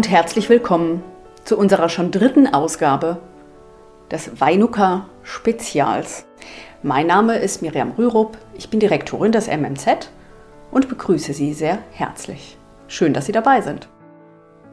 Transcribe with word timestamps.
und 0.00 0.08
herzlich 0.08 0.48
willkommen 0.48 1.02
zu 1.44 1.58
unserer 1.58 1.90
schon 1.90 2.10
dritten 2.10 2.46
Ausgabe 2.46 3.18
des 4.10 4.40
Weinuka 4.40 5.04
Spezials. 5.22 6.24
Mein 6.82 7.06
Name 7.06 7.36
ist 7.36 7.60
Miriam 7.60 7.92
Rürup, 7.98 8.38
ich 8.56 8.70
bin 8.70 8.80
Direktorin 8.80 9.30
des 9.30 9.46
MMZ 9.46 10.10
und 10.70 10.88
begrüße 10.88 11.34
Sie 11.34 11.52
sehr 11.52 11.80
herzlich. 11.92 12.56
Schön, 12.88 13.12
dass 13.12 13.26
Sie 13.26 13.32
dabei 13.32 13.60
sind. 13.60 13.90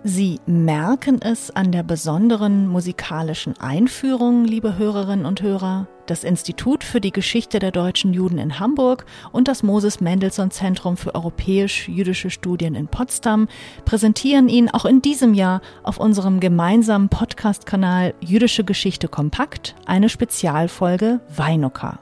Sie 0.03 0.39
merken 0.45 1.19
es 1.21 1.51
an 1.51 1.71
der 1.71 1.83
besonderen 1.83 2.67
musikalischen 2.67 3.59
Einführung, 3.59 4.45
liebe 4.45 4.77
Hörerinnen 4.77 5.25
und 5.25 5.41
Hörer. 5.41 5.87
Das 6.05 6.23
Institut 6.23 6.85
für 6.85 7.01
die 7.01 7.11
Geschichte 7.11 7.59
der 7.59 7.71
deutschen 7.71 8.13
Juden 8.13 8.37
in 8.37 8.59
Hamburg 8.59 9.05
und 9.33 9.49
das 9.49 9.63
Moses 9.63 9.99
Mendelssohn 9.99 10.51
Zentrum 10.51 10.95
für 10.95 11.13
europäisch-jüdische 11.13 12.29
Studien 12.29 12.75
in 12.75 12.87
Potsdam 12.87 13.49
präsentieren 13.83 14.47
Ihnen 14.47 14.69
auch 14.69 14.85
in 14.85 15.01
diesem 15.01 15.33
Jahr 15.33 15.61
auf 15.83 15.99
unserem 15.99 16.39
gemeinsamen 16.39 17.09
Podcast-Kanal 17.09 18.13
Jüdische 18.21 18.63
Geschichte 18.63 19.09
kompakt 19.09 19.75
eine 19.85 20.07
Spezialfolge 20.07 21.19
Weinuka. 21.35 21.99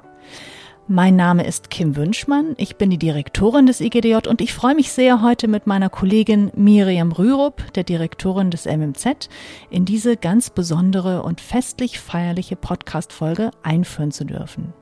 Mein 0.88 1.16
Name 1.16 1.48
ist 1.48 1.72
Kim 1.72 1.96
Wünschmann, 1.96 2.54
ich 2.58 2.76
bin 2.76 2.92
die 2.92 3.00
Direktorin 3.00 3.66
des 3.66 3.82
IGDJ 3.82 4.28
und 4.30 4.40
ich 4.40 4.54
freue 4.54 4.76
mich 4.76 4.92
sehr, 4.92 5.24
heute 5.24 5.48
mit 5.48 5.66
meiner 5.66 5.90
Kollegin 5.90 6.52
Miriam 6.56 7.12
Rürup, 7.12 7.74
der 7.74 7.84
Direktorin 7.84 8.52
des 8.52 8.68
MMZ, 8.68 9.28
in 9.72 9.86
diese 9.86 10.16
ganz 10.16 10.52
besondere 10.52 11.24
und 11.24 11.42
festlich 11.42 12.00
feierliche 12.00 12.56
Podcast-Folge 12.56 13.50
einführen 13.64 14.12
zu 14.12 14.26
dürfen. 14.26 14.74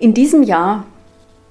In 0.00 0.12
diesem 0.12 0.42
Jahr 0.42 0.86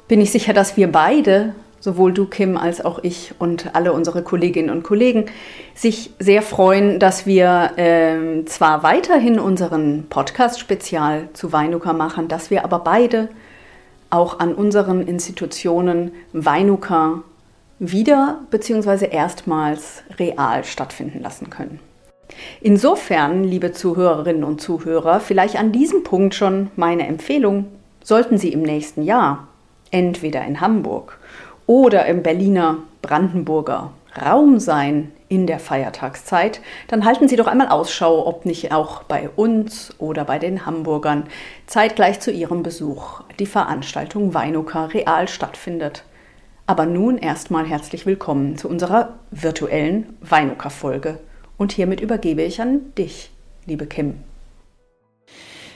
bin 0.09 0.19
ich 0.19 0.31
sicher, 0.31 0.51
dass 0.51 0.75
wir 0.75 0.91
beide, 0.91 1.55
sowohl 1.79 2.11
du 2.11 2.25
Kim 2.25 2.57
als 2.57 2.83
auch 2.83 2.99
ich 3.03 3.35
und 3.39 3.73
alle 3.73 3.93
unsere 3.93 4.21
Kolleginnen 4.21 4.69
und 4.69 4.83
Kollegen, 4.83 5.27
sich 5.75 6.09
sehr 6.19 6.41
freuen, 6.41 6.99
dass 6.99 7.25
wir 7.25 7.71
äh, 7.77 8.43
zwar 8.43 8.83
weiterhin 8.83 9.39
unseren 9.39 10.07
Podcast-Spezial 10.09 11.29
zu 11.31 11.53
Weinuka 11.53 11.93
machen, 11.93 12.27
dass 12.27 12.49
wir 12.49 12.65
aber 12.65 12.79
beide 12.79 13.29
auch 14.13 14.39
an 14.39 14.53
unseren 14.53 15.07
Institutionen 15.07 16.11
Weinuka 16.33 17.23
wieder 17.79 18.39
bzw. 18.51 19.07
erstmals 19.09 20.03
real 20.19 20.63
stattfinden 20.63 21.21
lassen 21.21 21.49
können. 21.49 21.79
Insofern, 22.61 23.43
liebe 23.43 23.73
Zuhörerinnen 23.73 24.43
und 24.43 24.61
Zuhörer, 24.61 25.19
vielleicht 25.19 25.57
an 25.57 25.71
diesem 25.71 26.03
Punkt 26.03 26.35
schon 26.35 26.69
meine 26.75 27.07
Empfehlung, 27.07 27.65
sollten 28.03 28.37
Sie 28.37 28.53
im 28.53 28.61
nächsten 28.61 29.03
Jahr 29.03 29.47
entweder 29.91 30.43
in 30.45 30.61
Hamburg 30.61 31.19
oder 31.65 32.05
im 32.05 32.23
Berliner 32.23 32.77
Brandenburger 33.01 33.91
Raum 34.21 34.59
sein 34.59 35.11
in 35.33 35.47
der 35.47 35.59
Feiertagszeit, 35.59 36.61
dann 36.87 37.05
halten 37.05 37.27
Sie 37.27 37.35
doch 37.35 37.47
einmal 37.47 37.69
Ausschau, 37.69 38.27
ob 38.27 38.45
nicht 38.45 38.71
auch 38.71 39.03
bei 39.03 39.29
uns 39.29 39.93
oder 39.97 40.25
bei 40.25 40.37
den 40.37 40.65
Hamburgern 40.65 41.23
zeitgleich 41.65 42.19
zu 42.19 42.31
Ihrem 42.31 42.61
Besuch 42.61 43.21
die 43.39 43.47
Veranstaltung 43.47 44.33
Weinuka 44.33 44.85
real 44.85 45.27
stattfindet. 45.27 46.03
Aber 46.67 46.85
nun 46.85 47.17
erstmal 47.17 47.65
herzlich 47.65 48.05
willkommen 48.05 48.57
zu 48.57 48.69
unserer 48.69 49.15
virtuellen 49.31 50.15
Weinuka-Folge. 50.21 51.19
Und 51.57 51.71
hiermit 51.71 51.99
übergebe 51.99 52.43
ich 52.43 52.61
an 52.61 52.93
dich, 52.95 53.31
liebe 53.65 53.85
Kim. 53.85 54.15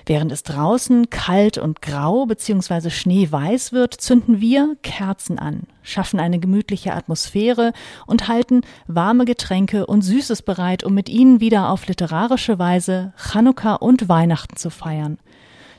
Während 0.08 0.32
es 0.32 0.44
draußen 0.44 1.10
kalt 1.10 1.58
und 1.58 1.82
grau 1.82 2.26
bzw. 2.28 2.90
schneeweiß 2.90 3.74
wird, 3.74 3.94
zünden 3.94 4.40
wir 4.40 4.78
Kerzen 4.82 5.38
an, 5.38 5.64
schaffen 5.82 6.22
eine 6.22 6.40
gemütliche 6.40 6.94
Atmosphäre 6.94 7.74
und 8.06 8.30
halten 8.30 8.62
warme 8.88 9.26
Getränke 9.26 9.86
und 9.86 10.04
Süßes 10.04 10.44
bereit, 10.44 10.86
um 10.86 10.94
mit 10.94 11.10
ihnen 11.10 11.42
wieder 11.42 11.70
auf 11.70 11.88
literarische 11.88 12.58
Weise 12.58 13.12
Chanukka 13.18 13.76
und 13.76 14.08
Weihnachten 14.08 14.56
zu 14.56 14.70
feiern. 14.70 15.18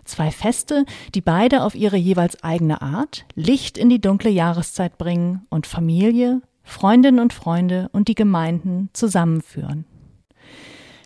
Zwei 0.04 0.30
Feste, 0.30 0.84
die 1.14 1.22
beide 1.22 1.62
auf 1.62 1.74
ihre 1.74 1.96
jeweils 1.96 2.44
eigene 2.44 2.82
Art 2.82 3.24
Licht 3.34 3.78
in 3.78 3.88
die 3.88 4.00
dunkle 4.00 4.30
Jahreszeit 4.30 4.98
bringen 4.98 5.46
und 5.48 5.66
Familie, 5.66 6.42
Freundinnen 6.62 7.20
und 7.20 7.32
Freunde 7.32 7.88
und 7.92 8.08
die 8.08 8.14
Gemeinden 8.14 8.90
zusammenführen. 8.92 9.86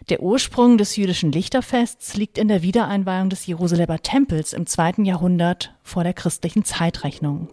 Der 0.09 0.21
Ursprung 0.21 0.79
des 0.79 0.97
jüdischen 0.97 1.31
Lichterfests 1.31 2.17
liegt 2.17 2.37
in 2.37 2.49
der 2.49 2.63
Wiedereinweihung 2.63 3.31
des 3.31 3.47
Jerusalemer 3.47 4.01
Tempels 4.01 4.53
im 4.53 4.67
zweiten 4.67 5.05
Jahrhundert 5.05 5.75
vor 5.85 6.03
der 6.03 6.13
christlichen 6.13 6.65
Zeitrechnung. 6.65 7.49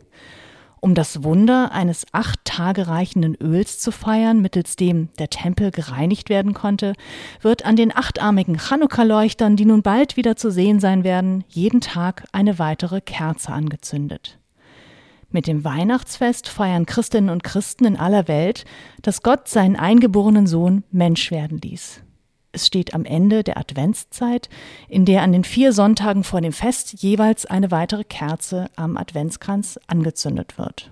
Um 0.82 0.96
das 0.96 1.24
Wunder 1.24 1.72
eines 1.74 2.08
acht 2.12 2.44
Tage 2.46 2.88
reichenden 2.88 3.36
Öls 3.36 3.80
zu 3.80 3.92
feiern, 3.92 4.42
mittels 4.42 4.78
dem 4.78 5.10
der 5.20 5.30
Tempel 5.30 5.70
gereinigt 5.72 6.30
werden 6.30 6.54
konnte, 6.54 6.94
wird 7.42 7.66
an 7.66 7.76
den 7.76 7.96
achtarmigen 7.96 8.58
Chanukka-Leuchtern, 8.58 9.56
die 9.56 9.66
nun 9.66 9.84
bald 9.84 10.18
wieder 10.18 10.36
zu 10.36 10.52
sehen 10.52 10.80
sein 10.80 11.04
werden, 11.04 11.44
jeden 11.50 11.82
Tag 11.82 12.24
eine 12.32 12.58
weitere 12.58 13.02
Kerze 13.02 13.52
angezündet. 13.52 14.40
Mit 15.30 15.46
dem 15.46 15.64
Weihnachtsfest 15.64 16.48
feiern 16.48 16.88
Christinnen 16.88 17.30
und 17.30 17.44
Christen 17.44 17.86
in 17.86 17.98
aller 17.98 18.28
Welt, 18.28 18.66
dass 19.04 19.22
Gott 19.22 19.48
seinen 19.48 19.76
eingeborenen 19.76 20.48
Sohn 20.48 20.84
Mensch 20.92 21.30
werden 21.30 21.60
ließ. 21.60 22.02
Es 22.52 22.66
steht 22.66 22.94
am 22.94 23.06
Ende 23.06 23.44
der 23.44 23.58
Adventszeit, 23.58 24.50
in 24.88 25.06
der 25.06 25.22
an 25.22 25.32
den 25.32 25.44
vier 25.44 25.72
Sonntagen 25.72 26.24
vor 26.24 26.42
dem 26.42 26.54
Fest 26.54 26.94
jeweils 27.02 27.46
eine 27.46 27.72
weitere 27.72 28.04
Kerze 28.04 28.70
am 28.76 28.98
Adventskranz 28.98 29.80
angezündet 29.88 30.58
wird. 30.58 30.92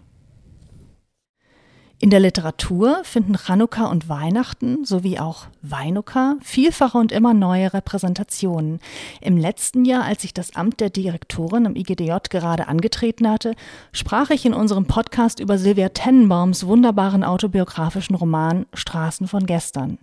In 1.99 2.11
der 2.11 2.19
Literatur 2.19 2.99
finden 3.03 3.35
Chanukka 3.35 3.87
und 3.87 4.07
Weihnachten 4.07 4.85
sowie 4.85 5.17
auch 5.17 5.47
Weinuka 5.63 6.35
vielfache 6.43 6.95
und 6.95 7.11
immer 7.11 7.33
neue 7.33 7.73
Repräsentationen. 7.73 8.79
Im 9.19 9.35
letzten 9.35 9.83
Jahr, 9.83 10.03
als 10.03 10.23
ich 10.23 10.31
das 10.31 10.55
Amt 10.55 10.79
der 10.79 10.91
Direktorin 10.91 11.65
im 11.65 11.75
IGDJ 11.75 12.13
gerade 12.29 12.67
angetreten 12.67 13.27
hatte, 13.27 13.55
sprach 13.93 14.29
ich 14.29 14.45
in 14.45 14.53
unserem 14.53 14.85
Podcast 14.85 15.39
über 15.39 15.57
Sylvia 15.57 15.89
Tenenbaums 15.89 16.67
wunderbaren 16.67 17.23
autobiografischen 17.23 18.15
Roman 18.15 18.67
Straßen 18.75 19.27
von 19.27 19.47
gestern. 19.47 19.97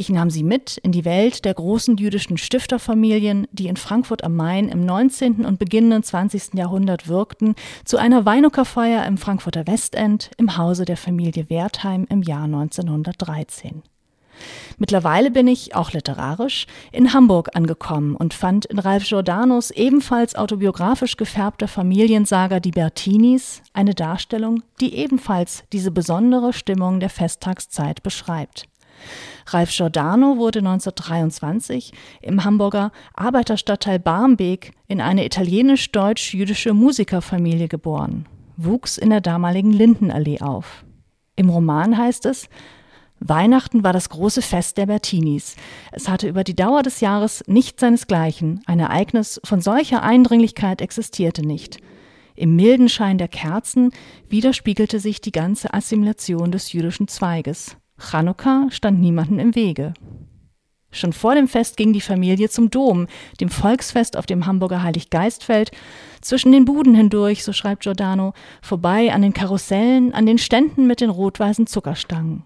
Ich 0.00 0.10
nahm 0.10 0.30
sie 0.30 0.44
mit 0.44 0.76
in 0.84 0.92
die 0.92 1.04
Welt 1.04 1.44
der 1.44 1.54
großen 1.54 1.96
jüdischen 1.96 2.38
Stifterfamilien, 2.38 3.48
die 3.50 3.66
in 3.66 3.76
Frankfurt 3.76 4.22
am 4.22 4.36
Main 4.36 4.68
im 4.68 4.86
19. 4.86 5.44
und 5.44 5.58
beginnenden 5.58 6.04
20. 6.04 6.54
Jahrhundert 6.54 7.08
wirkten, 7.08 7.56
zu 7.84 7.96
einer 7.96 8.24
Weinuckerfeier 8.24 9.04
im 9.06 9.16
Frankfurter 9.16 9.66
Westend 9.66 10.30
im 10.36 10.56
Hause 10.56 10.84
der 10.84 10.96
Familie 10.96 11.50
Wertheim 11.50 12.06
im 12.08 12.22
Jahr 12.22 12.44
1913. 12.44 13.82
Mittlerweile 14.78 15.32
bin 15.32 15.48
ich, 15.48 15.74
auch 15.74 15.90
literarisch, 15.90 16.68
in 16.92 17.12
Hamburg 17.12 17.56
angekommen 17.56 18.14
und 18.14 18.34
fand 18.34 18.66
in 18.66 18.78
Ralf 18.78 19.02
Giordanos 19.02 19.72
ebenfalls 19.72 20.36
autobiografisch 20.36 21.16
gefärbter 21.16 21.66
Familiensaga 21.66 22.60
Die 22.60 22.70
Bertinis 22.70 23.62
eine 23.72 23.96
Darstellung, 23.96 24.62
die 24.80 24.94
ebenfalls 24.94 25.64
diese 25.72 25.90
besondere 25.90 26.52
Stimmung 26.52 27.00
der 27.00 27.10
Festtagszeit 27.10 28.04
beschreibt. 28.04 28.67
Ralf 29.46 29.70
Giordano 29.70 30.36
wurde 30.36 30.58
1923 30.60 31.92
im 32.22 32.44
Hamburger 32.44 32.92
Arbeiterstadtteil 33.14 33.98
Barmbek 33.98 34.72
in 34.86 35.00
eine 35.00 35.24
italienisch-deutsch-jüdische 35.24 36.74
Musikerfamilie 36.74 37.68
geboren, 37.68 38.26
wuchs 38.56 38.98
in 38.98 39.10
der 39.10 39.20
damaligen 39.20 39.72
Lindenallee 39.72 40.40
auf. 40.40 40.84
Im 41.36 41.50
Roman 41.50 41.96
heißt 41.96 42.26
es, 42.26 42.48
Weihnachten 43.20 43.82
war 43.82 43.92
das 43.92 44.10
große 44.10 44.42
Fest 44.42 44.78
der 44.78 44.86
Bertinis. 44.86 45.56
Es 45.92 46.08
hatte 46.08 46.28
über 46.28 46.44
die 46.44 46.54
Dauer 46.54 46.82
des 46.82 47.00
Jahres 47.00 47.42
nicht 47.46 47.80
seinesgleichen. 47.80 48.60
Ein 48.66 48.78
Ereignis 48.78 49.40
von 49.44 49.60
solcher 49.60 50.02
Eindringlichkeit 50.02 50.80
existierte 50.80 51.42
nicht. 51.42 51.78
Im 52.36 52.54
milden 52.54 52.88
Schein 52.88 53.18
der 53.18 53.26
Kerzen 53.26 53.90
widerspiegelte 54.28 55.00
sich 55.00 55.20
die 55.20 55.32
ganze 55.32 55.74
Assimilation 55.74 56.52
des 56.52 56.72
jüdischen 56.72 57.08
Zweiges. 57.08 57.76
Chanukka 57.98 58.68
stand 58.70 59.00
niemanden 59.00 59.38
im 59.38 59.54
Wege. 59.54 59.94
Schon 60.90 61.12
vor 61.12 61.34
dem 61.34 61.48
Fest 61.48 61.76
ging 61.76 61.92
die 61.92 62.00
Familie 62.00 62.48
zum 62.48 62.70
Dom, 62.70 63.08
dem 63.40 63.50
Volksfest 63.50 64.16
auf 64.16 64.24
dem 64.24 64.46
Hamburger 64.46 64.82
Heiliggeistfeld, 64.82 65.70
zwischen 66.22 66.50
den 66.50 66.64
Buden 66.64 66.94
hindurch, 66.94 67.44
so 67.44 67.52
schreibt 67.52 67.82
Giordano, 67.82 68.32
vorbei 68.62 69.12
an 69.12 69.22
den 69.22 69.34
Karussellen, 69.34 70.14
an 70.14 70.24
den 70.24 70.38
Ständen 70.38 70.86
mit 70.86 71.00
den 71.00 71.10
rot-weißen 71.10 71.66
Zuckerstangen. 71.66 72.42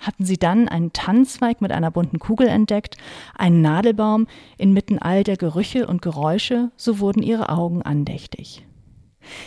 Hatten 0.00 0.24
sie 0.24 0.36
dann 0.36 0.68
einen 0.68 0.92
Tannenzweig 0.92 1.60
mit 1.60 1.72
einer 1.72 1.90
bunten 1.90 2.18
Kugel 2.18 2.48
entdeckt, 2.48 2.96
einen 3.34 3.62
Nadelbaum 3.62 4.26
inmitten 4.58 4.98
all 4.98 5.22
der 5.22 5.36
Gerüche 5.36 5.86
und 5.86 6.02
Geräusche, 6.02 6.70
so 6.76 6.98
wurden 6.98 7.22
ihre 7.22 7.48
Augen 7.48 7.82
andächtig. 7.82 8.66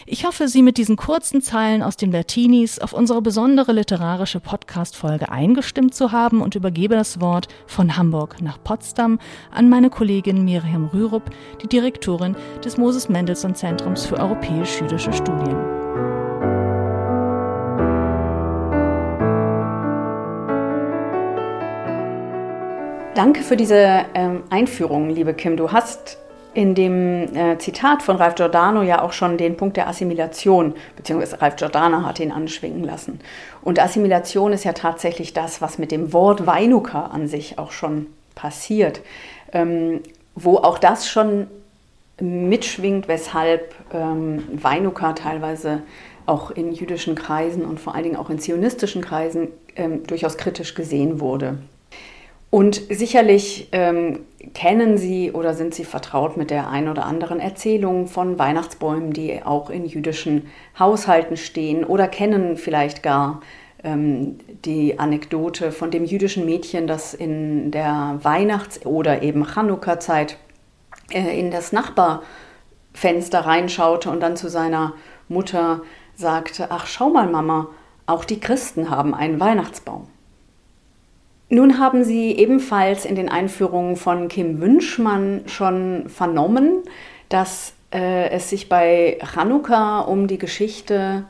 Ich 0.06 0.26
hoffe, 0.26 0.48
Sie 0.48 0.62
mit 0.62 0.78
diesen 0.78 0.96
kurzen 0.96 1.42
Zeilen 1.42 1.84
aus 1.84 1.98
den 1.98 2.12
Bertinis 2.12 2.80
auf 2.80 2.94
unsere 2.94 3.22
besondere 3.22 3.74
literarische 3.74 4.40
Podcast-Folge 4.40 5.30
eingestimmt 5.30 5.94
zu 5.94 6.12
haben 6.12 6.42
und 6.42 6.56
übergebe 6.56 6.96
das 6.96 7.22
Wort 7.22 7.48
von 7.68 7.98
Hamburg 7.98 8.42
nach 8.42 8.62
Potsdam 8.64 9.20
an 9.52 9.70
meine 9.70 9.90
Kollegin 9.90 10.46
Miriam 10.46 10.86
Rürup, 10.86 11.30
die 11.62 11.68
Direktorin 11.68 12.36
des 12.64 12.78
Moses 12.78 13.10
Mendelssohn 13.10 13.56
Zentrums 13.56 14.06
für 14.06 14.18
europäisch-jüdische 14.18 15.14
Studien. 15.14 15.58
Danke 23.16 23.42
für 23.42 23.58
diese 23.58 24.06
ähm, 24.14 24.44
Einführung, 24.50 25.10
liebe 25.10 25.34
Kim. 25.34 25.58
Du 25.58 25.74
hast 25.74 26.18
in 26.54 26.76
dem 26.76 27.36
äh, 27.36 27.58
Zitat 27.60 28.02
von 28.02 28.18
Ralf 28.18 28.36
Giordano 28.36 28.82
ja 28.82 29.02
auch 29.02 29.14
schon 29.14 29.38
den 29.38 29.56
Punkt 29.56 29.78
der 29.78 29.88
Assimilation, 29.88 30.74
beziehungsweise 30.96 31.42
Ralf 31.42 31.58
Giordano 31.58 32.04
hat 32.04 32.20
ihn 32.20 32.32
anschwingen 32.32 32.84
lassen. 32.84 33.20
Und 33.62 33.80
Assimilation 33.80 34.54
ist 34.54 34.64
ja 34.64 34.74
tatsächlich 34.74 35.34
das, 35.34 35.62
was 35.62 35.78
mit 35.78 35.92
dem 35.92 36.12
Wort 36.12 36.48
Weinuka 36.48 37.06
an 37.06 37.28
sich 37.28 37.60
auch 37.60 37.72
schon 37.72 38.08
passiert, 38.36 39.02
ähm, 39.54 40.02
wo 40.36 40.58
auch 40.58 40.80
das 40.80 41.08
schon 41.08 41.48
mitschwingt, 42.20 43.08
weshalb 43.08 43.76
ähm, 43.94 44.44
Weinuka 44.52 45.14
teilweise 45.14 45.84
auch 46.26 46.52
in 46.52 46.72
jüdischen 46.74 47.16
Kreisen 47.16 47.66
und 47.66 47.80
vor 47.80 47.96
allen 47.96 48.04
Dingen 48.04 48.16
auch 48.16 48.30
in 48.30 48.40
zionistischen 48.40 49.02
Kreisen 49.02 49.50
ähm, 49.76 50.06
durchaus 50.06 50.38
kritisch 50.38 50.76
gesehen 50.76 51.20
wurde. 51.20 51.58
Und 52.52 52.82
sicherlich 52.90 53.70
ähm, 53.74 54.26
kennen 54.54 54.98
Sie 54.98 55.32
oder 55.32 55.54
sind 55.54 55.76
Sie 55.76 55.84
vertraut 55.84 56.36
mit 56.36 56.50
der 56.50 56.70
ein 56.70 56.90
oder 56.90 57.06
anderen 57.06 57.40
Erzählung 57.40 58.08
von 58.08 58.40
Weihnachtsbäumen, 58.40 59.14
die 59.14 59.44
auch 59.44 59.70
in 59.70 59.86
jüdischen 59.86 60.48
Haushalten 60.78 61.38
stehen 61.38 61.84
oder 61.84 62.08
kennen 62.08 62.58
vielleicht 62.58 63.04
gar 63.04 63.42
ähm, 63.84 64.40
die 64.66 64.98
Anekdote 64.98 65.72
von 65.72 65.92
dem 65.92 66.06
jüdischen 66.06 66.46
Mädchen, 66.46 66.88
das 66.88 67.14
in 67.14 67.70
der 67.70 68.20
Weihnachts- 68.24 68.84
oder 68.84 69.22
eben 69.22 69.46
Chanukka-Zeit 69.46 70.38
äh, 71.12 71.40
in 71.40 71.52
das 71.52 71.72
Nachbarfenster 71.72 73.42
reinschaute 73.42 74.10
und 74.10 74.22
dann 74.22 74.36
zu 74.36 74.50
seiner 74.50 74.94
Mutter 75.28 75.82
sagte, 76.16 76.68
ach 76.72 76.88
schau 76.88 77.10
mal 77.10 77.30
Mama, 77.30 77.68
auch 78.08 78.26
die 78.26 78.40
Christen 78.40 78.90
haben 78.90 79.14
einen 79.14 79.40
Weihnachtsbaum. 79.40 80.08
Nun 81.50 81.80
haben 81.80 82.04
Sie 82.04 82.32
ebenfalls 82.32 83.06
in 83.06 83.16
den 83.16 83.28
Einführungen 83.28 83.96
von 83.96 84.28
Kim 84.28 84.62
Wünschmann 84.62 85.42
schon 85.48 86.08
vernommen, 86.08 86.84
dass 87.28 87.74
äh, 87.92 88.30
es 88.30 88.52
sich 88.52 88.70
bei 88.70 89.18
Chanukka 89.34 90.02
um 90.02 90.28
die 90.28 90.38
Geschichte 90.38 91.26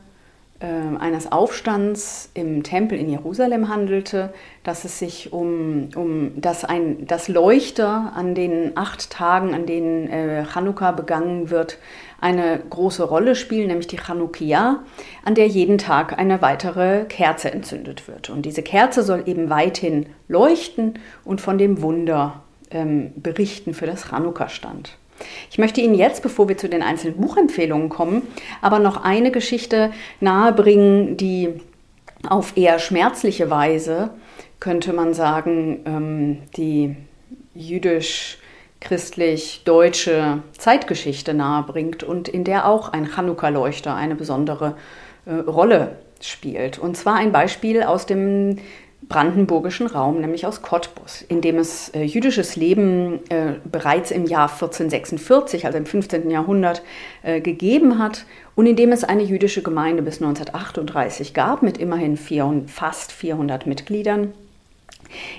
äh, 0.60 0.66
eines 1.00 1.31
Aufstands 1.31 2.31
im 2.33 2.63
Tempel 2.63 3.00
in 3.00 3.10
Jerusalem 3.10 3.69
handelte, 3.69 4.33
dass 4.66 4.83
es 4.83 5.00
sich 5.00 5.31
um, 5.31 5.88
um 5.95 6.33
dass 6.42 6.66
ein, 6.66 7.07
das 7.07 7.30
Leuchter 7.30 8.12
an 8.13 8.36
den 8.36 8.75
acht 8.75 9.10
Tagen, 9.12 9.54
an 9.54 9.66
denen 9.66 10.10
äh, 10.10 10.44
Chanukka 10.44 10.92
begangen 10.92 11.50
wird, 11.50 11.77
eine 12.21 12.60
große 12.69 13.04
Rolle 13.04 13.36
spielen, 13.36 13.68
nämlich 13.68 13.88
die 13.88 14.00
Chanukia, 14.00 14.83
an 15.24 15.36
der 15.36 15.48
jeden 15.48 15.77
Tag 15.77 16.18
eine 16.18 16.42
weitere 16.42 17.06
Kerze 17.06 17.51
entzündet 17.51 18.07
wird. 18.07 18.30
Und 18.30 18.44
diese 18.44 18.63
Kerze 18.63 19.04
soll 19.04 19.24
eben 19.25 19.50
weithin 19.50 20.07
leuchten 20.27 21.00
und 21.24 21.42
von 21.42 21.57
dem 21.57 21.81
Wunder 21.81 22.44
ähm, 22.71 23.12
berichten 23.16 23.74
für 23.74 23.86
das 23.86 24.10
Chanukka-Stand. 24.10 24.98
Ich 25.51 25.57
möchte 25.57 25.81
Ihnen 25.81 25.95
jetzt, 25.95 26.24
bevor 26.24 26.48
wir 26.48 26.57
zu 26.57 26.69
den 26.69 26.81
einzelnen 26.81 27.18
Buchempfehlungen 27.18 27.89
kommen, 27.89 28.24
aber 28.62 28.80
noch 28.80 29.04
eine 29.04 29.31
Geschichte 29.31 29.92
nahebringen, 30.21 31.18
die 31.18 31.50
auf 32.27 32.57
eher 32.57 32.80
schmerzliche 32.80 33.50
Weise, 33.50 34.12
könnte 34.60 34.94
man 34.94 35.13
sagen, 35.13 35.80
ähm, 35.86 36.38
die 36.57 36.95
jüdisch 37.54 38.38
christlich-deutsche 38.81 40.41
Zeitgeschichte 40.57 41.33
nahebringt 41.33 42.03
und 42.03 42.27
in 42.27 42.43
der 42.43 42.67
auch 42.67 42.89
ein 42.89 43.07
Chanukka-Leuchter 43.07 43.93
eine 43.93 44.15
besondere 44.15 44.75
äh, 45.25 45.33
Rolle 45.33 45.97
spielt. 46.21 46.79
Und 46.79 46.95
zwar 46.95 47.15
ein 47.15 47.31
Beispiel 47.31 47.83
aus 47.83 48.05
dem 48.05 48.57
brandenburgischen 49.07 49.87
Raum, 49.87 50.19
nämlich 50.19 50.45
aus 50.45 50.61
Cottbus, 50.61 51.21
in 51.21 51.41
dem 51.41 51.57
es 51.57 51.89
äh, 51.89 52.03
jüdisches 52.03 52.55
Leben 52.55 53.19
äh, 53.29 53.53
bereits 53.63 54.11
im 54.11 54.25
Jahr 54.25 54.49
1446, 54.51 55.65
also 55.65 55.77
im 55.77 55.85
15. 55.85 56.29
Jahrhundert, 56.29 56.83
äh, 57.23 57.41
gegeben 57.41 57.97
hat 57.97 58.25
und 58.55 58.65
in 58.65 58.75
dem 58.75 58.91
es 58.91 59.03
eine 59.03 59.23
jüdische 59.23 59.63
Gemeinde 59.63 60.03
bis 60.03 60.21
1938 60.21 61.33
gab, 61.33 61.63
mit 61.63 61.77
immerhin 61.77 62.17
vier, 62.17 62.63
fast 62.67 63.11
400 63.11 63.65
Mitgliedern. 63.65 64.33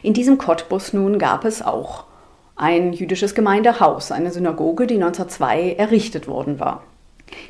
In 0.02 0.14
diesem 0.14 0.38
Cottbus 0.38 0.92
nun 0.92 1.18
gab 1.18 1.44
es 1.44 1.62
auch 1.62 2.04
ein 2.60 2.92
jüdisches 2.92 3.34
Gemeindehaus, 3.34 4.12
eine 4.12 4.30
Synagoge, 4.30 4.86
die 4.86 4.96
1902 4.96 5.72
errichtet 5.78 6.28
worden 6.28 6.60
war. 6.60 6.82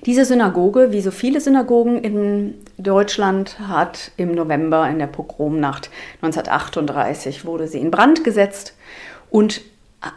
Diese 0.07 0.25
Synagoge, 0.25 0.93
wie 0.93 1.01
so 1.01 1.11
viele 1.11 1.41
Synagogen 1.41 1.99
in 1.99 2.55
Deutschland, 2.79 3.59
hat 3.61 4.13
im 4.17 4.33
November 4.33 4.89
in 4.89 4.99
der 4.99 5.09
Pogromnacht 5.09 5.91
1938 6.23 7.45
wurde 7.45 7.67
sie 7.67 7.81
in 7.81 7.91
Brand 7.91 8.23
gesetzt 8.23 8.77
und 9.31 9.63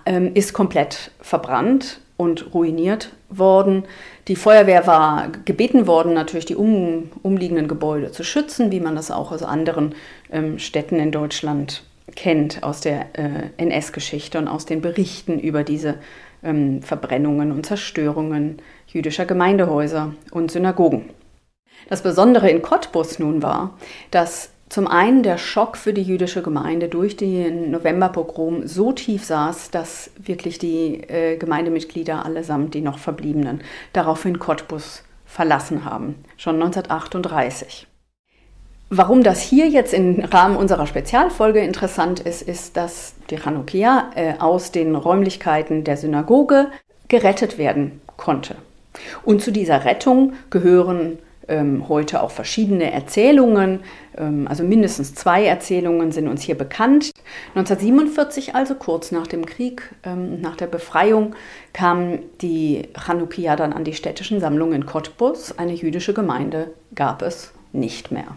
ähm, 0.05 0.31
ist 0.35 0.53
komplett 0.53 1.11
verbrannt 1.21 1.99
und 2.15 2.53
ruiniert 2.53 3.09
worden. 3.29 3.85
Die 4.27 4.35
Feuerwehr 4.35 4.85
war 4.85 5.29
gebeten 5.45 5.87
worden, 5.87 6.13
natürlich 6.13 6.45
die 6.45 6.55
um, 6.55 7.09
umliegenden 7.23 7.67
Gebäude 7.67 8.11
zu 8.11 8.23
schützen, 8.23 8.71
wie 8.71 8.79
man 8.79 8.95
das 8.95 9.09
auch 9.09 9.31
aus 9.31 9.41
anderen 9.41 9.95
ähm, 10.31 10.59
Städten 10.59 10.97
in 10.97 11.11
Deutschland 11.11 11.83
kennt 12.15 12.63
aus 12.63 12.81
der 12.81 13.17
äh, 13.17 13.49
NS-Geschichte 13.57 14.37
und 14.37 14.47
aus 14.47 14.65
den 14.65 14.81
Berichten 14.81 15.39
über 15.39 15.63
diese 15.63 15.95
ähm, 16.43 16.81
Verbrennungen 16.81 17.51
und 17.51 17.65
Zerstörungen 17.65 18.57
jüdischer 18.87 19.25
Gemeindehäuser 19.25 20.13
und 20.31 20.51
Synagogen. 20.51 21.09
Das 21.89 22.03
Besondere 22.03 22.49
in 22.49 22.61
Cottbus 22.61 23.19
nun 23.19 23.41
war, 23.43 23.77
dass 24.11 24.51
zum 24.69 24.87
einen 24.87 25.21
der 25.21 25.37
Schock 25.37 25.77
für 25.77 25.93
die 25.93 26.01
jüdische 26.01 26.41
Gemeinde 26.41 26.89
durch 26.89 27.15
den 27.15 27.69
Novemberpogrom 27.69 28.65
so 28.65 28.91
tief 28.91 29.23
saß, 29.23 29.69
dass 29.69 30.09
wirklich 30.17 30.57
die 30.57 31.01
äh, 31.03 31.37
Gemeindemitglieder 31.37 32.25
allesamt, 32.25 32.73
die 32.73 32.81
noch 32.81 32.97
verbliebenen, 32.97 33.61
daraufhin 33.91 34.39
Cottbus 34.39 35.03
verlassen 35.25 35.85
haben, 35.85 36.15
schon 36.37 36.55
1938. 36.55 37.87
Warum 38.95 39.23
das 39.23 39.41
hier 39.41 39.67
jetzt 39.67 39.91
im 39.91 40.19
Rahmen 40.19 40.55
unserer 40.55 40.85
Spezialfolge 40.85 41.61
interessant 41.61 42.19
ist, 42.19 42.43
ist, 42.43 42.77
dass 42.77 43.15
die 43.31 43.37
Chanukia 43.37 44.11
äh, 44.13 44.33
aus 44.37 44.71
den 44.71 44.95
Räumlichkeiten 44.95 45.83
der 45.83 45.97
Synagoge 45.97 46.67
gerettet 47.07 47.57
werden 47.57 48.01
konnte. 48.17 48.55
Und 49.25 49.41
zu 49.41 49.49
dieser 49.49 49.83
Rettung 49.83 50.33
gehören 50.51 51.17
ähm, 51.47 51.89
heute 51.89 52.21
auch 52.21 52.29
verschiedene 52.29 52.91
Erzählungen, 52.91 53.79
ähm, 54.15 54.47
also 54.47 54.63
mindestens 54.63 55.15
zwei 55.15 55.43
Erzählungen 55.43 56.11
sind 56.11 56.27
uns 56.27 56.43
hier 56.43 56.55
bekannt. 56.55 57.09
1947, 57.55 58.53
also 58.53 58.75
kurz 58.75 59.11
nach 59.11 59.25
dem 59.25 59.47
Krieg, 59.47 59.89
ähm, 60.03 60.39
nach 60.39 60.55
der 60.55 60.67
Befreiung, 60.67 61.35
kam 61.73 62.19
die 62.41 62.89
Chanukia 62.95 63.55
dann 63.55 63.73
an 63.73 63.85
die 63.85 63.93
städtischen 63.93 64.39
Sammlungen 64.39 64.75
in 64.75 64.85
Cottbus. 64.85 65.57
Eine 65.57 65.73
jüdische 65.73 66.13
Gemeinde 66.13 66.69
gab 66.93 67.23
es 67.23 67.53
nicht 67.71 68.11
mehr. 68.11 68.35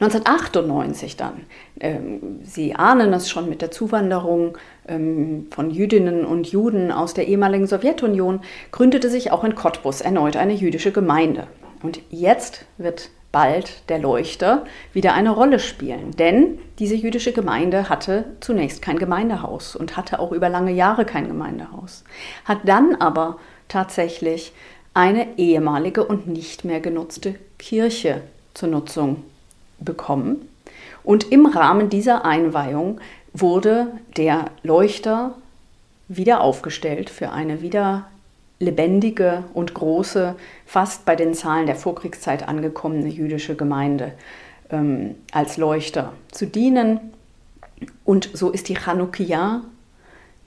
1998 0.00 1.16
dann, 1.16 1.46
ähm, 1.80 2.40
Sie 2.42 2.74
ahnen 2.74 3.12
es 3.12 3.30
schon 3.30 3.48
mit 3.48 3.62
der 3.62 3.70
Zuwanderung 3.70 4.56
ähm, 4.86 5.46
von 5.50 5.70
Jüdinnen 5.70 6.24
und 6.24 6.48
Juden 6.48 6.92
aus 6.92 7.14
der 7.14 7.28
ehemaligen 7.28 7.66
Sowjetunion, 7.66 8.40
gründete 8.72 9.10
sich 9.10 9.32
auch 9.32 9.44
in 9.44 9.54
Cottbus 9.54 10.00
erneut 10.00 10.36
eine 10.36 10.54
jüdische 10.54 10.92
Gemeinde. 10.92 11.46
Und 11.82 12.00
jetzt 12.10 12.64
wird 12.76 13.10
bald 13.30 13.88
der 13.88 13.98
Leuchter 13.98 14.64
wieder 14.92 15.14
eine 15.14 15.30
Rolle 15.30 15.58
spielen, 15.58 16.12
denn 16.12 16.58
diese 16.78 16.94
jüdische 16.94 17.32
Gemeinde 17.32 17.88
hatte 17.88 18.24
zunächst 18.40 18.80
kein 18.82 18.98
Gemeindehaus 18.98 19.76
und 19.76 19.96
hatte 19.96 20.18
auch 20.18 20.32
über 20.32 20.48
lange 20.48 20.72
Jahre 20.72 21.04
kein 21.04 21.28
Gemeindehaus, 21.28 22.04
hat 22.44 22.60
dann 22.64 22.94
aber 22.94 23.38
tatsächlich 23.68 24.52
eine 24.94 25.38
ehemalige 25.38 26.04
und 26.04 26.26
nicht 26.26 26.64
mehr 26.64 26.80
genutzte 26.80 27.34
Kirche 27.58 28.22
zur 28.54 28.70
Nutzung 28.70 29.24
bekommen. 29.80 30.48
Und 31.04 31.30
im 31.32 31.46
Rahmen 31.46 31.88
dieser 31.88 32.24
Einweihung 32.24 33.00
wurde 33.32 33.88
der 34.16 34.46
Leuchter 34.62 35.34
wieder 36.08 36.40
aufgestellt 36.40 37.10
für 37.10 37.30
eine 37.30 37.62
wieder 37.62 38.06
lebendige 38.58 39.44
und 39.54 39.74
große, 39.74 40.34
fast 40.66 41.04
bei 41.04 41.14
den 41.14 41.34
Zahlen 41.34 41.66
der 41.66 41.76
Vorkriegszeit 41.76 42.48
angekommene 42.48 43.08
jüdische 43.08 43.54
Gemeinde 43.54 44.12
ähm, 44.70 45.14
als 45.32 45.56
Leuchter 45.56 46.12
zu 46.32 46.46
dienen. 46.46 46.98
Und 48.04 48.30
so 48.32 48.50
ist 48.50 48.68
die 48.68 48.74
Chanukia, 48.74 49.62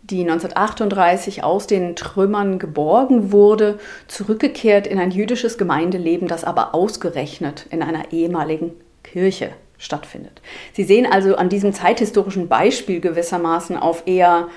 die 0.03 0.21
1938 0.21 1.43
aus 1.43 1.67
den 1.67 1.95
Trümmern 1.95 2.59
geborgen 2.59 3.31
wurde, 3.31 3.79
zurückgekehrt 4.07 4.87
in 4.87 4.99
ein 4.99 5.11
jüdisches 5.11 5.57
Gemeindeleben, 5.57 6.27
das 6.27 6.43
aber 6.43 6.75
ausgerechnet 6.75 7.67
in 7.69 7.81
einer 7.81 8.11
ehemaligen 8.11 8.71
Kirche 9.03 9.51
stattfindet. 9.77 10.41
Sie 10.73 10.83
sehen 10.83 11.07
also 11.11 11.35
an 11.35 11.49
diesem 11.49 11.73
zeithistorischen 11.73 12.47
Beispiel 12.47 12.99
gewissermaßen 12.99 13.77
auf 13.77 14.03
eher, 14.05 14.47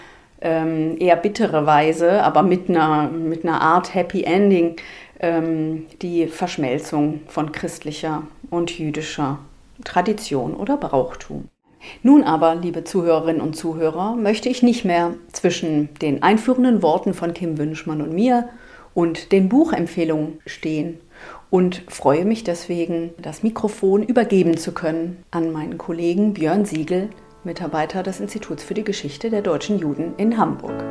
ähm, 0.41 0.97
eher 0.99 1.17
bittere 1.17 1.67
Weise, 1.67 2.23
aber 2.23 2.43
mit 2.43 2.69
einer, 2.69 3.09
mit 3.09 3.45
einer 3.45 3.61
Art 3.61 3.95
Happy 3.95 4.25
Ending, 4.25 4.77
ähm, 5.21 5.87
die 6.03 6.27
Verschmelzung 6.27 7.21
von 7.27 7.53
christlicher 7.53 8.25
und 8.51 8.79
jüdischer 8.79 9.39
Tradition 9.83 10.55
oder 10.55 10.77
Brauchtum. 10.77 11.49
Nun 12.03 12.23
aber, 12.25 12.55
liebe 12.55 12.85
Zuhörerinnen 12.85 13.43
und 13.43 13.57
Zuhörer, 13.57 14.15
möchte 14.15 14.49
ich 14.49 14.63
nicht 14.63 14.85
mehr 14.85 15.15
zwischen 15.33 15.93
den 16.01 16.23
einführenden 16.23 16.83
Worten 16.83 17.15
von 17.15 17.35
Kim 17.35 17.59
Wünschmann 17.59 18.01
und 18.01 18.13
mir 18.13 18.49
und 18.95 19.33
den 19.33 19.49
Buchempfehlungen 19.49 20.39
stehen 20.47 20.99
und 21.55 21.83
freue 21.87 22.25
mich 22.25 22.43
deswegen, 22.43 23.11
das 23.17 23.45
Mikrofon 23.45 24.03
übergeben 24.03 24.57
zu 24.57 24.73
können 24.73 25.23
an 25.31 25.53
meinen 25.53 25.79
Kollegen 25.79 26.35
Björn 26.35 26.65
Siegel, 26.65 27.11
Mitarbeiter 27.45 28.03
des 28.03 28.19
Instituts 28.19 28.65
für 28.65 28.75
die 28.75 28.83
Geschichte 28.83 29.31
der 29.31 29.41
deutschen 29.41 29.79
Juden 29.79 30.17
in 30.17 30.37
Hamburg. 30.37 30.83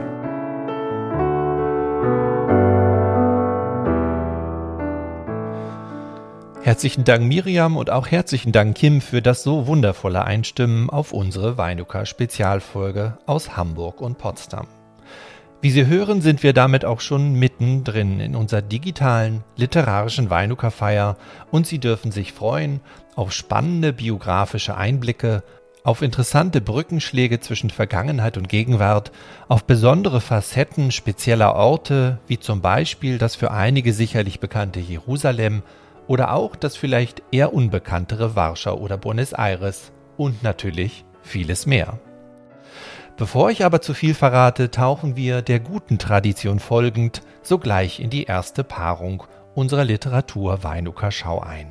Herzlichen 6.61 7.03
Dank 7.03 7.25
Miriam 7.25 7.75
und 7.75 7.89
auch 7.89 8.07
herzlichen 8.07 8.53
Dank 8.53 8.77
Kim 8.77 9.01
für 9.01 9.21
das 9.21 9.43
so 9.43 9.67
wundervolle 9.67 10.23
Einstimmen 10.23 10.89
auf 10.89 11.11
unsere 11.11 11.57
Weinuka 11.57 12.05
Spezialfolge 12.05 13.17
aus 13.25 13.57
Hamburg 13.57 13.99
und 13.99 14.17
Potsdam. 14.17 14.67
Wie 15.63 15.71
Sie 15.71 15.87
hören, 15.87 16.19
sind 16.19 16.43
wir 16.43 16.51
damit 16.51 16.83
auch 16.83 16.99
schon 16.99 17.35
mittendrin 17.35 18.19
in 18.19 18.35
unserer 18.35 18.61
digitalen 18.61 19.45
literarischen 19.55 20.29
Weinuka 20.29 20.71
Feier 20.71 21.15
und 21.51 21.65
Sie 21.65 21.79
dürfen 21.79 22.11
sich 22.11 22.33
freuen 22.33 22.81
auf 23.15 23.31
spannende 23.31 23.93
biografische 23.93 24.75
Einblicke, 24.75 25.41
auf 25.85 26.01
interessante 26.01 26.59
Brückenschläge 26.59 27.39
zwischen 27.39 27.69
Vergangenheit 27.69 28.35
und 28.35 28.49
Gegenwart, 28.49 29.13
auf 29.47 29.63
besondere 29.63 30.19
Facetten 30.19 30.91
spezieller 30.91 31.55
Orte, 31.55 32.19
wie 32.27 32.41
zum 32.41 32.59
Beispiel 32.59 33.17
das 33.17 33.37
für 33.37 33.51
einige 33.51 33.93
sicherlich 33.93 34.41
bekannte 34.41 34.81
Jerusalem 34.81 35.63
oder 36.07 36.33
auch 36.33 36.57
das 36.57 36.75
vielleicht 36.75 37.23
eher 37.31 37.53
unbekanntere 37.53 38.35
Warschau 38.35 38.77
oder 38.77 38.97
Buenos 38.97 39.31
Aires 39.31 39.93
und 40.17 40.43
natürlich 40.43 41.05
vieles 41.21 41.65
mehr. 41.65 42.01
Bevor 43.15 43.51
ich 43.51 43.63
aber 43.63 43.81
zu 43.81 43.93
viel 43.93 44.15
verrate, 44.15 44.71
tauchen 44.71 45.15
wir 45.15 45.41
der 45.43 45.59
guten 45.59 45.99
Tradition 45.99 46.59
folgend 46.59 47.21
sogleich 47.43 47.99
in 47.99 48.09
die 48.09 48.23
erste 48.23 48.63
Paarung 48.63 49.23
unserer 49.53 49.83
Literatur 49.83 50.63
Weinucker 50.63 51.11
Schau 51.11 51.39
ein. 51.39 51.67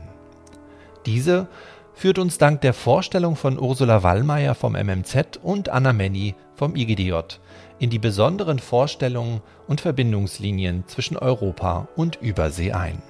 Diese 1.05 1.49
führt 1.95 2.19
uns 2.19 2.39
dank 2.39 2.61
der 2.61 2.73
Vorstellung 2.73 3.35
von 3.35 3.59
Ursula 3.59 4.05
Wallmeier 4.05 4.55
vom 4.55 4.75
MMZ 4.75 5.41
und 5.43 5.69
Anna 5.69 5.93
Menny 5.93 6.37
vom 6.55 6.77
IGDJ 6.77 7.15
in 7.81 7.91
die 7.91 7.99
besonderen 7.99 8.61
Vorstellungen 8.61 9.41
und 9.67 9.81
Verbindungslinien 9.81 10.85
zwischen 10.87 11.17
Europa 11.17 11.89
und 11.97 12.17
Übersee 12.23 12.73
ein 12.73 13.03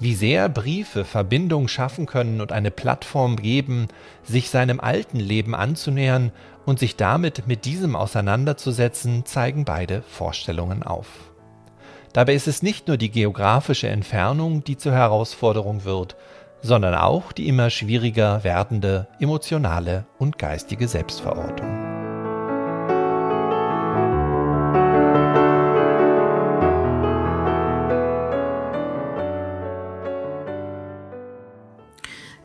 wie 0.00 0.14
sehr 0.14 0.48
Briefe 0.48 1.04
Verbindung 1.04 1.68
schaffen 1.68 2.06
können 2.06 2.40
und 2.40 2.52
eine 2.52 2.70
Plattform 2.70 3.36
geben, 3.36 3.88
sich 4.22 4.50
seinem 4.50 4.80
alten 4.80 5.18
Leben 5.18 5.54
anzunähern 5.54 6.32
und 6.64 6.78
sich 6.78 6.96
damit 6.96 7.46
mit 7.46 7.64
diesem 7.64 7.96
auseinanderzusetzen, 7.96 9.24
zeigen 9.24 9.64
beide 9.64 10.02
Vorstellungen 10.02 10.82
auf. 10.82 11.08
Dabei 12.12 12.34
ist 12.34 12.48
es 12.48 12.62
nicht 12.62 12.88
nur 12.88 12.96
die 12.96 13.10
geografische 13.10 13.88
Entfernung, 13.88 14.64
die 14.64 14.76
zur 14.76 14.92
Herausforderung 14.92 15.84
wird, 15.84 16.16
sondern 16.62 16.94
auch 16.94 17.32
die 17.32 17.48
immer 17.48 17.70
schwieriger 17.70 18.44
werdende 18.44 19.06
emotionale 19.20 20.06
und 20.18 20.38
geistige 20.38 20.88
Selbstverortung. 20.88 21.97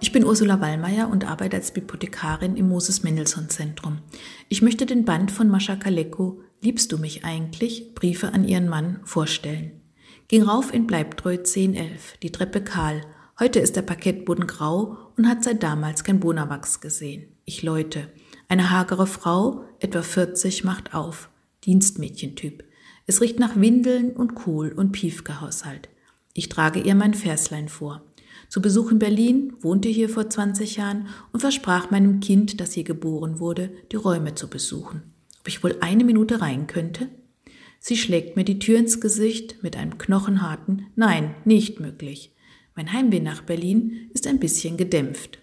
Ich 0.03 0.11
bin 0.11 0.25
Ursula 0.25 0.59
Wallmeier 0.59 1.07
und 1.09 1.23
arbeite 1.23 1.55
als 1.55 1.71
Bibliothekarin 1.71 2.57
im 2.57 2.67
Moses 2.67 3.03
Mendelssohn 3.03 3.47
Zentrum. 3.47 3.99
Ich 4.49 4.61
möchte 4.61 4.85
den 4.85 5.05
Band 5.05 5.31
von 5.31 5.47
Mascha 5.47 5.77
Kaleko 5.77 6.41
Liebst 6.59 6.91
du 6.91 6.97
mich 6.97 7.23
eigentlich? 7.23 7.95
Briefe 7.95 8.33
an 8.33 8.45
ihren 8.45 8.67
Mann 8.67 8.99
vorstellen. 9.05 9.79
Ging 10.27 10.43
rauf 10.43 10.73
in 10.73 10.87
Bleibtreu 10.87 11.37
1011, 11.37 12.17
die 12.21 12.33
Treppe 12.33 12.61
kahl. 12.61 12.99
Heute 13.39 13.61
ist 13.61 13.77
der 13.77 13.81
Parkettboden 13.83 14.45
grau 14.45 14.97
und 15.15 15.29
hat 15.29 15.41
seit 15.41 15.63
damals 15.63 16.03
kein 16.03 16.19
Bonawachs 16.19 16.81
gesehen. 16.81 17.29
Ich 17.45 17.63
läute. 17.63 18.09
Eine 18.49 18.71
hagere 18.71 19.07
Frau, 19.07 19.63
etwa 19.79 20.01
40, 20.01 20.65
macht 20.65 20.93
auf. 20.93 21.29
Dienstmädchentyp. 21.63 22.65
Es 23.07 23.21
riecht 23.21 23.39
nach 23.39 23.55
Windeln 23.55 24.11
und 24.11 24.35
Kohl 24.35 24.73
und 24.73 24.91
Piefke-Haushalt. 24.91 25.87
Ich 26.33 26.49
trage 26.49 26.81
ihr 26.81 26.93
mein 26.93 27.13
Verslein 27.13 27.69
vor 27.69 28.03
zu 28.53 28.61
Besuch 28.61 28.91
in 28.91 28.99
Berlin, 28.99 29.53
wohnte 29.61 29.89
hier 29.89 30.09
vor 30.09 30.29
20 30.29 30.75
Jahren 30.75 31.07
und 31.31 31.39
versprach 31.39 31.89
meinem 31.89 32.19
Kind, 32.19 32.61
das 32.61 32.73
hier 32.73 32.83
geboren 32.83 33.39
wurde, 33.39 33.71
die 33.91 33.95
Räume 33.95 34.35
zu 34.35 34.47
besuchen. 34.47 35.01
Ob 35.39 35.47
ich 35.47 35.63
wohl 35.63 35.77
eine 35.81 36.03
Minute 36.03 36.39
rein 36.39 36.67
könnte? 36.67 37.09
Sie 37.79 37.97
schlägt 37.97 38.35
mir 38.35 38.43
die 38.43 38.59
Tür 38.59 38.77
ins 38.77 39.01
Gesicht 39.01 39.63
mit 39.63 39.75
einem 39.75 39.97
knochenharten 39.97 40.85
Nein, 40.95 41.33
nicht 41.45 41.79
möglich. 41.79 42.35
Mein 42.75 42.93
Heimweh 42.93 43.21
nach 43.21 43.41
Berlin 43.41 44.11
ist 44.13 44.27
ein 44.27 44.39
bisschen 44.39 44.77
gedämpft. 44.77 45.39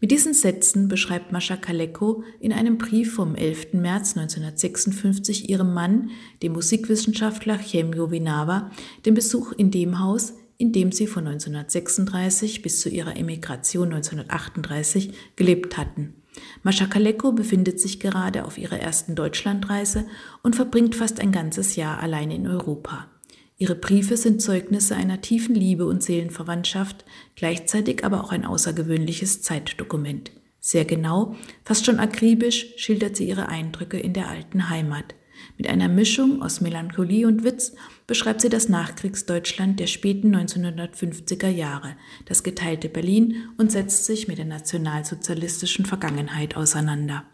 Mit 0.00 0.10
diesen 0.10 0.32
Sätzen 0.32 0.88
beschreibt 0.88 1.32
Mascha 1.32 1.58
Kaleko 1.58 2.24
in 2.40 2.54
einem 2.54 2.78
Brief 2.78 3.12
vom 3.12 3.34
11. 3.34 3.74
März 3.74 4.16
1956 4.16 5.50
ihrem 5.50 5.74
Mann, 5.74 6.12
dem 6.42 6.54
Musikwissenschaftler 6.54 7.58
Chemio 7.58 8.10
Vinava, 8.10 8.70
den 9.04 9.12
Besuch 9.12 9.52
in 9.52 9.70
dem 9.70 9.98
Haus, 9.98 10.32
in 10.58 10.72
dem 10.72 10.92
sie 10.92 11.06
von 11.06 11.26
1936 11.26 12.62
bis 12.62 12.80
zu 12.80 12.88
ihrer 12.88 13.16
Emigration 13.16 13.92
1938 13.92 15.12
gelebt 15.36 15.76
hatten. 15.76 16.14
Mascha 16.62 16.86
Kaleko 16.86 17.32
befindet 17.32 17.80
sich 17.80 18.00
gerade 18.00 18.44
auf 18.44 18.58
ihrer 18.58 18.78
ersten 18.78 19.14
Deutschlandreise 19.14 20.04
und 20.42 20.56
verbringt 20.56 20.94
fast 20.94 21.20
ein 21.20 21.32
ganzes 21.32 21.76
Jahr 21.76 22.00
allein 22.00 22.30
in 22.30 22.46
Europa. 22.46 23.08
Ihre 23.56 23.74
Briefe 23.74 24.16
sind 24.16 24.40
Zeugnisse 24.40 24.94
einer 24.94 25.20
tiefen 25.20 25.54
Liebe 25.54 25.86
und 25.86 26.02
Seelenverwandtschaft, 26.02 27.04
gleichzeitig 27.34 28.04
aber 28.04 28.22
auch 28.22 28.30
ein 28.30 28.44
außergewöhnliches 28.44 29.42
Zeitdokument. 29.42 30.30
Sehr 30.60 30.84
genau, 30.84 31.34
fast 31.64 31.86
schon 31.86 31.98
akribisch 31.98 32.74
schildert 32.76 33.16
sie 33.16 33.28
ihre 33.28 33.48
Eindrücke 33.48 33.98
in 33.98 34.12
der 34.12 34.28
alten 34.28 34.70
Heimat. 34.70 35.14
Mit 35.56 35.68
einer 35.68 35.88
Mischung 35.88 36.42
aus 36.42 36.60
Melancholie 36.60 37.26
und 37.26 37.42
Witz 37.42 37.74
beschreibt 38.08 38.40
sie 38.40 38.48
das 38.48 38.68
Nachkriegsdeutschland 38.68 39.78
der 39.78 39.86
späten 39.86 40.34
1950er 40.34 41.48
Jahre, 41.48 41.94
das 42.24 42.42
geteilte 42.42 42.88
Berlin 42.88 43.36
und 43.58 43.70
setzt 43.70 44.06
sich 44.06 44.26
mit 44.26 44.38
der 44.38 44.46
nationalsozialistischen 44.46 45.84
Vergangenheit 45.86 46.56
auseinander. 46.56 47.24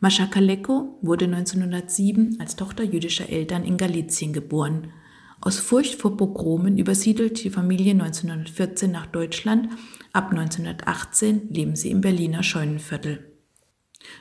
Mascha 0.00 0.26
Kaleko 0.26 0.98
wurde 1.00 1.26
1907 1.26 2.38
als 2.40 2.56
Tochter 2.56 2.82
jüdischer 2.84 3.30
Eltern 3.30 3.64
in 3.64 3.76
Galizien 3.76 4.32
geboren. 4.32 4.92
Aus 5.40 5.58
Furcht 5.58 5.94
vor 5.94 6.16
Pogromen 6.16 6.76
übersiedelt 6.76 7.42
die 7.44 7.50
Familie 7.50 7.92
1914 7.92 8.90
nach 8.90 9.06
Deutschland. 9.06 9.68
Ab 10.12 10.30
1918 10.32 11.50
leben 11.50 11.76
sie 11.76 11.90
im 11.90 12.00
Berliner 12.00 12.42
Scheunenviertel. 12.42 13.29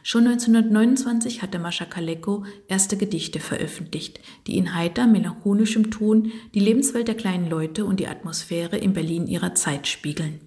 Schon 0.04 0.28
1929 0.28 1.42
hatte 1.42 1.60
Mascha 1.60 1.86
Kaleko 1.86 2.46
erste 2.68 2.98
Gedichte 2.98 3.40
veröffentlicht, 3.40 4.20
die 4.48 4.58
in 4.58 4.74
heiter, 4.76 5.08
melancholischem 5.08 5.92
Ton 5.92 6.32
die 6.54 6.60
Lebenswelt 6.60 7.08
der 7.08 7.16
kleinen 7.16 7.50
Leute 7.50 7.86
und 7.86 8.00
die 8.00 8.08
Atmosphäre 8.08 8.78
in 8.78 8.94
Berlin 8.94 9.28
ihrer 9.28 9.56
Zeit 9.56 9.88
spiegeln. 9.88 10.40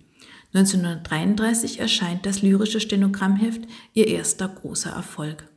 1933 0.54 1.80
erscheint 1.80 2.26
das 2.26 2.42
lyrische 2.42 2.80
Stenogrammheft, 2.80 3.62
ihr 3.94 4.06
erster 4.06 4.48
großer 4.48 4.90
Erfolg. 4.90 5.48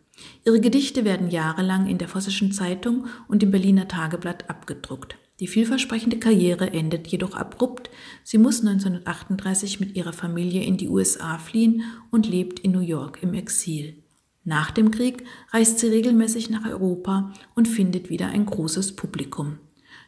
Ihre 0.45 0.61
Gedichte 0.61 1.03
werden 1.03 1.29
jahrelang 1.29 1.87
in 1.87 1.97
der 1.97 2.07
Vossischen 2.07 2.51
Zeitung 2.51 3.07
und 3.27 3.43
im 3.43 3.51
Berliner 3.51 3.87
Tageblatt 3.87 4.49
abgedruckt. 4.49 5.17
Die 5.39 5.47
vielversprechende 5.47 6.17
Karriere 6.17 6.71
endet 6.71 7.07
jedoch 7.07 7.35
abrupt. 7.35 7.89
Sie 8.23 8.37
muss 8.37 8.61
1938 8.61 9.81
mit 9.81 9.95
ihrer 9.95 10.13
Familie 10.13 10.63
in 10.63 10.77
die 10.77 10.87
USA 10.87 11.37
fliehen 11.37 11.83
und 12.09 12.27
lebt 12.27 12.59
in 12.59 12.71
New 12.71 12.79
York 12.79 13.19
im 13.21 13.33
Exil. 13.33 14.01
Nach 14.45 14.71
dem 14.71 14.91
Krieg 14.91 15.25
reist 15.51 15.79
sie 15.79 15.87
regelmäßig 15.87 16.49
nach 16.49 16.65
Europa 16.65 17.33
und 17.53 17.67
findet 17.67 18.09
wieder 18.09 18.27
ein 18.27 18.45
großes 18.45 18.95
Publikum. 18.95 19.57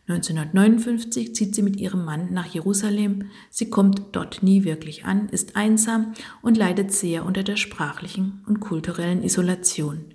1959 0.07 1.35
zieht 1.35 1.53
sie 1.53 1.63
mit 1.63 1.75
ihrem 1.75 2.05
Mann 2.05 2.31
nach 2.31 2.45
Jerusalem. 2.45 3.25
Sie 3.49 3.69
kommt 3.69 4.03
dort 4.13 4.41
nie 4.41 4.63
wirklich 4.63 5.03
an, 5.03 5.27
ist 5.27 5.57
einsam 5.57 6.13
und 6.41 6.55
leidet 6.55 6.93
sehr 6.93 7.25
unter 7.25 7.43
der 7.43 7.57
sprachlichen 7.57 8.41
und 8.47 8.61
kulturellen 8.61 9.23
Isolation. 9.23 10.13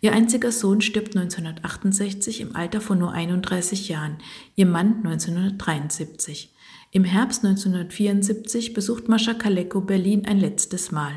Ihr 0.00 0.12
einziger 0.12 0.52
Sohn 0.52 0.80
stirbt 0.80 1.16
1968 1.16 2.40
im 2.40 2.56
Alter 2.56 2.80
von 2.80 2.98
nur 2.98 3.12
31 3.12 3.88
Jahren, 3.88 4.18
ihr 4.54 4.66
Mann 4.66 4.96
1973. 5.04 6.52
Im 6.92 7.04
Herbst 7.04 7.44
1974 7.44 8.72
besucht 8.72 9.08
Mascha 9.08 9.34
Kaleko 9.34 9.80
Berlin 9.80 10.24
ein 10.26 10.38
letztes 10.38 10.92
Mal. 10.92 11.12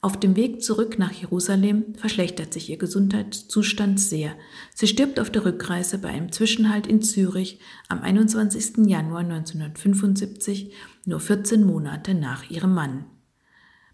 Auf 0.00 0.18
dem 0.20 0.36
Weg 0.36 0.62
zurück 0.62 0.98
nach 0.98 1.10
Jerusalem 1.10 1.94
verschlechtert 1.96 2.52
sich 2.52 2.70
ihr 2.70 2.78
Gesundheitszustand 2.78 3.98
sehr. 3.98 4.36
Sie 4.72 4.86
stirbt 4.86 5.18
auf 5.18 5.30
der 5.30 5.44
Rückreise 5.44 5.98
bei 5.98 6.08
einem 6.08 6.30
Zwischenhalt 6.30 6.86
in 6.86 7.02
Zürich 7.02 7.58
am 7.88 8.02
21. 8.02 8.86
Januar 8.86 9.20
1975, 9.20 10.72
nur 11.04 11.18
14 11.18 11.64
Monate 11.64 12.14
nach 12.14 12.48
ihrem 12.48 12.74
Mann. 12.74 13.06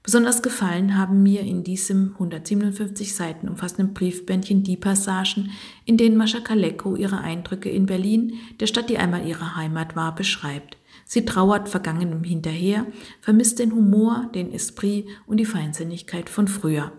Besonders 0.04 0.42
gefallen 0.42 0.98
haben 0.98 1.22
mir 1.22 1.40
in 1.40 1.64
diesem 1.64 2.12
157 2.12 3.14
Seiten 3.14 3.48
umfassenden 3.48 3.94
Briefbändchen 3.94 4.62
die 4.62 4.76
Passagen, 4.76 5.52
in 5.86 5.96
denen 5.96 6.18
Mascha 6.18 6.40
Kaleko 6.40 6.94
ihre 6.94 7.22
Eindrücke 7.22 7.70
in 7.70 7.86
Berlin, 7.86 8.34
der 8.60 8.66
Stadt, 8.66 8.90
die 8.90 8.98
einmal 8.98 9.26
ihre 9.26 9.56
Heimat 9.56 9.96
war, 9.96 10.14
beschreibt. 10.14 10.76
Sie 11.06 11.24
trauert 11.24 11.70
Vergangenem 11.70 12.22
hinterher, 12.22 12.86
vermisst 13.22 13.58
den 13.60 13.72
Humor, 13.72 14.30
den 14.34 14.52
Esprit 14.52 15.06
und 15.26 15.38
die 15.38 15.46
Feinsinnigkeit 15.46 16.28
von 16.28 16.48
früher. 16.48 16.92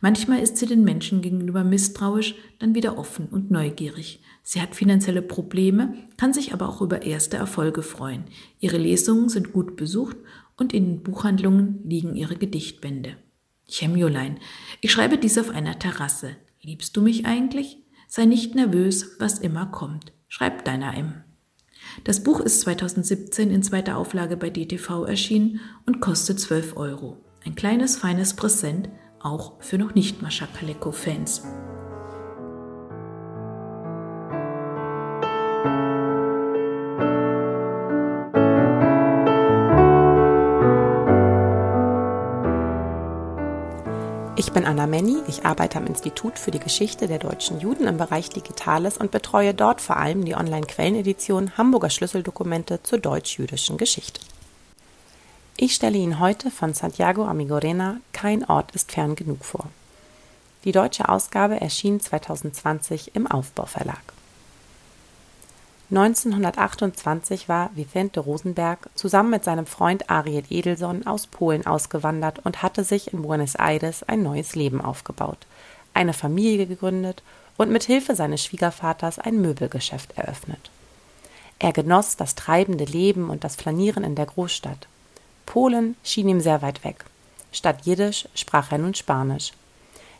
Manchmal 0.00 0.40
ist 0.40 0.56
sie 0.56 0.64
den 0.64 0.82
Menschen 0.82 1.20
gegenüber 1.20 1.62
misstrauisch, 1.62 2.36
dann 2.58 2.74
wieder 2.74 2.96
offen 2.96 3.26
und 3.26 3.50
neugierig. 3.50 4.22
Sie 4.42 4.62
hat 4.62 4.74
finanzielle 4.74 5.22
Probleme, 5.22 5.94
kann 6.16 6.32
sich 6.32 6.54
aber 6.54 6.68
auch 6.68 6.80
über 6.80 7.02
erste 7.02 7.36
Erfolge 7.36 7.82
freuen. 7.82 8.24
Ihre 8.60 8.78
Lesungen 8.78 9.28
sind 9.28 9.52
gut 9.52 9.76
besucht 9.76 10.16
und 10.56 10.72
in 10.72 10.86
den 10.86 11.02
Buchhandlungen 11.02 11.80
liegen 11.84 12.16
ihre 12.16 12.36
Gedichtbände. 12.36 13.16
Chemiolein, 13.68 14.38
ich 14.80 14.92
schreibe 14.92 15.18
dies 15.18 15.38
auf 15.38 15.50
einer 15.50 15.78
Terrasse. 15.78 16.36
Liebst 16.62 16.96
du 16.96 17.02
mich 17.02 17.26
eigentlich? 17.26 17.78
Sei 18.08 18.24
nicht 18.24 18.54
nervös, 18.54 19.16
was 19.18 19.38
immer 19.38 19.66
kommt. 19.66 20.12
Schreib 20.28 20.64
deiner 20.64 20.96
M. 20.96 21.24
Das 22.04 22.22
Buch 22.22 22.40
ist 22.40 22.60
2017 22.62 23.50
in 23.50 23.62
zweiter 23.62 23.96
Auflage 23.96 24.36
bei 24.36 24.50
DTV 24.50 25.04
erschienen 25.04 25.60
und 25.86 26.00
kostet 26.00 26.40
12 26.40 26.76
Euro. 26.76 27.18
Ein 27.44 27.54
kleines, 27.54 27.96
feines 27.96 28.34
Präsent, 28.34 28.88
auch 29.20 29.62
für 29.62 29.78
noch 29.78 29.94
nicht 29.94 30.22
Mascha 30.22 30.46
Kaleko-Fans. 30.46 31.42
Ich 44.46 44.52
bin 44.52 44.64
Anna 44.64 44.86
Menny, 44.86 45.16
ich 45.26 45.44
arbeite 45.44 45.76
am 45.76 45.88
Institut 45.88 46.38
für 46.38 46.52
die 46.52 46.60
Geschichte 46.60 47.08
der 47.08 47.18
deutschen 47.18 47.58
Juden 47.58 47.88
im 47.88 47.96
Bereich 47.96 48.30
Digitales 48.30 48.96
und 48.96 49.10
betreue 49.10 49.52
dort 49.54 49.80
vor 49.80 49.96
allem 49.96 50.24
die 50.24 50.36
Online-Quellenedition 50.36 51.58
Hamburger 51.58 51.90
Schlüsseldokumente 51.90 52.80
zur 52.84 53.00
deutsch-jüdischen 53.00 53.76
Geschichte. 53.76 54.20
Ich 55.56 55.74
stelle 55.74 55.98
Ihnen 55.98 56.20
heute 56.20 56.52
von 56.52 56.74
Santiago 56.74 57.24
Amigorena 57.24 57.96
Kein 58.12 58.44
Ort 58.44 58.70
ist 58.70 58.92
fern 58.92 59.16
genug 59.16 59.44
vor. 59.44 59.68
Die 60.62 60.72
deutsche 60.72 61.08
Ausgabe 61.08 61.60
erschien 61.60 61.98
2020 61.98 63.16
im 63.16 63.26
Aufbauverlag. 63.26 64.15
1928 65.88 67.48
war 67.48 67.70
Vicente 67.76 68.18
Rosenberg 68.18 68.90
zusammen 68.96 69.30
mit 69.30 69.44
seinem 69.44 69.66
Freund 69.66 70.10
Ariel 70.10 70.42
Edelson 70.50 71.06
aus 71.06 71.28
Polen 71.28 71.64
ausgewandert 71.64 72.40
und 72.44 72.62
hatte 72.62 72.82
sich 72.82 73.12
in 73.12 73.22
Buenos 73.22 73.54
Aires 73.54 74.02
ein 74.02 74.24
neues 74.24 74.56
Leben 74.56 74.80
aufgebaut, 74.80 75.46
eine 75.94 76.12
Familie 76.12 76.66
gegründet 76.66 77.22
und 77.56 77.70
mit 77.70 77.84
Hilfe 77.84 78.16
seines 78.16 78.42
Schwiegervaters 78.42 79.20
ein 79.20 79.40
Möbelgeschäft 79.40 80.18
eröffnet. 80.18 80.70
Er 81.60 81.72
genoss 81.72 82.16
das 82.16 82.34
treibende 82.34 82.84
Leben 82.84 83.30
und 83.30 83.44
das 83.44 83.54
Flanieren 83.54 84.02
in 84.02 84.16
der 84.16 84.26
Großstadt. 84.26 84.88
Polen 85.46 85.94
schien 86.02 86.28
ihm 86.28 86.40
sehr 86.40 86.62
weit 86.62 86.82
weg. 86.84 87.04
Statt 87.52 87.86
Jiddisch 87.86 88.28
sprach 88.34 88.72
er 88.72 88.78
nun 88.78 88.94
Spanisch. 88.94 89.52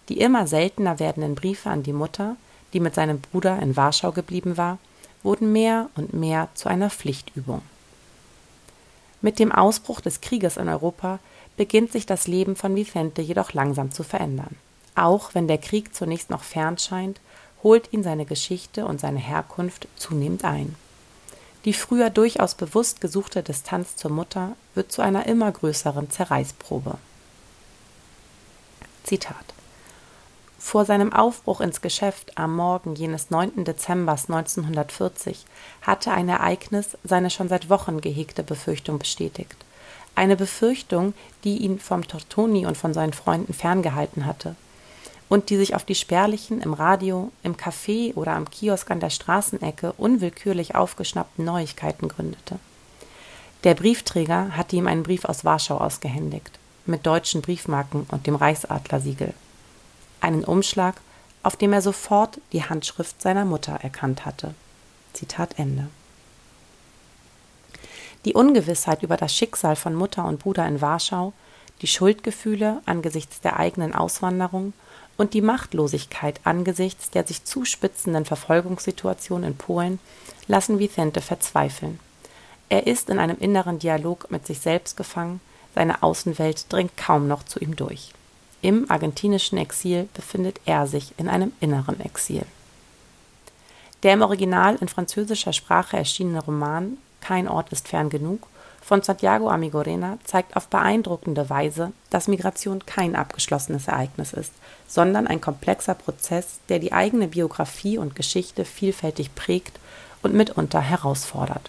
Die 0.08 0.20
immer 0.20 0.46
seltener 0.46 1.00
werdenden 1.00 1.35
Briefe 1.35 1.70
an 1.70 1.82
die 1.82 1.92
Mutter, 1.92 2.37
die 2.73 2.78
mit 2.78 2.94
seinem 2.94 3.20
Bruder 3.20 3.61
in 3.61 3.76
Warschau 3.76 4.12
geblieben 4.12 4.56
war, 4.56 4.78
wurden 5.23 5.52
mehr 5.52 5.90
und 5.96 6.12
mehr 6.12 6.49
zu 6.54 6.68
einer 6.68 6.90
Pflichtübung. 6.90 7.62
Mit 9.22 9.38
dem 9.38 9.52
Ausbruch 9.52 10.00
des 10.00 10.20
Krieges 10.20 10.57
in 10.57 10.68
Europa 10.68 11.18
beginnt 11.57 11.92
sich 11.92 12.07
das 12.07 12.26
Leben 12.26 12.55
von 12.55 12.76
Vicente 12.76 13.22
jedoch 13.22 13.52
langsam 13.52 13.90
zu 13.90 14.02
verändern. 14.02 14.57
Auch 14.94 15.35
wenn 15.35 15.48
der 15.48 15.59
Krieg 15.59 15.94
zunächst 15.94 16.31
noch 16.31 16.44
fern 16.44 16.79
scheint, 16.79 17.20
holt 17.62 17.92
ihn 17.92 18.02
seine 18.02 18.26
Geschichte 18.26 18.87
und 18.87 19.00
seine 19.00 19.18
Herkunft 19.18 19.88
zunehmend 19.96 20.44
ein. 20.44 20.76
Die 21.64 21.72
früher 21.72 22.11
durchaus 22.11 22.55
bewusst 22.55 23.00
gesuchte 23.00 23.42
Distanz 23.42 23.96
zur 23.96 24.12
Mutter 24.12 24.52
wird 24.74 24.92
zu 24.92 25.02
einer 25.02 25.26
immer 25.26 25.50
größeren 25.50 26.11
Zerreißprobe. 26.11 26.98
Zitat 29.02 29.56
vor 30.66 30.85
seinem 30.85 31.12
Aufbruch 31.12 31.61
ins 31.61 31.81
Geschäft 31.81 32.37
am 32.37 32.57
Morgen 32.57 32.96
jenes 32.96 33.31
9. 33.31 33.64
Dezembers 33.64 34.29
1940 34.29 35.46
hatte 35.81 36.11
ein 36.11 36.29
Ereignis 36.29 36.98
seine 37.05 37.31
schon 37.31 37.48
seit 37.48 37.70
Wochen 37.70 38.00
gehegte 38.00 38.42
Befürchtung 38.42 38.98
bestätigt. 38.98 39.55
Eine 40.16 40.35
Befürchtung, 40.35 41.14
die 41.44 41.59
ihn 41.59 41.79
vom 41.79 42.09
Tortoni 42.09 42.66
und 42.66 42.76
von 42.76 42.92
seinen 42.94 43.12
Freunden 43.12 43.55
ferngehalten 43.55 44.26
hatte 44.26 44.57
und 45.29 45.50
die 45.50 45.57
sich 45.57 45.76
auf 45.76 45.85
die 45.85 45.94
spärlichen 45.94 46.61
im 46.61 46.74
Radio, 46.74 47.31
im 47.44 47.57
Café 47.57 48.16
oder 48.16 48.33
am 48.33 48.50
Kiosk 48.50 48.90
an 48.90 48.98
der 48.98 49.11
Straßenecke 49.11 49.92
unwillkürlich 49.92 50.74
aufgeschnappten 50.74 51.44
Neuigkeiten 51.44 52.09
gründete. 52.09 52.59
Der 53.62 53.74
Briefträger 53.74 54.57
hatte 54.57 54.74
ihm 54.74 54.88
einen 54.88 55.05
Brief 55.05 55.26
aus 55.26 55.44
Warschau 55.44 55.79
ausgehändigt, 55.79 56.59
mit 56.87 57.07
deutschen 57.07 57.40
Briefmarken 57.40 58.05
und 58.11 58.26
dem 58.26 58.35
Reichsadlersiegel 58.35 59.33
einen 60.26 60.44
Umschlag, 60.44 60.96
auf 61.42 61.56
dem 61.56 61.72
er 61.72 61.80
sofort 61.80 62.40
die 62.52 62.64
Handschrift 62.64 63.22
seiner 63.22 63.44
Mutter 63.44 63.78
erkannt 63.82 64.26
hatte. 64.26 64.54
Zitat 65.12 65.58
Ende. 65.58 65.88
Die 68.24 68.34
Ungewissheit 68.34 69.04
über 69.04 69.16
das 69.16 69.32
Schicksal 69.32 69.76
von 69.76 69.94
Mutter 69.94 70.24
und 70.24 70.40
Bruder 70.40 70.66
in 70.66 70.80
Warschau, 70.80 71.32
die 71.80 71.86
Schuldgefühle 71.86 72.82
angesichts 72.84 73.40
der 73.40 73.56
eigenen 73.56 73.94
Auswanderung 73.94 74.72
und 75.16 75.32
die 75.32 75.42
Machtlosigkeit 75.42 76.40
angesichts 76.42 77.10
der 77.10 77.24
sich 77.24 77.44
zuspitzenden 77.44 78.24
Verfolgungssituation 78.24 79.44
in 79.44 79.56
Polen 79.56 80.00
lassen 80.48 80.80
Vicente 80.80 81.20
verzweifeln. 81.20 82.00
Er 82.68 82.88
ist 82.88 83.10
in 83.10 83.20
einem 83.20 83.38
inneren 83.38 83.78
Dialog 83.78 84.30
mit 84.32 84.44
sich 84.44 84.58
selbst 84.58 84.96
gefangen, 84.96 85.40
seine 85.76 86.02
Außenwelt 86.02 86.72
dringt 86.72 86.96
kaum 86.96 87.28
noch 87.28 87.44
zu 87.44 87.60
ihm 87.60 87.76
durch. 87.76 88.12
Im 88.62 88.90
argentinischen 88.90 89.59
Exil 89.59 90.09
befindet 90.14 90.61
er 90.64 90.87
sich 90.87 91.12
in 91.19 91.29
einem 91.29 91.53
inneren 91.61 92.01
Exil. 92.01 92.45
Der 94.03 94.14
im 94.14 94.23
Original 94.23 94.77
in 94.81 94.88
französischer 94.88 95.53
Sprache 95.53 95.97
erschienene 95.97 96.42
Roman 96.42 96.99
Kein 97.21 97.49
Ort 97.49 97.73
ist 97.73 97.88
fern 97.88 98.11
genug 98.11 98.47
von 98.87 99.03
Santiago 99.03 99.51
Amigorena 99.51 100.16
zeigt 100.23 100.55
auf 100.55 100.69
beeindruckende 100.69 101.51
Weise, 101.51 101.90
dass 102.11 102.29
Migration 102.29 102.87
kein 102.87 103.16
abgeschlossenes 103.16 103.88
Ereignis 103.88 104.33
ist, 104.33 104.53
sondern 104.87 105.27
ein 105.27 105.40
komplexer 105.40 105.95
Prozess, 105.95 106.61
der 106.69 106.79
die 106.79 106.92
eigene 106.92 107.27
Biografie 107.27 107.99
und 107.99 108.14
Geschichte 108.14 108.64
vielfältig 108.64 109.35
prägt 109.35 109.81
und 110.23 110.35
mitunter 110.35 110.81
herausfordert. 110.81 111.69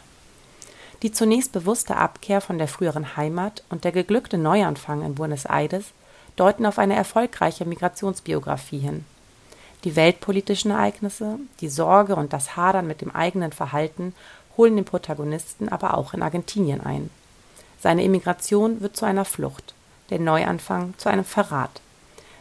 Die 1.01 1.11
zunächst 1.11 1.53
bewusste 1.53 1.95
Abkehr 1.95 2.39
von 2.39 2.59
der 2.59 2.67
früheren 2.67 3.17
Heimat 3.17 3.63
und 3.71 3.83
der 3.83 3.93
geglückte 3.93 4.37
Neuanfang 4.37 5.03
in 5.03 5.15
Buenos 5.15 5.45
Aires 5.45 5.85
deuten 6.37 6.65
auf 6.65 6.79
eine 6.79 6.95
erfolgreiche 6.95 7.65
Migrationsbiografie 7.65 8.79
hin. 8.79 9.05
Die 9.83 9.95
weltpolitischen 9.95 10.71
Ereignisse, 10.71 11.37
die 11.59 11.69
Sorge 11.69 12.15
und 12.15 12.33
das 12.33 12.55
Hadern 12.55 12.87
mit 12.87 13.01
dem 13.01 13.13
eigenen 13.13 13.51
Verhalten 13.51 14.15
holen 14.55 14.75
den 14.75 14.85
Protagonisten 14.85 15.69
aber 15.69 15.97
auch 15.97 16.13
in 16.13 16.23
Argentinien 16.23 16.81
ein. 16.81 17.09
Seine 17.79 18.03
Immigration 18.03 18.81
wird 18.81 18.97
zu 18.97 19.05
einer 19.05 19.25
Flucht, 19.25 19.73
der 20.09 20.19
Neuanfang 20.19 20.93
zu 20.97 21.09
einem 21.09 21.25
Verrat. 21.25 21.81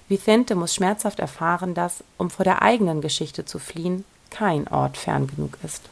Vicente 0.08 0.54
muss 0.54 0.74
schmerzhaft 0.74 1.18
erfahren, 1.18 1.74
dass, 1.74 2.04
um 2.16 2.30
vor 2.30 2.44
der 2.44 2.62
eigenen 2.62 3.00
Geschichte 3.00 3.44
zu 3.44 3.58
fliehen, 3.58 4.04
kein 4.30 4.68
Ort 4.68 4.96
fern 4.96 5.26
genug 5.26 5.58
ist. 5.62 5.82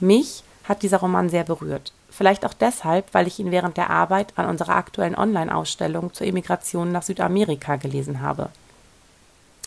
Mich 0.00 0.42
hat 0.64 0.82
dieser 0.82 0.98
Roman 0.98 1.28
sehr 1.28 1.44
berührt. 1.44 1.92
Vielleicht 2.16 2.46
auch 2.46 2.54
deshalb, 2.54 3.12
weil 3.12 3.26
ich 3.26 3.40
ihn 3.40 3.50
während 3.50 3.76
der 3.76 3.90
Arbeit 3.90 4.34
an 4.36 4.46
unserer 4.46 4.76
aktuellen 4.76 5.16
Online-Ausstellung 5.16 6.12
zur 6.14 6.28
Immigration 6.28 6.92
nach 6.92 7.02
Südamerika 7.02 7.74
gelesen 7.74 8.20
habe. 8.20 8.50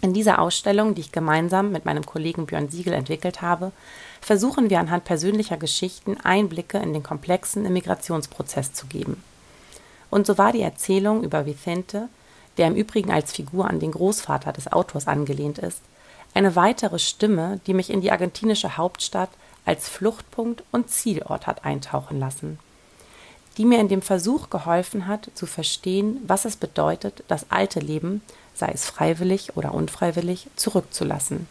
In 0.02 0.14
dieser 0.14 0.40
Ausstellung, 0.40 0.96
die 0.96 1.02
ich 1.02 1.12
gemeinsam 1.12 1.74
mit 1.74 1.84
meinem 1.84 2.06
Kollegen 2.06 2.46
Björn 2.46 2.70
Siegel 2.70 2.94
entwickelt 2.94 3.42
habe, 3.42 3.74
versuchen 4.22 4.70
wir 4.70 4.80
anhand 4.80 5.04
persönlicher 5.04 5.58
Geschichten 5.58 6.18
Einblicke 6.24 6.78
in 6.78 6.94
den 6.94 7.04
komplexen 7.04 7.66
Immigrationsprozess 7.66 8.72
zu 8.72 8.86
geben. 8.86 9.22
Und 10.10 10.26
so 10.26 10.38
war 10.38 10.54
die 10.54 10.62
Erzählung 10.62 11.24
über 11.24 11.46
Vicente, 11.46 12.08
der 12.58 12.68
im 12.68 12.76
Übrigen 12.76 13.12
als 13.12 13.34
Figur 13.34 13.68
an 13.70 13.82
den 13.82 13.92
Großvater 13.92 14.54
des 14.54 14.72
Autors 14.72 15.08
angelehnt 15.08 15.58
ist, 15.58 15.82
eine 16.34 16.56
weitere 16.56 17.00
Stimme, 17.00 17.60
die 17.68 17.74
mich 17.74 17.90
in 17.90 18.00
die 18.00 18.12
argentinische 18.12 18.78
Hauptstadt 18.78 19.32
als 19.68 19.90
Fluchtpunkt 19.90 20.64
und 20.72 20.90
Zielort 20.90 21.46
hat 21.46 21.66
eintauchen 21.66 22.20
lassen, 22.20 22.58
die 23.58 23.66
mir 23.66 23.80
in 23.80 23.90
dem 23.90 24.02
Versuch 24.02 24.50
geholfen 24.50 25.08
hat, 25.08 25.30
zu 25.36 25.46
verstehen, 25.46 26.22
was 26.26 26.46
es 26.46 26.56
bedeutet, 26.56 27.24
das 27.28 27.48
alte 27.50 27.80
Leben, 27.80 28.22
sei 28.54 28.72
es 28.74 28.86
freiwillig 28.86 29.58
oder 29.58 29.74
unfreiwillig, 29.74 30.48
zurückzulassen. 30.56 31.48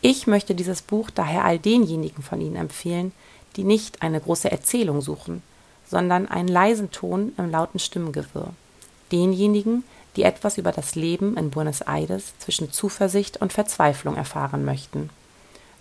Ich 0.00 0.26
möchte 0.26 0.54
dieses 0.54 0.82
Buch 0.82 1.10
daher 1.10 1.44
all 1.44 1.58
denjenigen 1.58 2.22
von 2.22 2.40
Ihnen 2.40 2.56
empfehlen, 2.56 3.12
die 3.56 3.64
nicht 3.64 4.02
eine 4.02 4.20
große 4.20 4.50
Erzählung 4.50 5.00
suchen, 5.00 5.42
sondern 5.88 6.28
einen 6.28 6.48
leisen 6.48 6.90
Ton 6.90 7.32
im 7.38 7.50
lauten 7.50 7.78
Stimmengewirr, 7.78 8.52
denjenigen, 9.10 9.82
die 10.14 10.24
etwas 10.24 10.58
über 10.58 10.72
das 10.72 10.94
Leben 10.94 11.36
in 11.36 11.50
Buenos 11.50 11.80
Aires 11.80 12.34
zwischen 12.38 12.70
Zuversicht 12.70 13.38
und 13.38 13.52
Verzweiflung 13.52 14.16
erfahren 14.16 14.64
möchten. 14.64 15.10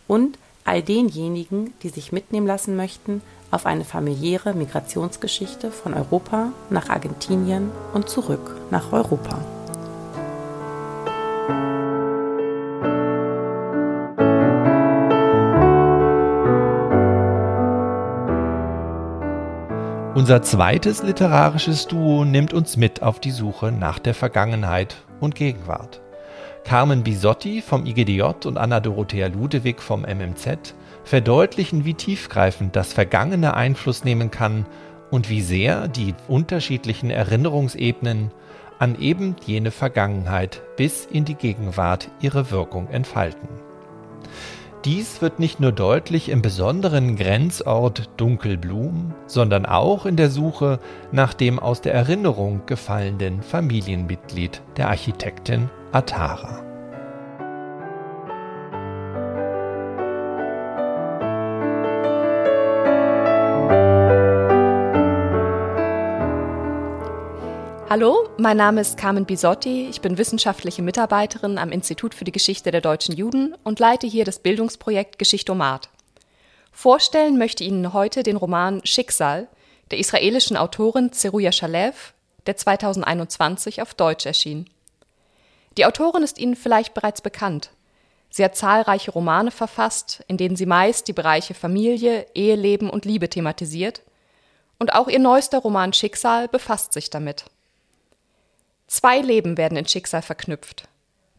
Und 0.07 0.37
all 0.67 0.81
denjenigen, 0.81 1.73
die 1.81 1.89
sich 1.89 2.11
mitnehmen 2.11 2.45
lassen 2.45 2.75
möchten 2.75 3.21
auf 3.49 3.65
eine 3.65 3.85
familiäre 3.85 4.53
Migrationsgeschichte 4.53 5.71
von 5.71 5.93
Europa 5.93 6.51
nach 6.69 6.89
Argentinien 6.89 7.71
und 7.93 8.09
zurück 8.09 8.55
nach 8.71 8.91
Europa. 8.91 9.39
Unser 20.15 20.41
zweites 20.41 21.03
literarisches 21.03 21.87
Duo 21.87 22.25
nimmt 22.25 22.51
uns 22.51 22.75
mit 22.75 23.01
auf 23.01 23.21
die 23.21 23.31
Suche 23.31 23.71
nach 23.71 23.99
der 23.99 24.13
Vergangenheit 24.13 24.97
und 25.21 25.35
Gegenwart. 25.35 26.01
Carmen 26.67 27.01
Bisotti 27.01 27.61
vom 27.61 27.85
IGDJ 27.85 28.45
und 28.45 28.57
Anna-Dorothea 28.57 29.27
Ludewig 29.27 29.81
vom 29.81 30.01
MMZ 30.01 30.75
verdeutlichen, 31.05 31.85
wie 31.85 31.93
tiefgreifend 31.93 32.75
das 32.75 32.91
Vergangene 32.91 33.53
Einfluss 33.53 34.03
nehmen 34.03 34.31
kann 34.31 34.65
und 35.09 35.29
wie 35.29 35.41
sehr 35.41 35.87
die 35.87 36.13
unterschiedlichen 36.27 37.09
Erinnerungsebenen 37.09 38.31
an 38.79 38.99
eben 38.99 39.37
jene 39.45 39.71
Vergangenheit 39.71 40.61
bis 40.75 41.05
in 41.05 41.23
die 41.23 41.35
Gegenwart 41.35 42.09
ihre 42.19 42.51
Wirkung 42.51 42.89
entfalten. 42.89 43.47
Dies 44.87 45.21
wird 45.21 45.37
nicht 45.37 45.59
nur 45.59 45.73
deutlich 45.73 46.29
im 46.29 46.41
besonderen 46.41 47.17
Grenzort 47.17 48.09
Dunkelblum, 48.15 49.13
sondern 49.25 49.65
auch 49.65 50.05
in 50.05 50.15
der 50.15 50.29
Suche 50.29 50.79
nach 51.11 51.33
dem 51.33 51.59
aus 51.59 51.81
der 51.81 51.93
Erinnerung 51.93 52.61
gefallenen 52.67 53.41
Familienmitglied 53.41 54.61
der 54.77 54.87
Architektin 54.87 55.69
Atara. 55.91 56.66
Hallo, 67.89 68.27
mein 68.37 68.57
Name 68.57 68.81
ist 68.81 68.97
Carmen 68.97 69.23
Bisotti. 69.23 69.87
Ich 69.87 70.01
bin 70.01 70.17
wissenschaftliche 70.17 70.81
Mitarbeiterin 70.81 71.57
am 71.57 71.71
Institut 71.71 72.13
für 72.13 72.25
die 72.25 72.33
Geschichte 72.33 72.69
der 72.69 72.81
deutschen 72.81 73.15
Juden 73.15 73.55
und 73.63 73.79
leite 73.79 74.05
hier 74.05 74.25
das 74.25 74.39
Bildungsprojekt 74.39 75.17
Geschichtomat. 75.17 75.87
Vorstellen 76.73 77.37
möchte 77.37 77.63
Ihnen 77.63 77.93
heute 77.93 78.23
den 78.23 78.35
Roman 78.35 78.85
Schicksal 78.85 79.47
der 79.89 79.99
israelischen 79.99 80.57
Autorin 80.57 81.13
Zeruja 81.13 81.53
Shalev, 81.53 82.13
der 82.45 82.57
2021 82.57 83.81
auf 83.81 83.93
Deutsch 83.93 84.25
erschien. 84.25 84.69
Die 85.77 85.85
Autorin 85.85 86.23
ist 86.23 86.39
Ihnen 86.39 86.57
vielleicht 86.57 86.93
bereits 86.93 87.21
bekannt. 87.21 87.69
Sie 88.29 88.43
hat 88.43 88.57
zahlreiche 88.57 89.11
Romane 89.11 89.49
verfasst, 89.49 90.25
in 90.27 90.35
denen 90.35 90.57
sie 90.57 90.65
meist 90.65 91.07
die 91.07 91.13
Bereiche 91.13 91.53
Familie, 91.53 92.25
Eheleben 92.35 92.89
und 92.89 93.05
Liebe 93.05 93.29
thematisiert. 93.29 94.01
Und 94.77 94.93
auch 94.93 95.07
ihr 95.07 95.19
neuester 95.19 95.59
Roman 95.59 95.93
Schicksal 95.93 96.49
befasst 96.49 96.91
sich 96.91 97.09
damit. 97.09 97.45
Zwei 98.87 99.19
Leben 99.19 99.57
werden 99.57 99.77
in 99.77 99.87
Schicksal 99.87 100.21
verknüpft. 100.21 100.87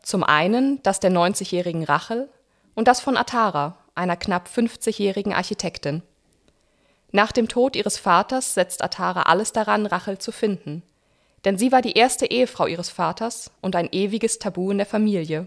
Zum 0.03 0.23
einen 0.23 0.83
das 0.83 1.01
der 1.01 1.11
90-jährigen 1.11 1.85
Rachel 1.85 2.29
und 2.75 2.89
das 2.89 3.01
von 3.01 3.17
Atara, 3.17 3.79
einer 3.95 4.17
knapp 4.17 4.49
50-jährigen 4.49 5.33
Architektin. 5.33 6.03
Nach 7.11 7.33
dem 7.33 7.49
Tod 7.49 7.75
ihres 7.75 7.99
Vaters 7.99 8.53
setzt 8.53 8.85
Atara 8.85 9.23
alles 9.23 9.53
daran, 9.53 9.87
Rachel 9.87 10.19
zu 10.19 10.31
finden. 10.31 10.83
Denn 11.45 11.57
sie 11.57 11.73
war 11.73 11.81
die 11.81 11.93
erste 11.93 12.27
Ehefrau 12.27 12.67
ihres 12.67 12.91
Vaters 12.91 13.51
und 13.63 13.77
ein 13.77 13.89
ewiges 13.93 14.39
Tabu 14.39 14.71
in 14.71 14.79
der 14.79 14.87
Familie. 14.87 15.47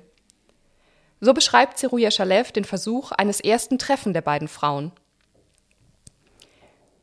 So 1.20 1.34
beschreibt 1.34 1.78
Zeruja 1.78 2.10
Shalev 2.10 2.52
den 2.52 2.66
Versuch 2.66 3.12
eines 3.12 3.40
ersten 3.42 3.78
Treffen 3.78 4.14
der 4.14 4.22
beiden 4.22 4.48
Frauen. 4.48 4.92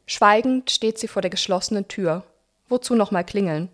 Schweigend 0.06 0.70
steht 0.70 0.98
sie 0.98 1.06
vor 1.06 1.22
der 1.22 1.30
geschlossenen 1.30 1.86
Tür. 1.86 2.24
Wozu 2.68 2.96
nochmal 2.96 3.24
klingeln? 3.24 3.68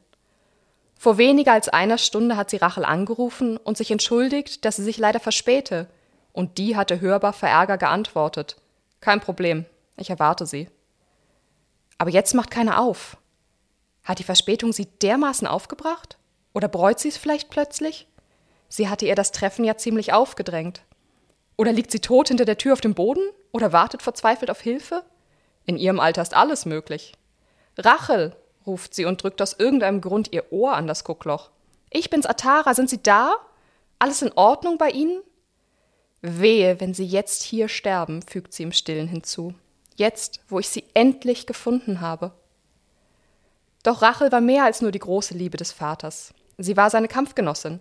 Vor 0.96 1.18
weniger 1.18 1.52
als 1.52 1.68
einer 1.68 1.98
Stunde 1.98 2.37
hat 2.37 2.50
sie 2.50 2.57
Rachel 2.57 2.85
angerufen 2.85 3.57
und 3.57 3.76
sich 3.76 3.90
entschuldigt, 3.90 4.64
dass 4.64 4.76
sie 4.76 4.85
sich 4.85 4.98
leider 4.98 5.20
verspäte. 5.20 5.88
Und 6.33 6.59
die 6.59 6.76
hatte 6.76 7.00
hörbar 7.00 7.33
verärgert 7.33 7.80
geantwortet. 7.80 8.57
Kein 9.00 9.20
Problem, 9.20 9.66
ich 9.96 10.11
erwarte 10.11 10.46
sie. 10.46 10.68
Aber 11.98 12.11
jetzt 12.11 12.35
macht 12.35 12.50
keiner 12.50 12.80
auf. 12.80 13.16
Hat 14.02 14.18
die 14.18 14.24
Verspätung 14.24 14.72
sie 14.72 14.87
dermaßen 14.87 15.46
aufgebracht? 15.46 16.18
Oder 16.52 16.68
bereut 16.68 17.00
sie 17.00 17.09
es 17.09 17.16
vielleicht 17.16 17.50
plötzlich? 17.50 18.07
Sie 18.68 18.88
hatte 18.88 19.07
ihr 19.07 19.14
das 19.14 19.33
Treffen 19.33 19.64
ja 19.64 19.76
ziemlich 19.76 20.12
aufgedrängt. 20.12 20.83
Oder 21.57 21.72
liegt 21.72 21.90
sie 21.90 22.00
tot 22.00 22.28
hinter 22.28 22.44
der 22.44 22.59
Tür 22.59 22.72
auf 22.72 22.80
dem 22.80 22.94
Boden? 22.94 23.22
Oder 23.52 23.72
wartet 23.72 24.02
verzweifelt 24.02 24.50
auf 24.50 24.61
Hilfe? 24.61 25.04
In 25.66 25.76
ihrem 25.76 26.00
Alter 26.00 26.22
ist 26.22 26.35
alles 26.35 26.66
möglich. 26.66 27.14
Rachel, 27.78 28.35
ruft 28.66 28.94
sie 28.94 29.05
und 29.05 29.22
drückt 29.22 29.42
aus 29.42 29.55
irgendeinem 29.59 30.00
Grund 30.00 30.33
ihr 30.33 30.53
Ohr 30.53 30.74
an 30.74 30.87
das 30.87 31.05
Guckloch. 31.05 31.50
Ich 31.90 32.11
bin's, 32.11 32.27
Atara, 32.27 32.74
sind 32.74 32.90
Sie 32.90 33.03
da? 33.03 33.37
Alles 33.98 34.22
in 34.22 34.33
Ordnung 34.33 34.79
bei 34.79 34.90
Ihnen? 34.90 35.22
Wehe, 36.22 36.81
wenn 36.81 36.94
Sie 36.94 37.07
jetzt 37.07 37.42
hier 37.42 37.68
sterben, 37.68 38.22
fügt 38.22 38.53
sie 38.53 38.64
im 38.64 38.72
Stillen 38.72 39.07
hinzu. 39.09 39.55
Jetzt, 39.94 40.40
wo 40.48 40.59
ich 40.59 40.68
Sie 40.68 40.85
endlich 40.94 41.46
gefunden 41.46 42.00
habe. 42.00 42.33
Doch 43.85 44.03
Rachel 44.03 44.33
war 44.33 44.40
mehr 44.40 44.64
als 44.64 44.81
nur 44.81 44.90
die 44.90 44.98
große 44.98 45.35
Liebe 45.35 45.57
des 45.57 45.70
Vaters. 45.70 46.35
Sie 46.59 46.77
war 46.77 46.90
seine 46.90 47.09
Kampfgenossin. 47.09 47.81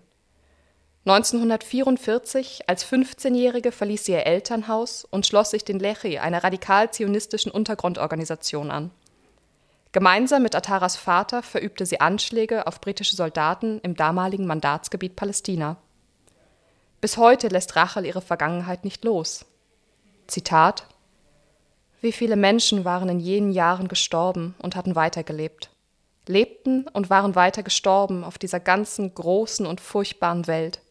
1944, 1.06 2.70
als 2.70 2.86
15-Jährige, 2.86 3.72
verließ 3.72 4.06
sie 4.06 4.14
ihr 4.14 4.26
Elternhaus 4.26 5.06
und 5.06 5.26
schloss 5.26 5.52
sich 5.52 5.66
den 5.66 5.80
Lechi, 5.80 6.20
einer 6.20 6.44
radikal-zionistischen 6.44 7.52
Untergrundorganisation, 7.52 8.72
an. 8.72 8.92
Gemeinsam 9.94 10.42
mit 10.42 10.56
Ataras 10.56 10.96
Vater 10.96 11.44
verübte 11.44 11.86
sie 11.86 12.02
Anschläge 12.02 12.66
auf 12.66 12.82
britische 12.82 13.16
Soldaten 13.16 13.80
im 13.84 13.96
damaligen 13.96 14.48
Mandatsgebiet 14.48 15.16
Palästina. 15.16 15.78
Bis 17.00 17.18
heute 17.18 17.48
lässt 17.48 17.76
Rachel 17.76 18.04
ihre 18.04 18.22
Vergangenheit 18.22 18.86
nicht 18.86 19.06
los. 19.06 19.46
Zitat 20.26 20.88
Wie 22.02 22.12
viele 22.12 22.36
Menschen 22.36 22.86
waren 22.86 23.08
in 23.08 23.20
jenen 23.20 23.52
Jahren 23.52 23.88
gestorben 23.88 24.56
und 24.58 24.76
hatten 24.76 24.96
weitergelebt, 24.96 25.70
lebten 26.28 26.88
und 26.88 27.12
waren 27.12 27.36
weiter 27.36 27.62
gestorben 27.62 28.24
auf 28.24 28.40
dieser 28.40 28.60
ganzen 28.60 29.14
großen 29.14 29.68
und 29.68 29.80
furchtbaren 29.80 30.48
Welt. 30.48 30.82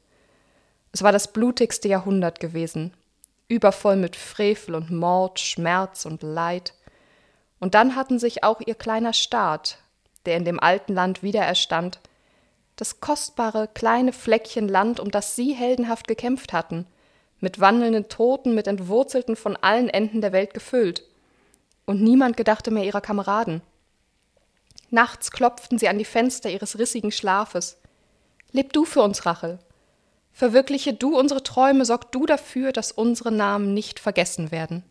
Es 0.93 1.03
war 1.03 1.11
das 1.11 1.33
blutigste 1.33 1.89
Jahrhundert 1.89 2.39
gewesen, 2.39 2.95
übervoll 3.49 3.97
mit 3.97 4.15
Frevel 4.15 4.77
und 4.77 4.93
Mord, 4.93 5.41
Schmerz 5.41 6.05
und 6.07 6.23
Leid, 6.23 6.75
und 7.63 7.75
dann 7.75 7.95
hatten 7.95 8.19
sich 8.19 8.43
auch 8.43 8.61
ihr 8.61 8.75
kleiner 8.75 9.13
Staat, 9.13 9.79
der 10.27 10.37
in 10.37 10.45
dem 10.45 10.59
alten 10.59 10.95
Land 10.95 11.23
wiedererstand, 11.23 12.01
das 12.75 12.99
kostbare 12.99 13.69
kleine 13.73 14.13
Fleckchen 14.13 14.67
Land, 14.67 14.99
um 14.99 15.13
das 15.13 15.37
sie 15.37 15.53
heldenhaft 15.53 16.09
gekämpft 16.09 16.53
hatten, 16.53 16.89
mit 17.39 17.61
wandelnden 17.61 18.09
Toten, 18.09 18.57
mit 18.57 18.67
Entwurzelten 18.67 19.37
von 19.37 19.55
allen 19.55 19.89
Enden 19.89 20.21
der 20.21 20.33
Welt 20.33 20.55
gefüllt. 20.55 21.05
Und 21.87 22.03
niemand 22.03 22.37
gedachte 22.37 22.73
mehr 22.73 22.83
ihrer 22.83 23.01
Kameraden. 23.01 23.63
Nachts 24.91 25.31
klopften 25.31 25.79
sie 25.79 25.87
an 25.87 25.99
die 25.99 26.05
Fenster 26.05 26.51
ihres 26.51 26.81
rissigen 26.81 27.13
Schlafes. 27.13 27.79
Leb 28.51 28.73
du 28.73 28.85
für 28.85 29.03
uns, 29.03 29.25
Rachel. 29.25 29.61
Verwirkliche 30.33 30.95
du 30.95 31.17
unsere 31.17 31.45
Träume, 31.45 31.85
sorg 31.85 32.11
du 32.11 32.27
dafür, 32.27 32.73
dass 32.73 32.91
unsere 32.91 33.31
Namen 33.31 33.73
nicht 33.73 34.01
vergessen 34.01 34.51
werden. 34.51 34.83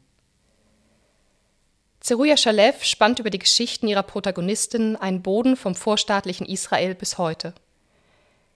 Zeruja 2.01 2.35
Shalev 2.35 2.83
spannt 2.83 3.19
über 3.19 3.29
die 3.29 3.37
Geschichten 3.37 3.87
ihrer 3.87 4.01
Protagonistinnen 4.01 4.95
einen 4.95 5.21
Boden 5.21 5.55
vom 5.55 5.75
vorstaatlichen 5.75 6.47
Israel 6.47 6.95
bis 6.95 7.19
heute. 7.19 7.53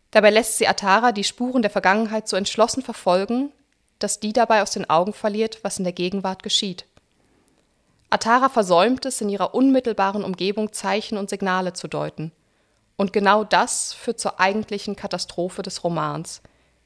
Dabei 0.09 0.31
lässt 0.31 0.57
sie 0.57 0.67
Atara 0.67 1.11
die 1.11 1.23
Spuren 1.23 1.61
der 1.61 1.69
Vergangenheit 1.69 2.27
so 2.27 2.37
entschlossen 2.37 2.81
verfolgen, 2.81 3.51
dass 3.99 4.19
die 4.19 4.33
dabei 4.33 4.63
aus 4.63 4.71
den 4.71 4.89
Augen 4.89 5.13
verliert, 5.13 5.59
was 5.61 5.77
in 5.77 5.83
der 5.83 5.93
Gegenwart 5.93 6.41
geschieht. 6.41 6.85
Atara 8.09 8.49
versäumt 8.49 9.05
es, 9.05 9.21
in 9.21 9.29
ihrer 9.29 9.53
unmittelbaren 9.53 10.23
Umgebung 10.23 10.73
Zeichen 10.73 11.17
und 11.17 11.29
Signale 11.29 11.73
zu 11.73 11.87
deuten. 11.87 12.31
Und 12.97 13.13
genau 13.13 13.43
das 13.43 13.93
führt 13.93 14.19
zur 14.19 14.39
eigentlichen 14.39 14.95
Katastrophe 14.95 15.61
des 15.61 15.83
Romans, 15.83 16.41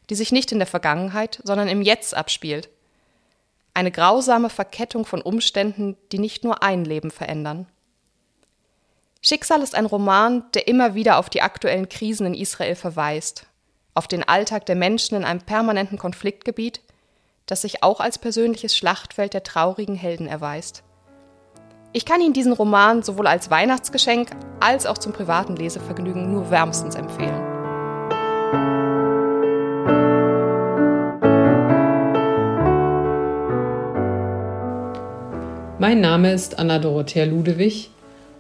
die 0.10 0.16
sich 0.16 0.34
nicht 0.34 0.52
in 0.52 0.60
der 0.60 0.68
Vergangenheit, 0.68 1.40
sondern 1.46 1.70
im 1.70 1.82
Jetzt 1.82 2.14
abspielt– 2.14 2.68
eine 3.80 3.92
grausame 3.92 4.50
Verkettung 4.50 5.06
von 5.06 5.22
Umständen, 5.22 5.96
die 6.12 6.20
nicht 6.20 6.44
nur 6.44 6.62
ein 6.62 6.84
Leben 6.84 7.12
verändern. 7.12 7.66
Schicksal 9.22 9.62
ist 9.62 9.74
ein 9.74 9.86
Roman, 9.86 10.44
der 10.54 10.68
immer 10.68 10.96
wieder 10.96 11.18
auf 11.18 11.30
die 11.30 11.42
aktuellen 11.42 11.88
Krisen 11.88 12.28
in 12.28 12.34
Israel 12.34 12.76
verweist, 12.76 13.46
auf 13.94 14.08
den 14.08 14.28
Alltag 14.28 14.66
der 14.66 14.76
Menschen 14.76 15.16
in 15.16 15.24
einem 15.24 15.42
permanenten 15.42 15.98
Konfliktgebiet, 15.98 16.82
das 17.46 17.62
sich 17.62 17.82
auch 17.82 18.02
als 18.02 18.18
persönliches 18.18 18.76
Schlachtfeld 18.76 19.34
der 19.34 19.44
traurigen 19.44 19.96
Helden 19.96 20.28
erweist. 20.28 20.84
Ich 21.94 22.06
kann 22.06 22.22
Ihnen 22.22 22.34
diesen 22.34 22.54
Roman 22.54 23.02
sowohl 23.02 23.28
als 23.28 23.50
Weihnachtsgeschenk 23.50 24.30
als 24.60 24.86
auch 24.86 24.98
zum 24.98 25.14
privaten 25.14 25.56
Lesevergnügen 25.56 26.32
nur 26.32 26.52
wärmstens 26.52 26.96
empfehlen. 26.96 27.49
Mein 35.82 36.02
Name 36.02 36.34
ist 36.34 36.60
Anna 36.60 36.78
Dorothea 36.78 37.24
Ludewig 37.24 37.90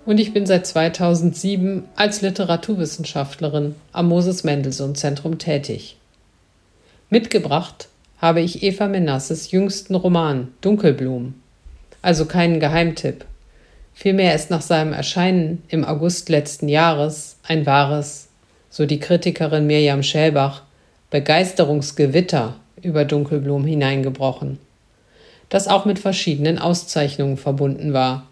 und 0.05 0.19
ich 0.19 0.33
bin 0.33 0.45
seit 0.45 0.67
2007 0.67 1.85
als 1.95 2.21
Literaturwissenschaftlerin 2.21 3.75
am 3.93 4.09
Moses 4.09 4.43
Mendelssohn 4.43 4.93
Zentrum 4.93 5.37
tätig. 5.37 5.95
Mitgebracht 7.09 7.87
habe 8.17 8.41
ich 8.41 8.61
Eva 8.61 8.89
Menasses 8.89 9.51
jüngsten 9.51 9.95
Roman 9.95 10.49
Dunkelblumen. 10.59 11.41
Also 12.01 12.25
keinen 12.25 12.59
Geheimtipp. 12.59 13.23
Vielmehr 13.93 14.35
ist 14.35 14.49
nach 14.49 14.61
seinem 14.61 14.91
Erscheinen 14.91 15.63
im 15.69 15.85
August 15.85 16.27
letzten 16.27 16.67
Jahres 16.67 17.37
ein 17.47 17.65
wahres, 17.65 18.27
so 18.69 18.85
die 18.85 18.99
Kritikerin 18.99 19.65
Mirjam 19.65 20.03
Schellbach, 20.03 20.63
Begeisterungsgewitter 21.09 22.55
über 22.81 23.05
Dunkelblum 23.05 23.63
hineingebrochen, 23.63 24.59
das 25.49 25.67
auch 25.67 25.85
mit 25.85 25.99
verschiedenen 25.99 26.59
Auszeichnungen 26.59 27.37
verbunden 27.37 27.93
war. 27.93 28.27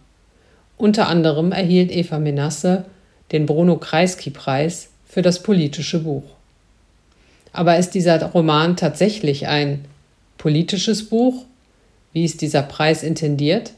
Unter 0.78 1.08
anderem 1.08 1.52
erhielt 1.52 1.92
Eva 1.92 2.20
Menasse 2.20 2.86
den 3.32 3.46
Bruno 3.46 3.78
Kreisky-Preis 3.78 4.90
für 5.08 5.22
das 5.22 5.44
politische 5.44 6.00
Buch. 6.00 6.24
Aber 7.52 7.78
ist 7.78 7.92
dieser 7.92 8.24
Roman 8.24 8.78
tatsächlich 8.78 9.48
ein 9.48 9.86
politisches 10.38 11.10
Buch? 11.10 11.46
Wie 12.14 12.24
ist 12.24 12.42
dieser 12.42 12.62
Preis 12.62 13.04
intendiert? 13.04 13.74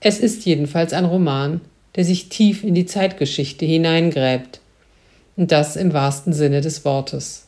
Es 0.00 0.18
ist 0.18 0.44
jedenfalls 0.44 0.92
ein 0.92 1.04
Roman, 1.04 1.60
der 1.96 2.04
sich 2.04 2.28
tief 2.28 2.62
in 2.62 2.74
die 2.74 2.86
Zeitgeschichte 2.86 3.64
hineingräbt, 3.64 4.60
und 5.36 5.52
das 5.52 5.76
im 5.76 5.92
wahrsten 5.92 6.32
Sinne 6.32 6.60
des 6.60 6.84
Wortes. 6.84 7.46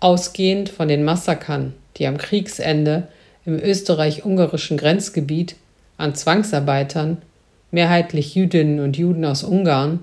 Ausgehend 0.00 0.68
von 0.68 0.88
den 0.88 1.04
Massakern, 1.04 1.74
die 1.96 2.06
am 2.06 2.16
Kriegsende 2.16 3.08
im 3.44 3.58
österreich-ungarischen 3.58 4.76
Grenzgebiet 4.76 5.56
an 5.96 6.14
Zwangsarbeitern, 6.14 7.18
mehrheitlich 7.70 8.34
Jüdinnen 8.34 8.80
und 8.80 8.96
Juden 8.96 9.24
aus 9.24 9.42
Ungarn, 9.42 10.00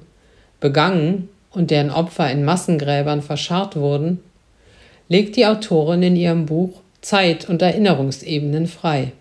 begangen 0.59 1.29
und 1.51 1.71
deren 1.71 1.89
Opfer 1.89 2.29
in 2.31 2.43
Massengräbern 2.43 3.21
verscharrt 3.21 3.75
wurden, 3.75 4.19
legt 5.07 5.35
die 5.35 5.45
Autorin 5.45 6.03
in 6.03 6.15
ihrem 6.15 6.45
Buch 6.45 6.81
Zeit- 7.01 7.49
und 7.49 7.61
Erinnerungsebenen 7.61 8.67
frei. 8.67 9.13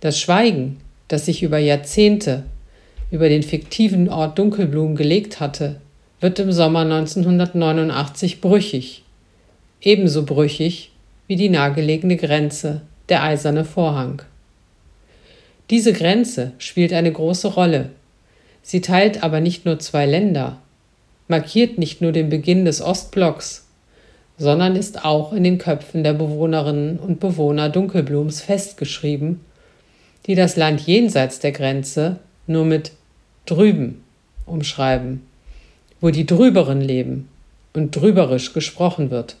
Das 0.00 0.18
Schweigen, 0.18 0.78
das 1.08 1.26
sich 1.26 1.42
über 1.42 1.58
Jahrzehnte 1.58 2.44
über 3.10 3.28
den 3.28 3.42
fiktiven 3.42 4.08
Ort 4.08 4.38
Dunkelblum 4.38 4.96
gelegt 4.96 5.38
hatte, 5.40 5.80
wird 6.20 6.38
im 6.38 6.52
Sommer 6.52 6.80
1989 6.80 8.40
brüchig. 8.40 9.04
Ebenso 9.80 10.24
brüchig 10.24 10.90
wie 11.26 11.36
die 11.36 11.48
nahegelegene 11.48 12.16
Grenze, 12.16 12.82
der 13.08 13.22
eiserne 13.22 13.64
Vorhang. 13.64 14.22
Diese 15.70 15.92
Grenze 15.92 16.52
spielt 16.58 16.92
eine 16.92 17.12
große 17.12 17.48
Rolle. 17.48 17.90
Sie 18.62 18.80
teilt 18.80 19.22
aber 19.22 19.40
nicht 19.40 19.64
nur 19.64 19.78
zwei 19.78 20.06
Länder, 20.06 20.58
markiert 21.28 21.78
nicht 21.78 22.00
nur 22.00 22.12
den 22.12 22.28
Beginn 22.28 22.64
des 22.64 22.80
Ostblocks, 22.80 23.66
sondern 24.38 24.76
ist 24.76 25.04
auch 25.04 25.32
in 25.32 25.44
den 25.44 25.58
Köpfen 25.58 26.04
der 26.04 26.12
Bewohnerinnen 26.12 26.98
und 26.98 27.20
Bewohner 27.20 27.68
Dunkelblums 27.68 28.40
festgeschrieben 28.40 29.40
die 30.26 30.34
das 30.34 30.56
Land 30.56 30.80
jenseits 30.80 31.38
der 31.38 31.52
Grenze 31.52 32.18
nur 32.46 32.64
mit 32.64 32.92
drüben 33.46 34.02
umschreiben, 34.44 35.22
wo 36.00 36.10
die 36.10 36.26
Drüberen 36.26 36.80
leben 36.80 37.28
und 37.72 37.94
drüberisch 37.94 38.52
gesprochen 38.52 39.10
wird. 39.10 39.36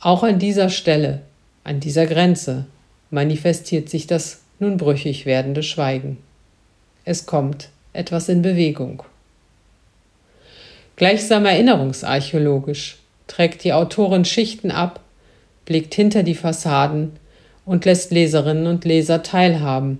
Auch 0.00 0.22
an 0.22 0.38
dieser 0.38 0.70
Stelle, 0.70 1.20
an 1.62 1.78
dieser 1.78 2.06
Grenze, 2.06 2.64
manifestiert 3.10 3.90
sich 3.90 4.06
das 4.06 4.40
nun 4.58 4.78
brüchig 4.78 5.26
werdende 5.26 5.62
Schweigen. 5.62 6.16
Es 7.04 7.26
kommt 7.26 7.68
etwas 7.92 8.30
in 8.30 8.40
Bewegung. 8.40 9.02
Gleichsam 10.96 11.44
erinnerungsarchäologisch 11.44 12.96
trägt 13.26 13.62
die 13.64 13.74
Autorin 13.74 14.24
Schichten 14.24 14.70
ab, 14.70 15.00
blickt 15.66 15.94
hinter 15.94 16.22
die 16.22 16.34
Fassaden 16.34 17.12
und 17.66 17.84
lässt 17.84 18.10
Leserinnen 18.10 18.66
und 18.66 18.86
Leser 18.86 19.22
teilhaben 19.22 19.98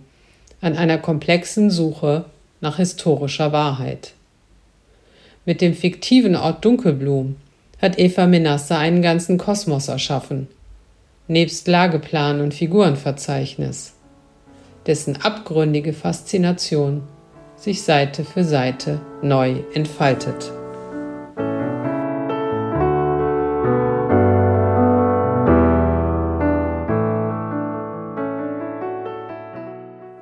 an 0.62 0.76
einer 0.76 0.98
komplexen 0.98 1.70
Suche 1.70 2.24
nach 2.62 2.76
historischer 2.76 3.52
Wahrheit. 3.52 4.12
Mit 5.44 5.60
dem 5.60 5.74
fiktiven 5.74 6.36
Ort 6.36 6.64
Dunkelblum 6.64 7.36
hat 7.80 7.98
Eva 7.98 8.26
Menasse 8.26 8.76
einen 8.76 9.02
ganzen 9.02 9.38
Kosmos 9.38 9.88
erschaffen, 9.88 10.48
nebst 11.28 11.66
Lageplan 11.66 12.40
und 12.40 12.54
Figurenverzeichnis, 12.54 13.94
dessen 14.86 15.16
abgründige 15.22 15.92
Faszination 15.92 17.02
sich 17.56 17.82
Seite 17.82 18.24
für 18.24 18.44
Seite 18.44 19.00
neu 19.22 19.56
entfaltet. 19.74 20.52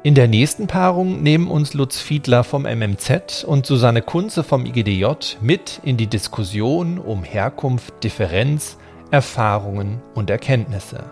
In 0.04 0.14
der 0.14 0.28
nächsten 0.28 0.68
Paarung 0.68 1.24
nehmen 1.24 1.48
uns 1.48 1.74
Lutz 1.74 2.00
Fiedler 2.00 2.44
vom 2.44 2.62
MMZ 2.62 3.42
und 3.44 3.66
Susanne 3.66 4.00
Kunze 4.00 4.44
vom 4.44 4.64
IGDJ 4.64 5.06
mit 5.40 5.80
in 5.82 5.96
die 5.96 6.06
Diskussion 6.06 6.98
um 6.98 7.24
Herkunft, 7.24 8.04
Differenz, 8.04 8.78
Erfahrungen 9.10 10.00
und 10.14 10.30
Erkenntnisse. 10.30 11.02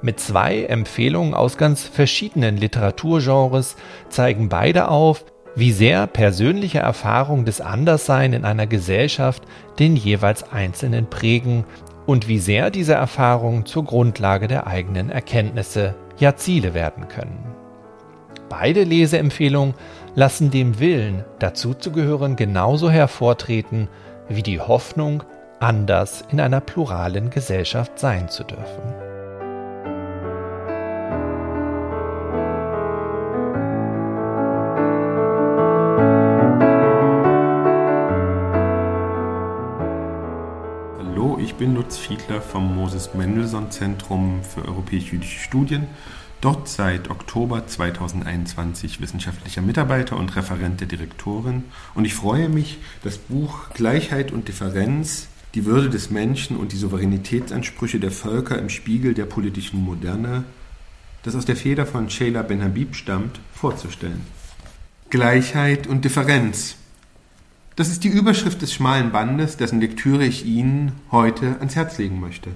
Mit 0.00 0.20
zwei 0.20 0.64
Empfehlungen 0.64 1.34
aus 1.34 1.58
ganz 1.58 1.82
verschiedenen 1.82 2.56
Literaturgenres 2.56 3.76
zeigen 4.08 4.48
beide 4.48 4.88
auf, 4.88 5.26
wie 5.54 5.70
sehr 5.70 6.06
persönliche 6.06 6.78
Erfahrungen 6.78 7.44
des 7.44 7.60
Anderssein 7.60 8.32
in 8.32 8.46
einer 8.46 8.66
Gesellschaft 8.66 9.42
den 9.78 9.96
jeweils 9.96 10.50
Einzelnen 10.50 11.10
prägen 11.10 11.64
und 12.06 12.26
wie 12.26 12.38
sehr 12.38 12.70
diese 12.70 12.94
Erfahrungen 12.94 13.66
zur 13.66 13.84
Grundlage 13.84 14.48
der 14.48 14.66
eigenen 14.66 15.10
Erkenntnisse, 15.10 15.94
ja 16.18 16.36
Ziele 16.36 16.72
werden 16.72 17.08
können. 17.08 17.61
Beide 18.52 18.84
Leseempfehlungen 18.84 19.72
lassen 20.14 20.50
dem 20.50 20.78
Willen, 20.78 21.24
dazuzugehören, 21.38 22.36
genauso 22.36 22.90
hervortreten 22.90 23.88
wie 24.28 24.42
die 24.42 24.60
Hoffnung, 24.60 25.22
anders 25.58 26.22
in 26.30 26.38
einer 26.38 26.60
pluralen 26.60 27.30
Gesellschaft 27.30 27.98
sein 27.98 28.28
zu 28.28 28.44
dürfen. 28.44 28.82
Hallo, 40.98 41.38
ich 41.40 41.54
bin 41.54 41.74
Lutz 41.74 41.96
Fiedler 41.96 42.42
vom 42.42 42.76
Moses 42.76 43.14
Mendelssohn 43.14 43.70
Zentrum 43.70 44.42
für 44.42 44.68
europäisch-jüdische 44.68 45.40
Studien 45.40 45.86
Dort 46.42 46.68
seit 46.68 47.08
Oktober 47.08 47.68
2021 47.68 49.00
wissenschaftlicher 49.00 49.62
Mitarbeiter 49.62 50.16
und 50.16 50.34
Referent 50.34 50.80
der 50.80 50.88
Direktorin. 50.88 51.62
Und 51.94 52.04
ich 52.04 52.14
freue 52.14 52.48
mich, 52.48 52.78
das 53.04 53.16
Buch 53.16 53.70
Gleichheit 53.74 54.32
und 54.32 54.48
Differenz, 54.48 55.28
die 55.54 55.66
Würde 55.66 55.88
des 55.88 56.10
Menschen 56.10 56.56
und 56.56 56.72
die 56.72 56.78
Souveränitätsansprüche 56.78 58.00
der 58.00 58.10
Völker 58.10 58.58
im 58.58 58.70
Spiegel 58.70 59.14
der 59.14 59.26
politischen 59.26 59.84
Moderne, 59.84 60.42
das 61.22 61.36
aus 61.36 61.44
der 61.44 61.54
Feder 61.54 61.86
von 61.86 62.10
Sheila 62.10 62.42
Ben-Habib 62.42 62.96
stammt, 62.96 63.38
vorzustellen. 63.54 64.22
Gleichheit 65.10 65.86
und 65.86 66.04
Differenz. 66.04 66.74
Das 67.76 67.86
ist 67.86 68.02
die 68.02 68.08
Überschrift 68.08 68.60
des 68.62 68.74
schmalen 68.74 69.12
Bandes, 69.12 69.58
dessen 69.58 69.80
Lektüre 69.80 70.24
ich 70.24 70.44
Ihnen 70.44 70.90
heute 71.12 71.58
ans 71.60 71.76
Herz 71.76 71.98
legen 71.98 72.18
möchte. 72.18 72.50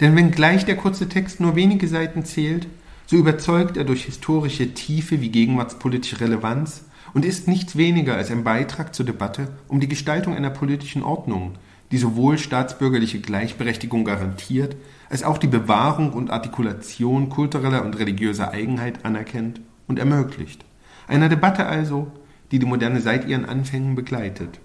Denn 0.00 0.14
wenngleich 0.14 0.66
der 0.66 0.76
kurze 0.76 1.08
Text 1.08 1.40
nur 1.40 1.56
wenige 1.56 1.88
Seiten 1.88 2.26
zählt, 2.26 2.66
so 3.06 3.16
überzeugt 3.16 3.76
er 3.76 3.84
durch 3.84 4.04
historische 4.04 4.74
Tiefe 4.74 5.20
wie 5.20 5.30
gegenwartspolitische 5.30 6.20
Relevanz 6.20 6.84
und 7.14 7.24
ist 7.24 7.48
nichts 7.48 7.76
weniger 7.76 8.16
als 8.16 8.30
ein 8.30 8.44
Beitrag 8.44 8.94
zur 8.94 9.06
Debatte 9.06 9.48
um 9.68 9.80
die 9.80 9.88
Gestaltung 9.88 10.34
einer 10.34 10.50
politischen 10.50 11.02
Ordnung, 11.02 11.54
die 11.92 11.98
sowohl 11.98 12.36
staatsbürgerliche 12.36 13.20
Gleichberechtigung 13.20 14.04
garantiert, 14.04 14.76
als 15.08 15.22
auch 15.22 15.38
die 15.38 15.46
Bewahrung 15.46 16.12
und 16.12 16.30
Artikulation 16.30 17.28
kultureller 17.28 17.84
und 17.84 17.98
religiöser 17.98 18.50
Eigenheit 18.50 19.04
anerkennt 19.04 19.60
und 19.86 19.98
ermöglicht. 19.98 20.64
Einer 21.06 21.28
Debatte 21.28 21.66
also, 21.66 22.10
die 22.50 22.58
die 22.58 22.66
Moderne 22.66 23.00
seit 23.00 23.28
ihren 23.28 23.44
Anfängen 23.44 23.94
begleitet. 23.94 24.60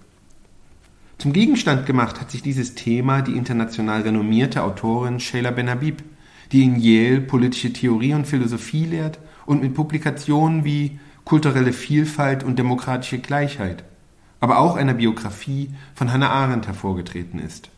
Zum 1.18 1.32
Gegenstand 1.32 1.86
gemacht 1.86 2.20
hat 2.20 2.32
sich 2.32 2.42
dieses 2.42 2.74
Thema 2.74 3.22
die 3.22 3.36
international 3.36 4.02
renommierte 4.02 4.64
Autorin 4.64 5.20
Sheila 5.20 5.52
Ben-Habib, 5.52 6.02
die 6.52 6.64
in 6.64 6.78
Yale 6.78 7.20
politische 7.20 7.72
Theorie 7.72 8.14
und 8.14 8.26
Philosophie 8.26 8.84
lehrt 8.84 9.18
und 9.46 9.62
mit 9.62 9.74
Publikationen 9.74 10.64
wie 10.64 10.98
Kulturelle 11.24 11.72
Vielfalt 11.72 12.44
und 12.44 12.58
demokratische 12.58 13.18
Gleichheit, 13.18 13.84
aber 14.40 14.58
auch 14.58 14.76
einer 14.76 14.94
Biografie 14.94 15.70
von 15.94 16.12
Hannah 16.12 16.30
Arendt 16.30 16.66
hervorgetreten 16.66 17.38
ist. 17.38 17.70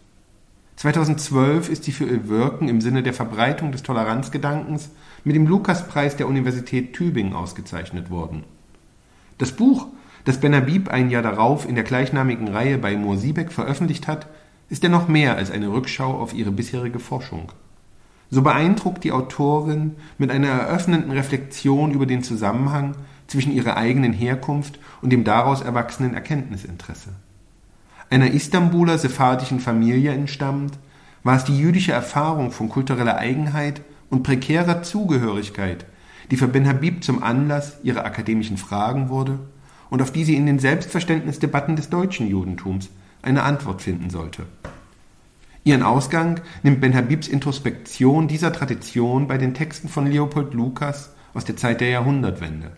2012 0.77 1.69
ist 1.69 1.85
sie 1.85 1.93
für 1.93 2.07
ihr 2.07 2.29
Wirken 2.29 2.69
im 2.69 2.81
Sinne 2.81 3.03
der 3.03 3.15
Verbreitung 3.15 3.71
des 3.71 3.83
Toleranzgedankens 3.83 4.91
mit 5.23 5.37
dem 5.37 5.47
Lukaspreis 5.47 6.17
der 6.17 6.27
Universität 6.27 6.95
Tübingen 6.95 7.35
ausgezeichnet 7.35 8.11
worden. 8.11 8.45
Das 9.39 9.53
Buch, 9.53 9.87
das 10.25 10.41
Ben 10.41 10.55
Habib 10.55 10.89
ein 10.89 11.11
Jahr 11.11 11.23
darauf 11.23 11.69
in 11.69 11.75
der 11.75 11.85
gleichnamigen 11.85 12.49
Reihe 12.49 12.79
bei 12.79 12.97
Moor 12.97 13.19
Siebeck 13.19 13.53
veröffentlicht 13.53 14.09
hat, 14.09 14.27
ist 14.69 14.83
dennoch 14.83 15.07
mehr 15.07 15.37
als 15.37 15.51
eine 15.51 15.71
Rückschau 15.71 16.19
auf 16.19 16.35
ihre 16.35 16.51
bisherige 16.51 16.99
Forschung. 16.99 17.53
So 18.35 18.43
beeindruckt 18.43 19.05
die 19.05 19.13
Autorin 19.13 19.95
mit 20.19 20.33
einer 20.33 20.49
eröffnenden 20.49 21.13
Reflexion 21.13 21.93
über 21.93 22.05
den 22.05 22.25
Zusammenhang 22.25 22.97
zwischen 23.29 23.53
ihrer 23.53 23.77
eigenen 23.77 24.13
Herkunft 24.13 24.81
und 25.03 25.11
dem 25.11 25.23
daraus 25.23 25.61
erwachsenen 25.61 26.15
Erkenntnisinteresse. 26.15 27.11
Einer 28.11 28.33
Istanbuler 28.33 28.99
sephardischen 28.99 29.61
Familie 29.61 30.11
entstammt, 30.11 30.77
war 31.23 31.37
es 31.37 31.45
die 31.45 31.57
jüdische 31.57 31.93
Erfahrung 31.93 32.51
von 32.51 32.69
kultureller 32.69 33.19
Eigenheit 33.19 33.83
und 34.11 34.25
prekärer 34.25 34.83
Zugehörigkeit, 34.83 35.87
die 36.33 36.37
für 36.37 36.49
Ben 36.49 36.67
Habib 36.67 37.05
zum 37.05 37.23
Anlass 37.23 37.77
ihrer 37.85 38.05
akademischen 38.05 38.57
Fragen 38.57 39.11
wurde 39.11 39.39
und 39.91 40.03
auf 40.03 40.11
die 40.11 40.25
sie 40.25 40.35
in 40.35 40.47
den 40.47 40.59
Selbstverständnisdebatten 40.59 41.77
des 41.77 41.89
deutschen 41.89 42.27
Judentums 42.27 42.91
eine 43.23 43.45
Antwort 43.45 43.81
finden 43.81 44.11
sollte. 44.11 44.45
Ihren 45.65 45.83
Ausgang 45.83 46.43
nimmt 46.63 46.83
Ben 46.83 46.95
Habibs 46.95 47.27
Introspektion 47.27 48.29
dieser 48.29 48.53
Tradition 48.53 49.27
bei 49.27 49.39
den 49.39 49.55
Texten 49.55 49.89
von 49.89 50.07
Leopold 50.07 50.53
Lukas 50.53 51.15
aus 51.33 51.47
der 51.47 51.57
Zeit 51.57 51.81
der 51.81 51.89
Jahrhundertwende. 51.89 52.73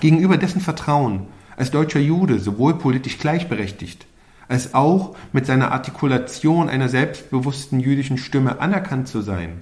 Gegenüber 0.00 0.36
dessen 0.36 0.60
Vertrauen, 0.60 1.28
als 1.56 1.70
deutscher 1.70 2.00
Jude 2.00 2.40
sowohl 2.40 2.74
politisch 2.74 3.18
gleichberechtigt, 3.18 4.06
als 4.48 4.74
auch 4.74 5.14
mit 5.32 5.46
seiner 5.46 5.70
Artikulation 5.70 6.68
einer 6.68 6.88
selbstbewussten 6.88 7.78
jüdischen 7.78 8.18
Stimme 8.18 8.60
anerkannt 8.60 9.06
zu 9.06 9.20
sein, 9.20 9.60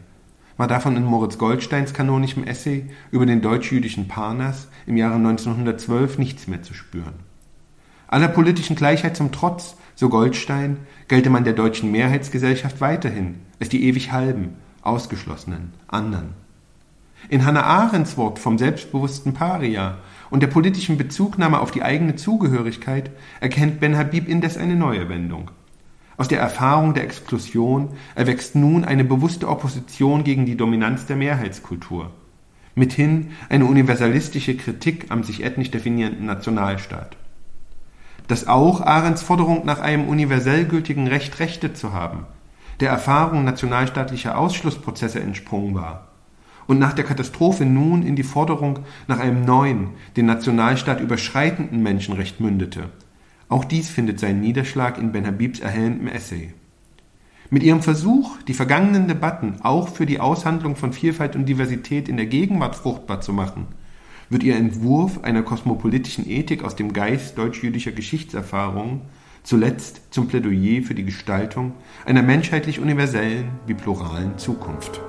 war 0.56 0.66
davon 0.66 0.96
in 0.96 1.04
Moritz 1.04 1.36
Goldsteins 1.36 1.92
kanonischem 1.92 2.44
Essay 2.44 2.88
über 3.10 3.26
den 3.26 3.42
deutsch-jüdischen 3.42 4.08
Parnas 4.08 4.68
im 4.86 4.96
Jahre 4.96 5.16
1912 5.16 6.16
nichts 6.16 6.46
mehr 6.48 6.62
zu 6.62 6.72
spüren. 6.72 7.14
Aller 8.08 8.28
politischen 8.28 8.76
Gleichheit 8.76 9.16
zum 9.16 9.30
Trotz, 9.30 9.76
so 10.00 10.08
Goldstein, 10.08 10.78
gelte 11.08 11.28
man 11.28 11.44
der 11.44 11.52
deutschen 11.52 11.90
Mehrheitsgesellschaft 11.90 12.80
weiterhin 12.80 13.34
als 13.60 13.68
die 13.68 13.84
ewig 13.84 14.12
Halben, 14.12 14.54
Ausgeschlossenen, 14.80 15.74
anderen. 15.88 16.30
In 17.28 17.44
Hannah 17.44 17.64
Arendts 17.64 18.16
Wort 18.16 18.38
vom 18.38 18.56
selbstbewussten 18.56 19.34
Paria 19.34 19.98
und 20.30 20.42
der 20.42 20.46
politischen 20.46 20.96
Bezugnahme 20.96 21.60
auf 21.60 21.70
die 21.70 21.82
eigene 21.82 22.16
Zugehörigkeit 22.16 23.10
erkennt 23.40 23.78
Ben 23.80 23.98
Habib 23.98 24.26
indes 24.26 24.56
eine 24.56 24.74
neue 24.74 25.10
Wendung. 25.10 25.50
Aus 26.16 26.28
der 26.28 26.40
Erfahrung 26.40 26.94
der 26.94 27.04
Exklusion 27.04 27.90
erwächst 28.14 28.54
nun 28.54 28.86
eine 28.86 29.04
bewusste 29.04 29.48
Opposition 29.48 30.24
gegen 30.24 30.46
die 30.46 30.56
Dominanz 30.56 31.04
der 31.04 31.16
Mehrheitskultur. 31.16 32.10
Mithin 32.74 33.32
eine 33.50 33.66
universalistische 33.66 34.56
Kritik 34.56 35.10
am 35.10 35.24
sich 35.24 35.44
ethnisch 35.44 35.70
definierenden 35.70 36.24
Nationalstaat. 36.24 37.18
Dass 38.30 38.46
auch 38.46 38.80
Arends 38.80 39.22
Forderung 39.22 39.66
nach 39.66 39.80
einem 39.80 40.06
universell 40.06 40.64
gültigen 40.64 41.08
Recht 41.08 41.40
Rechte 41.40 41.72
zu 41.72 41.92
haben, 41.92 42.26
der 42.78 42.88
Erfahrung 42.88 43.42
nationalstaatlicher 43.42 44.38
Ausschlussprozesse 44.38 45.18
entsprungen 45.18 45.74
war 45.74 46.06
und 46.68 46.78
nach 46.78 46.92
der 46.92 47.04
Katastrophe 47.04 47.64
nun 47.64 48.04
in 48.04 48.14
die 48.14 48.22
Forderung 48.22 48.78
nach 49.08 49.18
einem 49.18 49.44
neuen, 49.44 49.88
den 50.16 50.26
Nationalstaat 50.26 51.00
überschreitenden 51.00 51.82
Menschenrecht 51.82 52.38
mündete. 52.38 52.90
Auch 53.48 53.64
dies 53.64 53.90
findet 53.90 54.20
seinen 54.20 54.42
Niederschlag 54.42 54.96
in 54.96 55.10
Ben 55.10 55.26
Habibs 55.26 55.58
erhellendem 55.58 56.06
Essay. 56.06 56.54
Mit 57.50 57.64
ihrem 57.64 57.82
Versuch, 57.82 58.36
die 58.46 58.54
vergangenen 58.54 59.08
Debatten 59.08 59.56
auch 59.62 59.88
für 59.88 60.06
die 60.06 60.20
Aushandlung 60.20 60.76
von 60.76 60.92
Vielfalt 60.92 61.34
und 61.34 61.46
Diversität 61.46 62.08
in 62.08 62.16
der 62.16 62.26
Gegenwart 62.26 62.76
fruchtbar 62.76 63.20
zu 63.22 63.32
machen, 63.32 63.66
wird 64.30 64.42
ihr 64.42 64.56
Entwurf 64.56 65.22
einer 65.22 65.42
kosmopolitischen 65.42 66.28
Ethik 66.28 66.64
aus 66.64 66.76
dem 66.76 66.92
Geist 66.92 67.36
deutsch-jüdischer 67.36 67.92
Geschichtserfahrungen 67.92 69.02
zuletzt 69.42 70.02
zum 70.10 70.28
Plädoyer 70.28 70.82
für 70.82 70.94
die 70.94 71.04
Gestaltung 71.04 71.74
einer 72.06 72.22
menschheitlich 72.22 72.80
universellen 72.80 73.50
wie 73.66 73.74
pluralen 73.74 74.38
Zukunft. 74.38 75.00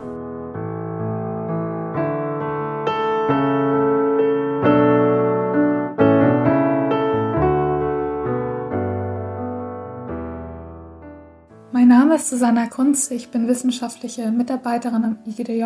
Name 12.12 12.20
ist 12.20 12.30
Susanna 12.30 12.68
Kunz, 12.68 13.10
ich 13.10 13.30
bin 13.30 13.48
wissenschaftliche 13.48 14.32
Mitarbeiterin 14.32 15.06
am 15.06 15.20
IGDJ 15.26 15.64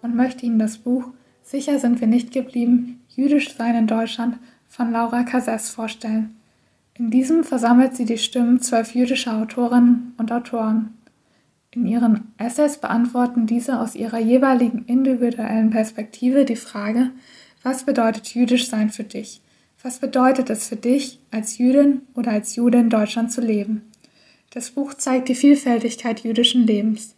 und 0.00 0.14
möchte 0.14 0.46
Ihnen 0.46 0.60
das 0.60 0.78
Buch 0.78 1.06
Sicher 1.52 1.78
sind 1.78 2.00
wir 2.00 2.06
nicht 2.06 2.32
geblieben, 2.32 3.02
Jüdisch 3.14 3.54
sein 3.54 3.76
in 3.76 3.86
Deutschland 3.86 4.38
von 4.70 4.90
Laura 4.90 5.22
Casess 5.22 5.68
vorstellen. 5.68 6.34
In 6.94 7.10
diesem 7.10 7.44
versammelt 7.44 7.94
sie 7.94 8.06
die 8.06 8.16
Stimmen 8.16 8.62
zwölf 8.62 8.94
jüdischer 8.94 9.36
Autorinnen 9.36 10.14
und 10.16 10.32
Autoren. 10.32 10.94
In 11.70 11.86
ihren 11.86 12.32
Essays 12.38 12.78
beantworten 12.78 13.46
diese 13.46 13.80
aus 13.80 13.94
ihrer 13.94 14.18
jeweiligen 14.18 14.86
individuellen 14.86 15.68
Perspektive 15.68 16.46
die 16.46 16.56
Frage, 16.56 17.10
was 17.62 17.84
bedeutet 17.84 18.34
jüdisch 18.34 18.70
sein 18.70 18.88
für 18.88 19.04
dich? 19.04 19.42
Was 19.82 19.98
bedeutet 19.98 20.48
es 20.48 20.66
für 20.66 20.76
dich, 20.76 21.18
als 21.30 21.58
Jüdin 21.58 22.00
oder 22.14 22.30
als 22.30 22.56
Jude 22.56 22.78
in 22.78 22.88
Deutschland 22.88 23.30
zu 23.30 23.42
leben? 23.42 23.82
Das 24.54 24.70
Buch 24.70 24.94
zeigt 24.94 25.28
die 25.28 25.34
Vielfältigkeit 25.34 26.20
jüdischen 26.20 26.66
Lebens. 26.66 27.14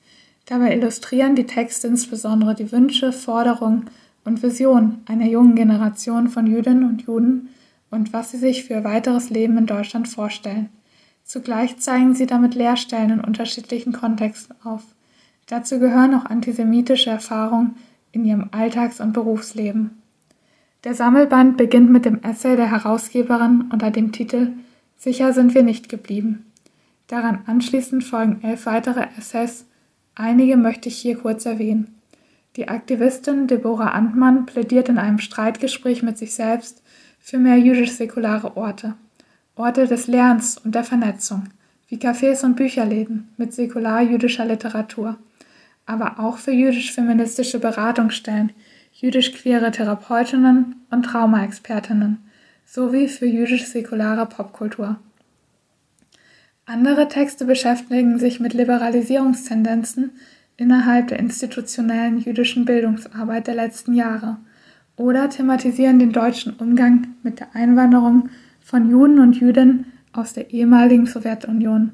Dabei 0.47 0.75
illustrieren 0.75 1.37
die 1.37 1.47
Texte 1.47 1.87
insbesondere 1.87 2.57
die 2.57 2.73
Wünsche, 2.73 3.13
Forderungen 3.13 3.89
und 4.25 4.43
Visionen 4.43 5.03
einer 5.07 5.27
jungen 5.27 5.55
Generation 5.55 6.29
von 6.29 6.47
Jüdinnen 6.47 6.85
und 6.85 7.03
Juden 7.03 7.51
und 7.91 8.13
was 8.13 8.31
sie 8.31 8.39
sich 8.39 8.65
für 8.65 8.85
weiteres 8.85 9.31
Leben 9.31 9.57
in 9.59 9.67
Deutschland 9.67 10.09
vorstellen. 10.09 10.69
Zugleich 11.25 11.79
zeigen 11.79 12.15
sie 12.15 12.27
damit 12.27 12.55
Lehrstellen 12.55 13.11
in 13.11 13.21
unterschiedlichen 13.21 13.93
Kontexten 13.93 14.57
auf. 14.65 14.83
Dazu 15.47 15.79
gehören 15.79 16.15
auch 16.15 16.27
antisemitische 16.27 17.11
Erfahrungen 17.11 17.77
in 18.13 18.25
ihrem 18.25 18.49
Alltags- 18.51 19.01
und 19.01 19.13
Berufsleben. 19.13 20.03
Der 20.85 20.95
Sammelband 20.95 21.57
beginnt 21.57 21.91
mit 21.91 22.05
dem 22.05 22.23
Essay 22.23 22.57
der 22.57 22.71
Herausgeberin 22.71 23.71
unter 23.73 23.91
dem 23.91 24.13
Titel 24.13 24.53
Sicher 24.97 25.33
sind 25.33 25.55
wir 25.55 25.63
nicht 25.63 25.89
geblieben. 25.89 26.47
Daran 27.07 27.41
anschließend 27.47 28.05
folgen 28.05 28.41
elf 28.43 28.67
weitere 28.67 29.07
Essays, 29.19 29.67
einige 30.15 30.57
möchte 30.57 30.89
ich 30.89 30.97
hier 30.97 31.19
kurz 31.19 31.45
erwähnen. 31.47 31.94
Die 32.57 32.69
Aktivistin 32.69 33.49
Deborah 33.49 33.91
Antmann 33.91 34.47
plädiert 34.47 34.89
in 34.89 34.99
einem 34.99 35.19
Streitgespräch 35.19 36.03
mit 36.03 36.19
sich 36.19 36.35
selbst 36.35 36.83
für 37.19 37.39
mehr 37.39 37.59
jüdisch-säkulare 37.59 38.57
Orte. 38.57 38.95
Orte 39.57 39.87
des 39.87 40.07
Lernens 40.07 40.59
und 40.59 40.75
der 40.75 40.85
Vernetzung, 40.85 41.45
wie 41.89 41.97
Cafés 41.97 42.45
und 42.45 42.55
Bücherläden 42.55 43.29
mit 43.37 43.53
säkular-jüdischer 43.53 44.45
Literatur, 44.45 45.17
aber 45.87 46.21
auch 46.21 46.39
für 46.39 46.53
jüdisch-feministische 46.53 47.59
Beratungsstellen, 47.59 48.53
jüdisch-queere 48.93 49.73
Therapeutinnen 49.73 50.77
und 50.91 51.03
Traumaexpertinnen 51.05 52.19
sowie 52.65 53.09
für 53.09 53.27
jüdisch-säkulare 53.27 54.27
Popkultur. 54.27 54.99
Andere 56.67 57.09
Texte 57.09 57.45
beschäftigen 57.45 58.19
sich 58.19 58.41
mit 58.41 58.55
Liberalisierungstendenzen 58.55 60.13
innerhalb 60.57 61.09
der 61.09 61.19
institutionellen 61.19 62.19
jüdischen 62.19 62.65
Bildungsarbeit 62.65 63.47
der 63.47 63.55
letzten 63.55 63.95
Jahre 63.95 64.39
oder 64.97 65.29
thematisieren 65.29 65.99
den 65.99 66.13
deutschen 66.13 66.55
Umgang 66.55 67.09
mit 67.23 67.41
der 67.41 67.55
Einwanderung 67.55 68.29
von 68.61 68.91
Juden 68.91 69.19
und 69.19 69.37
Jüdinnen 69.37 69.87
aus 70.13 70.33
der 70.33 70.51
ehemaligen 70.51 71.07
Sowjetunion. 71.07 71.93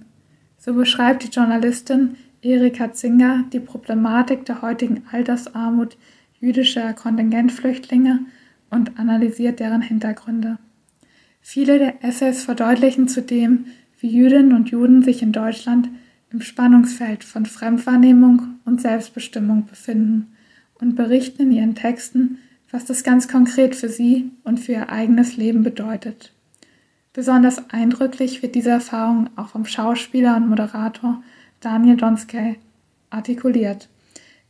So 0.59 0.75
beschreibt 0.75 1.25
die 1.25 1.29
Journalistin 1.29 2.17
Erika 2.43 2.93
Zinger 2.93 3.45
die 3.53 3.61
Problematik 3.61 4.45
der 4.45 4.63
heutigen 4.63 5.03
Altersarmut 5.11 5.97
jüdischer 6.39 6.93
Kontingentflüchtlinge 6.93 8.21
und 8.71 8.99
analysiert 8.99 9.61
deren 9.61 9.83
Hintergründe. 9.83 10.59
Viele 11.41 11.79
der 11.79 12.05
Essays 12.05 12.45
verdeutlichen 12.45 13.09
zudem, 13.09 13.67
wie 13.99 14.09
Jüdinnen 14.09 14.53
und 14.55 14.71
Juden 14.71 15.03
sich 15.03 15.23
in 15.23 15.33
Deutschland 15.33 15.89
im 16.33 16.41
Spannungsfeld 16.41 17.25
von 17.25 17.47
Fremdwahrnehmung 17.47 18.61
und 18.65 18.81
Selbstbestimmung 18.81 19.67
befinden 19.67 20.37
und 20.81 20.95
berichten 20.95 21.43
in 21.43 21.53
ihren 21.53 21.75
Texten, 21.75 22.39
was 22.71 22.85
das 22.85 23.03
ganz 23.03 23.29
konkret 23.29 23.75
für 23.75 23.89
sie 23.89 24.31
und 24.45 24.61
für 24.61 24.73
ihr 24.73 24.91
eigenes 24.91 25.37
Leben 25.37 25.63
bedeutet. 25.63 26.33
Besonders 27.13 27.71
eindrücklich 27.71 28.43
wird 28.43 28.55
diese 28.55 28.71
Erfahrung 28.71 29.31
auch 29.35 29.49
vom 29.49 29.67
Schauspieler 29.67 30.37
und 30.37 30.49
Moderator 30.49 31.23
Daniel 31.59 31.97
Donskey 31.97 32.57
artikuliert. 33.11 33.89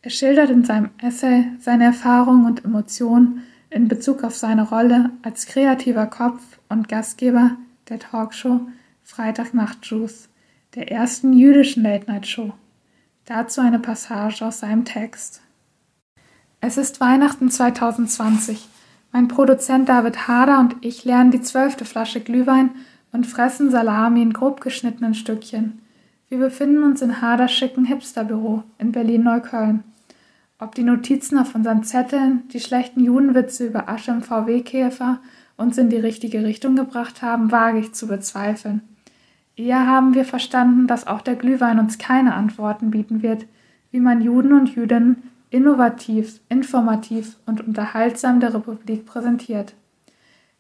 Er 0.03 0.11
schildert 0.11 0.51
in 0.51 0.65
seinem 0.65 0.91
Essay 1.03 1.45
seine 1.59 1.85
Erfahrungen 1.85 2.47
und 2.47 2.65
Emotionen 2.65 3.43
in 3.71 3.89
Bezug 3.89 4.25
auf 4.25 4.37
seine 4.37 4.69
Rolle 4.69 5.11
als 5.23 5.47
kreativer 5.47 6.07
Kopf 6.07 6.59
und 6.69 6.89
Gastgeber 6.89 7.57
der 7.89 7.99
Talkshow 7.99 8.61
Freitagnacht-Juice, 9.05 10.29
der 10.75 10.91
ersten 10.91 11.33
jüdischen 11.33 11.83
Late-Night-Show. 11.83 12.53
Dazu 13.25 13.61
eine 13.61 13.81
Passage 13.81 14.45
aus 14.45 14.61
seinem 14.61 14.85
Text. 14.85 15.41
Es 16.61 16.77
ist 16.77 17.01
Weihnachten 17.01 17.51
2020. 17.51 18.69
Mein 19.11 19.27
Produzent 19.27 19.89
David 19.89 20.29
Harder 20.29 20.61
und 20.61 20.77
ich 20.83 21.05
lernen 21.05 21.33
die 21.33 21.41
zwölfte 21.41 21.85
Flasche 21.85 22.21
Glühwein 22.21 22.71
und 23.11 23.27
fressen 23.27 23.71
Salami 23.71 24.23
in 24.23 24.33
grob 24.33 24.61
geschnittenen 24.61 25.15
Stückchen. 25.15 25.81
Wir 26.29 26.39
befinden 26.39 26.85
uns 26.85 27.03
in 27.03 27.21
Harders 27.21 27.51
schicken 27.51 27.85
Hipsterbüro 27.85 28.63
in 28.79 28.93
Berlin-Neukölln. 28.93 29.83
Ob 30.61 30.77
die 30.77 30.85
Notizen 30.85 31.39
auf 31.39 31.57
unseren 31.57 31.83
Zetteln, 31.83 32.45
die 32.53 32.61
schlechten 32.61 33.03
Judenwitze 33.03 33.67
über 33.67 33.89
Asche 33.89 34.13
im 34.13 34.23
VW-Käfer 34.23 35.19
uns 35.57 35.79
in 35.79 35.91
die 35.91 35.97
richtige 35.97 36.45
Richtung 36.45 36.77
gebracht 36.77 37.23
haben, 37.23 37.51
wage 37.51 37.81
ich 37.81 37.93
zu 37.93 38.07
bezweifeln. 38.07 38.83
Eher 39.61 39.87
haben 39.87 40.15
wir 40.15 40.25
verstanden, 40.25 40.87
dass 40.87 41.07
auch 41.07 41.21
der 41.21 41.35
Glühwein 41.35 41.79
uns 41.79 41.99
keine 41.99 42.33
Antworten 42.33 42.91
bieten 42.91 43.23
wird, 43.23 43.45
wie 43.91 44.01
man 44.01 44.23
Juden 44.23 44.55
und 44.55 44.75
Jüdinnen 44.75 45.23
innovativ, 45.51 46.41
informativ 46.49 47.37
und 47.45 47.61
unterhaltsam 47.61 48.41
der 48.41 48.55
Republik 48.55 49.05
präsentiert. 49.05 49.75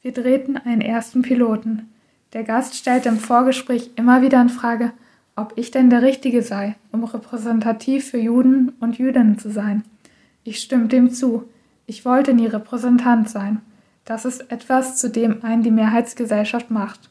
Wir 0.02 0.12
drehten 0.12 0.58
einen 0.58 0.82
ersten 0.82 1.22
Piloten. 1.22 1.88
Der 2.34 2.44
Gast 2.44 2.74
stellte 2.74 3.08
im 3.08 3.16
Vorgespräch 3.16 3.90
immer 3.96 4.20
wieder 4.20 4.38
in 4.42 4.50
Frage, 4.50 4.92
ob 5.34 5.54
ich 5.56 5.70
denn 5.70 5.88
der 5.88 6.02
Richtige 6.02 6.42
sei, 6.42 6.76
um 6.92 7.02
repräsentativ 7.02 8.10
für 8.10 8.18
Juden 8.18 8.72
und 8.80 8.98
Jüdinnen 8.98 9.38
zu 9.38 9.50
sein. 9.50 9.82
Ich 10.44 10.60
stimmte 10.60 10.96
ihm 10.96 11.10
zu. 11.10 11.48
Ich 11.86 12.04
wollte 12.04 12.34
nie 12.34 12.48
Repräsentant 12.48 13.30
sein. 13.30 13.62
Das 14.04 14.26
ist 14.26 14.52
etwas, 14.52 14.98
zu 14.98 15.08
dem 15.08 15.42
einen 15.42 15.62
die 15.62 15.70
Mehrheitsgesellschaft 15.70 16.70
macht. 16.70 17.08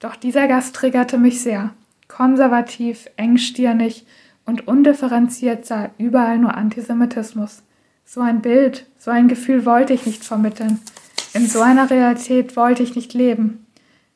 Doch 0.00 0.16
dieser 0.16 0.46
Gast 0.46 0.74
triggerte 0.76 1.18
mich 1.18 1.42
sehr. 1.42 1.70
Konservativ, 2.06 3.08
engstirnig 3.16 4.06
und 4.44 4.66
undifferenziert 4.66 5.66
sah 5.66 5.90
überall 5.98 6.38
nur 6.38 6.54
Antisemitismus. 6.54 7.62
So 8.04 8.20
ein 8.20 8.40
Bild, 8.40 8.86
so 8.98 9.10
ein 9.10 9.28
Gefühl 9.28 9.66
wollte 9.66 9.92
ich 9.92 10.06
nicht 10.06 10.24
vermitteln. 10.24 10.80
In 11.34 11.46
so 11.46 11.60
einer 11.60 11.90
Realität 11.90 12.56
wollte 12.56 12.82
ich 12.82 12.96
nicht 12.96 13.12
leben. 13.12 13.66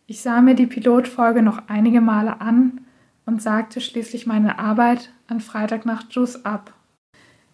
Ich 0.06 0.22
sah 0.22 0.40
mir 0.40 0.54
die 0.54 0.66
Pilotfolge 0.66 1.42
noch 1.42 1.68
einige 1.68 2.00
Male 2.00 2.40
an 2.40 2.80
und 3.26 3.42
sagte 3.42 3.80
schließlich 3.80 4.26
meine 4.26 4.58
Arbeit 4.58 5.10
an 5.26 5.40
Freitagnacht 5.40 6.12
Juice 6.14 6.44
ab. 6.44 6.72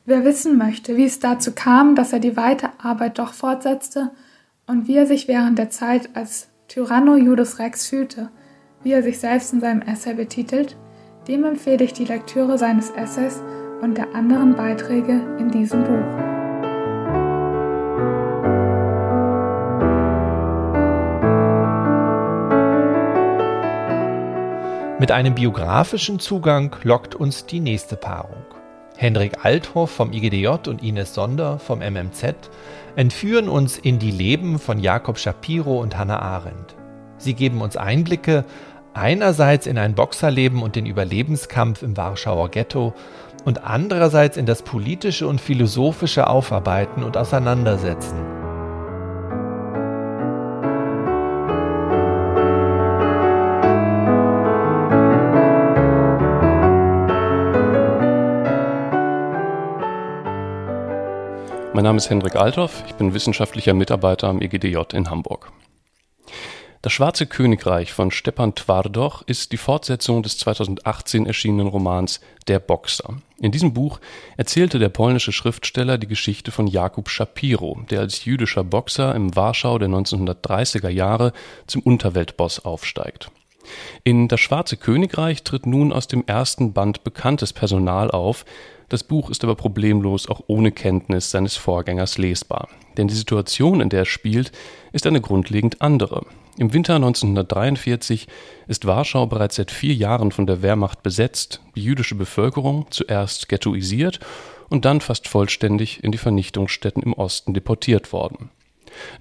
Wer 0.05 0.25
wissen 0.25 0.57
möchte, 0.57 0.97
wie 0.97 1.05
es 1.05 1.19
dazu 1.19 1.53
kam, 1.53 1.95
dass 1.95 2.13
er 2.13 2.21
die 2.21 2.37
Weiterarbeit 2.37 3.19
doch 3.19 3.33
fortsetzte 3.33 4.11
und 4.67 4.87
wie 4.87 4.97
er 4.97 5.07
sich 5.07 5.29
während 5.29 5.59
der 5.59 5.71
Zeit 5.71 6.11
als 6.15 6.49
Tyranno 6.69 7.17
Judas 7.17 7.59
Rex 7.59 7.87
fühlte, 7.87 8.29
wie 8.83 8.93
er 8.93 9.03
sich 9.03 9.19
selbst 9.19 9.55
in 9.55 9.61
seinem 9.61 9.81
Essay 9.81 10.13
betitelt, 10.13 10.77
dem 11.27 11.45
empfehle 11.45 11.83
ich 11.83 11.95
die 11.95 12.05
Lektüre 12.05 12.59
seines 12.59 12.91
Essays 12.91 13.43
und 13.81 13.97
der 13.97 14.15
anderen 14.15 14.55
Beiträge 14.55 15.19
in 15.39 15.51
diesem 15.51 15.83
Buch. 15.85 16.05
Mit 25.01 25.11
einem 25.11 25.35
biografischen 25.35 26.19
Zugang 26.19 26.77
lockt 26.83 27.15
uns 27.15 27.47
die 27.47 27.61
nächste 27.61 27.97
Paarung. 27.97 28.45
Hendrik 29.01 29.45
Althoff 29.45 29.93
vom 29.93 30.13
IGDJ 30.13 30.69
und 30.69 30.83
Ines 30.83 31.15
Sonder 31.15 31.61
vom 31.61 31.79
MMZ 31.79 32.35
entführen 32.97 33.49
uns 33.49 33.79
in 33.79 34.01
die 34.01 34.11
Leben 34.11 34.59
von 34.59 34.81
Jakob 34.81 35.21
Shapiro 35.21 35.81
und 35.81 35.97
Hannah 35.97 36.19
Arendt. 36.19 36.75
Sie 37.17 37.35
geben 37.35 37.61
uns 37.61 37.77
Einblicke 37.77 38.45
einerseits 38.95 39.69
in 39.69 39.79
ein 39.79 39.95
Boxerleben 39.95 40.65
und 40.65 40.75
den 40.75 40.85
Überlebenskampf 40.85 41.85
im 41.85 41.97
Warschauer 41.97 42.49
Ghetto 42.49 42.93
und 43.45 43.63
andererseits 43.63 44.37
in 44.37 44.47
das 44.47 44.63
politische 44.63 45.29
und 45.29 45.41
philosophische 45.41 46.27
Aufarbeiten 46.27 47.05
und 47.05 47.17
Auseinandersetzen. 47.17 48.38
Mein 61.79 61.85
Name 61.85 61.99
ist 61.99 62.11
Hendrik 62.11 62.35
Althoff, 62.35 62.83
ich 62.89 62.95
bin 62.95 63.15
wissenschaftlicher 63.15 63.73
Mitarbeiter 63.73 64.27
am 64.27 64.43
EGDJ 64.43 64.79
in 64.95 65.11
Hamburg. 65.11 65.53
Das 66.83 66.93
Schwarze 66.93 67.27
Königreich 67.27 67.93
von 67.93 68.11
Stepan 68.11 68.57
Twardoch 68.57 69.23
ist 69.27 69.53
die 69.53 69.59
Fortsetzung 69.59 70.25
des 70.25 70.39
2018 70.39 71.27
erschienenen 71.27 71.69
Romans 71.69 72.21
Der 72.49 72.59
Boxer. 72.59 73.19
In 73.39 73.53
diesem 73.53 73.75
Buch 73.75 74.01
erzählte 74.37 74.81
der 74.81 74.89
polnische 74.89 75.31
Schriftsteller 75.31 75.99
die 75.99 76.09
Geschichte 76.09 76.51
von 76.51 76.67
Jakub 76.67 77.09
Shapiro, 77.09 77.81
der 77.89 78.01
als 78.01 78.25
jüdischer 78.25 78.65
Boxer 78.65 79.15
im 79.15 79.37
Warschau 79.37 79.79
der 79.79 79.89
1930er 79.89 80.89
Jahre 80.89 81.33
zum 81.69 81.83
Unterweltboss 81.83 82.65
aufsteigt. 82.65 83.31
In 84.03 84.27
Das 84.27 84.41
Schwarze 84.41 84.77
Königreich 84.77 85.45
tritt 85.45 85.65
nun 85.65 85.93
aus 85.93 86.09
dem 86.09 86.25
ersten 86.27 86.73
Band 86.73 87.05
bekanntes 87.05 87.53
Personal 87.53 88.11
auf, 88.11 88.45
das 88.89 89.05
Buch 89.05 89.31
ist 89.31 89.45
aber 89.45 89.55
problemlos 89.55 90.29
auch 90.29 90.43
ohne 90.47 90.73
Kenntnis 90.73 91.31
seines 91.31 91.57
Vorgängers 91.57 92.19
lesbar. 92.19 92.69
Denn 92.97 93.09
die 93.09 93.15
Situation, 93.15 93.81
in 93.81 93.91
der 93.91 94.03
es 94.03 94.09
spielt, 94.09 94.53
ist 94.93 95.07
eine 95.07 95.21
grundlegend 95.21 95.83
andere. 95.83 96.25
Im 96.57 96.73
Winter 96.73 96.97
1943 96.97 98.27
ist 98.67 98.87
Warschau 98.87 99.27
bereits 99.27 99.57
seit 99.57 99.71
vier 99.71 99.95
Jahren 99.95 100.33
von 100.33 100.47
der 100.47 100.63
Wehrmacht 100.63 101.03
besetzt, 101.03 101.61
die 101.77 101.83
jüdische 101.85 102.17
Bevölkerung 102.17 102.87
zuerst 102.91 103.49
ghettoisiert 103.49 104.19
und 104.69 104.85
dann 104.85 105.01
fast 105.01 105.29
vollständig 105.29 106.03
in 106.03 106.11
die 106.11 106.19
Vernichtungsstätten 106.19 107.03
im 107.03 107.13
Osten 107.13 107.55
deportiert 107.55 108.13
worden. 108.13 108.51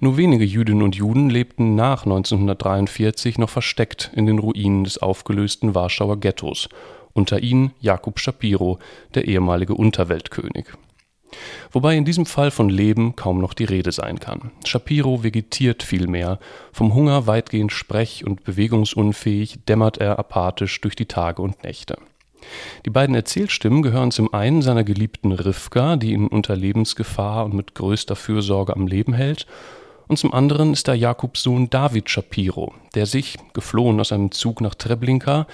Nur 0.00 0.16
wenige 0.16 0.44
Jüdinnen 0.44 0.82
und 0.82 0.96
Juden 0.96 1.30
lebten 1.30 1.74
nach 1.74 2.04
1943 2.04 3.38
noch 3.38 3.50
versteckt 3.50 4.10
in 4.14 4.26
den 4.26 4.38
Ruinen 4.38 4.84
des 4.84 4.98
aufgelösten 4.98 5.74
Warschauer 5.74 6.18
Ghettos, 6.18 6.68
unter 7.12 7.42
ihnen 7.42 7.72
Jakub 7.80 8.18
Shapiro, 8.20 8.78
der 9.14 9.26
ehemalige 9.26 9.74
Unterweltkönig 9.74 10.66
Wobei 11.72 11.96
in 11.96 12.04
diesem 12.04 12.26
Fall 12.26 12.50
von 12.50 12.68
Leben 12.68 13.16
kaum 13.16 13.40
noch 13.40 13.54
die 13.54 13.64
Rede 13.64 13.92
sein 13.92 14.18
kann. 14.18 14.50
Shapiro 14.64 15.22
vegetiert 15.22 15.82
vielmehr, 15.82 16.38
vom 16.72 16.94
Hunger 16.94 17.26
weitgehend 17.26 17.72
sprech- 17.72 18.24
und 18.24 18.44
bewegungsunfähig 18.44 19.64
dämmert 19.66 19.98
er 19.98 20.18
apathisch 20.18 20.80
durch 20.80 20.96
die 20.96 21.06
Tage 21.06 21.42
und 21.42 21.62
Nächte. 21.64 21.98
Die 22.86 22.90
beiden 22.90 23.14
Erzählstimmen 23.14 23.82
gehören 23.82 24.10
zum 24.10 24.32
einen 24.32 24.62
seiner 24.62 24.84
geliebten 24.84 25.32
Rivka, 25.32 25.96
die 25.96 26.12
ihn 26.12 26.28
unter 26.28 26.56
Lebensgefahr 26.56 27.44
und 27.44 27.54
mit 27.54 27.74
größter 27.74 28.16
Fürsorge 28.16 28.74
am 28.74 28.86
Leben 28.86 29.12
hält, 29.12 29.46
und 30.06 30.16
zum 30.18 30.32
anderen 30.32 30.72
ist 30.72 30.88
da 30.88 30.94
Jakubs 30.94 31.42
Sohn 31.42 31.68
David 31.68 32.08
Shapiro, 32.08 32.72
der 32.94 33.04
sich, 33.04 33.36
geflohen 33.52 34.00
aus 34.00 34.10
einem 34.10 34.30
Zug 34.30 34.62
nach 34.62 34.74
Treblinka, 34.74 35.46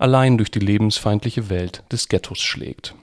allein 0.00 0.38
durch 0.38 0.50
die 0.50 0.58
lebensfeindliche 0.58 1.50
Welt 1.50 1.82
des 1.92 2.08
Ghettos 2.08 2.40
schlägt. 2.40 2.94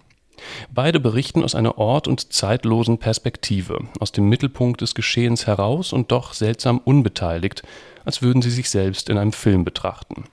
Beide 0.72 1.00
berichten 1.00 1.44
aus 1.44 1.56
einer 1.56 1.78
ort- 1.78 2.08
und 2.08 2.32
zeitlosen 2.34 3.00
Perspektive, 3.00 3.80
aus 4.00 4.12
dem 4.12 4.30
Mittelpunkt 4.30 4.82
des 4.82 4.96
Geschehens 4.96 5.48
heraus 5.48 5.94
und 5.94 6.12
doch 6.12 6.34
seltsam 6.34 6.80
unbeteiligt, 6.80 7.64
als 8.06 8.22
würden 8.22 8.42
sie 8.42 8.52
sich 8.52 8.70
selbst 8.70 9.10
in 9.10 9.18
einem 9.18 9.34
Film 9.34 9.66
betrachten. 9.66 10.26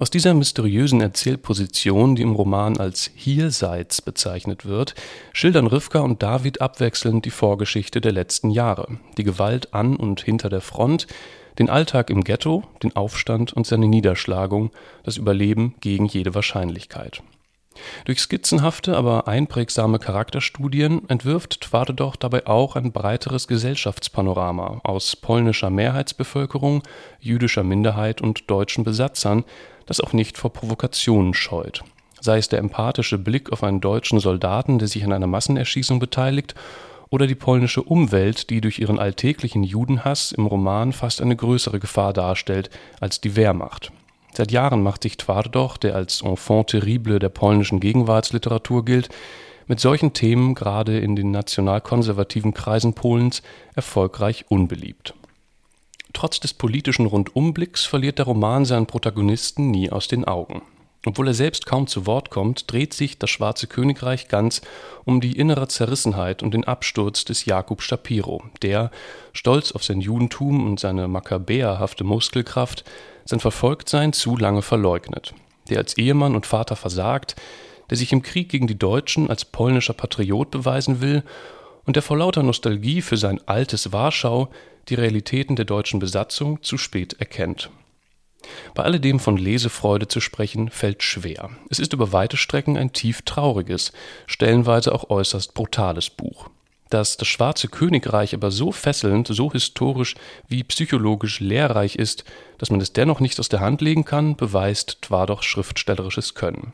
Aus 0.00 0.10
dieser 0.10 0.32
mysteriösen 0.32 1.00
Erzählposition, 1.00 2.14
die 2.14 2.22
im 2.22 2.36
Roman 2.36 2.78
als 2.78 3.10
Hierseits 3.16 4.00
bezeichnet 4.00 4.64
wird, 4.64 4.94
schildern 5.32 5.66
Rivka 5.66 5.98
und 5.98 6.22
David 6.22 6.60
abwechselnd 6.60 7.24
die 7.24 7.32
Vorgeschichte 7.32 8.00
der 8.00 8.12
letzten 8.12 8.50
Jahre, 8.50 9.00
die 9.16 9.24
Gewalt 9.24 9.74
an 9.74 9.96
und 9.96 10.20
hinter 10.20 10.50
der 10.50 10.60
Front, 10.60 11.08
den 11.58 11.70
Alltag 11.70 12.10
im 12.10 12.24
Ghetto, 12.24 12.62
den 12.82 12.94
Aufstand 12.96 13.52
und 13.52 13.66
seine 13.66 13.88
Niederschlagung, 13.88 14.70
das 15.02 15.16
Überleben 15.16 15.74
gegen 15.80 16.06
jede 16.06 16.34
Wahrscheinlichkeit. 16.34 17.22
Durch 18.04 18.20
skizzenhafte, 18.20 18.96
aber 18.96 19.28
einprägsame 19.28 19.98
Charakterstudien 19.98 21.08
entwirft 21.08 21.60
Twardoch 21.60 22.16
dabei 22.16 22.46
auch 22.46 22.76
ein 22.76 22.92
breiteres 22.92 23.46
Gesellschaftspanorama 23.48 24.80
aus 24.84 25.16
polnischer 25.16 25.70
Mehrheitsbevölkerung, 25.70 26.82
jüdischer 27.20 27.64
Minderheit 27.64 28.20
und 28.20 28.50
deutschen 28.50 28.84
Besatzern, 28.84 29.44
das 29.86 30.00
auch 30.00 30.12
nicht 30.12 30.38
vor 30.38 30.52
Provokationen 30.52 31.34
scheut. 31.34 31.84
Sei 32.20 32.38
es 32.38 32.48
der 32.48 32.58
empathische 32.58 33.16
Blick 33.16 33.52
auf 33.52 33.62
einen 33.62 33.80
deutschen 33.80 34.18
Soldaten, 34.18 34.78
der 34.78 34.88
sich 34.88 35.04
an 35.04 35.12
einer 35.12 35.28
Massenerschießung 35.28 36.00
beteiligt, 36.00 36.54
oder 37.10 37.26
die 37.26 37.34
polnische 37.34 37.82
Umwelt, 37.82 38.50
die 38.50 38.60
durch 38.60 38.78
ihren 38.78 38.98
alltäglichen 38.98 39.64
Judenhass 39.64 40.32
im 40.32 40.46
Roman 40.46 40.92
fast 40.92 41.20
eine 41.22 41.36
größere 41.36 41.78
Gefahr 41.80 42.12
darstellt 42.12 42.70
als 43.00 43.20
die 43.20 43.36
Wehrmacht 43.36 43.92
Seit 44.38 44.52
Jahren 44.52 44.84
macht 44.84 45.02
sich 45.02 45.16
Twardoch, 45.16 45.78
der 45.78 45.96
als 45.96 46.22
Enfant 46.22 46.68
terrible 46.68 47.18
der 47.18 47.28
polnischen 47.28 47.80
Gegenwartsliteratur 47.80 48.84
gilt, 48.84 49.08
mit 49.66 49.80
solchen 49.80 50.12
Themen 50.12 50.54
gerade 50.54 50.98
in 50.98 51.16
den 51.16 51.32
nationalkonservativen 51.32 52.54
Kreisen 52.54 52.94
Polens 52.94 53.42
erfolgreich 53.74 54.44
unbeliebt. 54.48 55.14
Trotz 56.12 56.38
des 56.38 56.54
politischen 56.54 57.06
Rundumblicks 57.06 57.84
verliert 57.84 58.18
der 58.18 58.26
Roman 58.26 58.64
seinen 58.64 58.86
Protagonisten 58.86 59.72
nie 59.72 59.90
aus 59.90 60.06
den 60.06 60.24
Augen. 60.24 60.62
Obwohl 61.06 61.28
er 61.28 61.34
selbst 61.34 61.64
kaum 61.64 61.86
zu 61.86 62.06
Wort 62.06 62.30
kommt, 62.30 62.70
dreht 62.72 62.92
sich 62.92 63.18
das 63.18 63.30
Schwarze 63.30 63.68
Königreich 63.68 64.28
ganz 64.28 64.62
um 65.04 65.20
die 65.20 65.38
innere 65.38 65.68
Zerrissenheit 65.68 66.42
und 66.42 66.52
den 66.52 66.64
Absturz 66.64 67.24
des 67.24 67.44
Jakob 67.44 67.82
Shapiro, 67.82 68.42
der, 68.62 68.90
stolz 69.32 69.72
auf 69.72 69.84
sein 69.84 70.00
Judentum 70.00 70.66
und 70.66 70.80
seine 70.80 71.06
makkabäerhafte 71.06 72.02
Muskelkraft, 72.02 72.84
sein 73.24 73.40
Verfolgtsein 73.40 74.12
zu 74.12 74.36
lange 74.36 74.62
verleugnet, 74.62 75.34
der 75.70 75.78
als 75.78 75.96
Ehemann 75.96 76.34
und 76.34 76.46
Vater 76.46 76.74
versagt, 76.74 77.36
der 77.90 77.96
sich 77.96 78.12
im 78.12 78.22
Krieg 78.22 78.48
gegen 78.48 78.66
die 78.66 78.78
Deutschen 78.78 79.30
als 79.30 79.44
polnischer 79.44 79.94
Patriot 79.94 80.50
beweisen 80.50 81.00
will 81.00 81.22
und 81.84 81.94
der 81.94 82.02
vor 82.02 82.18
lauter 82.18 82.42
Nostalgie 82.42 83.02
für 83.02 83.16
sein 83.16 83.40
altes 83.46 83.92
Warschau 83.92 84.48
die 84.88 84.94
Realitäten 84.94 85.56
der 85.56 85.64
deutschen 85.64 86.00
Besatzung 86.00 86.62
zu 86.62 86.76
spät 86.76 87.14
erkennt. 87.20 87.70
Bei 88.74 88.82
alledem 88.82 89.20
von 89.20 89.36
Lesefreude 89.36 90.08
zu 90.08 90.20
sprechen, 90.20 90.70
fällt 90.70 91.02
schwer. 91.02 91.50
Es 91.70 91.78
ist 91.78 91.92
über 91.92 92.12
weite 92.12 92.36
Strecken 92.36 92.76
ein 92.76 92.92
tief 92.92 93.22
trauriges, 93.22 93.92
stellenweise 94.26 94.94
auch 94.94 95.10
äußerst 95.10 95.54
brutales 95.54 96.10
Buch. 96.10 96.50
Dass 96.90 97.18
das 97.18 97.28
Schwarze 97.28 97.68
Königreich 97.68 98.34
aber 98.34 98.50
so 98.50 98.72
fesselnd, 98.72 99.28
so 99.28 99.52
historisch 99.52 100.14
wie 100.48 100.64
psychologisch 100.64 101.40
lehrreich 101.40 101.96
ist, 101.96 102.24
dass 102.56 102.70
man 102.70 102.80
es 102.80 102.92
dennoch 102.92 103.20
nicht 103.20 103.38
aus 103.38 103.48
der 103.48 103.60
Hand 103.60 103.82
legen 103.82 104.04
kann, 104.04 104.36
beweist 104.36 105.02
Twardochs 105.02 105.44
schriftstellerisches 105.44 106.34
Können. 106.34 106.72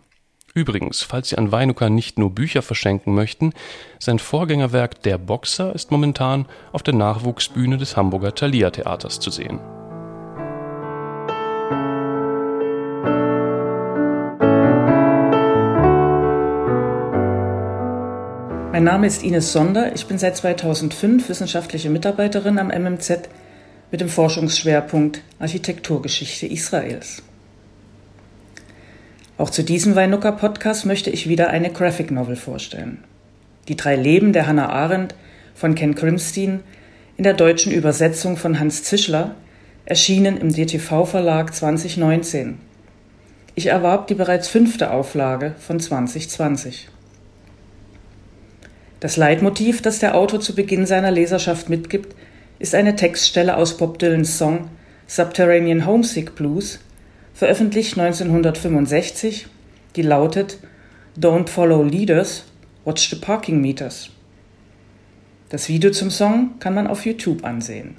Übrigens, 0.54 1.02
falls 1.02 1.30
Sie 1.30 1.36
an 1.36 1.50
Weinuka 1.50 1.90
nicht 1.90 2.16
nur 2.16 2.30
Bücher 2.30 2.62
verschenken 2.62 3.12
möchten, 3.12 3.52
sein 3.98 4.20
Vorgängerwerk 4.20 5.02
Der 5.02 5.18
Boxer 5.18 5.74
ist 5.74 5.90
momentan 5.90 6.46
auf 6.70 6.84
der 6.84 6.94
Nachwuchsbühne 6.94 7.76
des 7.76 7.96
Hamburger 7.96 8.36
Thalia 8.36 8.70
Theaters 8.70 9.18
zu 9.18 9.30
sehen. 9.30 9.58
Mein 18.74 18.82
Name 18.82 19.06
ist 19.06 19.22
Ines 19.22 19.52
Sonder. 19.52 19.94
Ich 19.94 20.06
bin 20.06 20.18
seit 20.18 20.36
2005 20.36 21.28
wissenschaftliche 21.28 21.90
Mitarbeiterin 21.90 22.58
am 22.58 22.72
MMZ 22.72 23.28
mit 23.92 24.00
dem 24.00 24.08
Forschungsschwerpunkt 24.08 25.22
Architekturgeschichte 25.38 26.48
Israels. 26.48 27.22
Auch 29.38 29.50
zu 29.50 29.62
diesem 29.62 29.94
Weinuka 29.94 30.32
Podcast 30.32 30.86
möchte 30.86 31.10
ich 31.10 31.28
wieder 31.28 31.50
eine 31.50 31.70
Graphic 31.70 32.10
Novel 32.10 32.34
vorstellen. 32.34 33.04
Die 33.68 33.76
drei 33.76 33.94
Leben 33.94 34.32
der 34.32 34.48
Hannah 34.48 34.70
Arendt 34.70 35.14
von 35.54 35.76
Ken 35.76 35.94
Grimstein 35.94 36.58
in 37.16 37.22
der 37.22 37.34
deutschen 37.34 37.70
Übersetzung 37.70 38.36
von 38.36 38.58
Hans 38.58 38.82
Zischler 38.82 39.36
erschienen 39.84 40.36
im 40.36 40.52
DTV 40.52 41.04
Verlag 41.04 41.54
2019. 41.54 42.58
Ich 43.54 43.66
erwarb 43.66 44.08
die 44.08 44.16
bereits 44.16 44.48
fünfte 44.48 44.90
Auflage 44.90 45.54
von 45.60 45.78
2020. 45.78 46.88
Das 49.04 49.18
Leitmotiv, 49.18 49.82
das 49.82 49.98
der 49.98 50.14
Autor 50.14 50.40
zu 50.40 50.54
Beginn 50.54 50.86
seiner 50.86 51.10
Leserschaft 51.10 51.68
mitgibt, 51.68 52.16
ist 52.58 52.74
eine 52.74 52.96
Textstelle 52.96 53.54
aus 53.54 53.76
Bob 53.76 53.98
Dylans 53.98 54.38
Song 54.38 54.70
Subterranean 55.06 55.84
Homesick 55.84 56.34
Blues 56.34 56.80
veröffentlicht 57.34 57.98
1965, 57.98 59.46
die 59.94 60.00
lautet 60.00 60.56
Don't 61.20 61.50
follow 61.50 61.82
leaders, 61.82 62.44
watch 62.86 63.10
the 63.10 63.16
parking 63.16 63.60
meters. 63.60 64.08
Das 65.50 65.68
Video 65.68 65.90
zum 65.90 66.08
Song 66.08 66.58
kann 66.58 66.72
man 66.72 66.86
auf 66.86 67.04
YouTube 67.04 67.44
ansehen. 67.44 67.98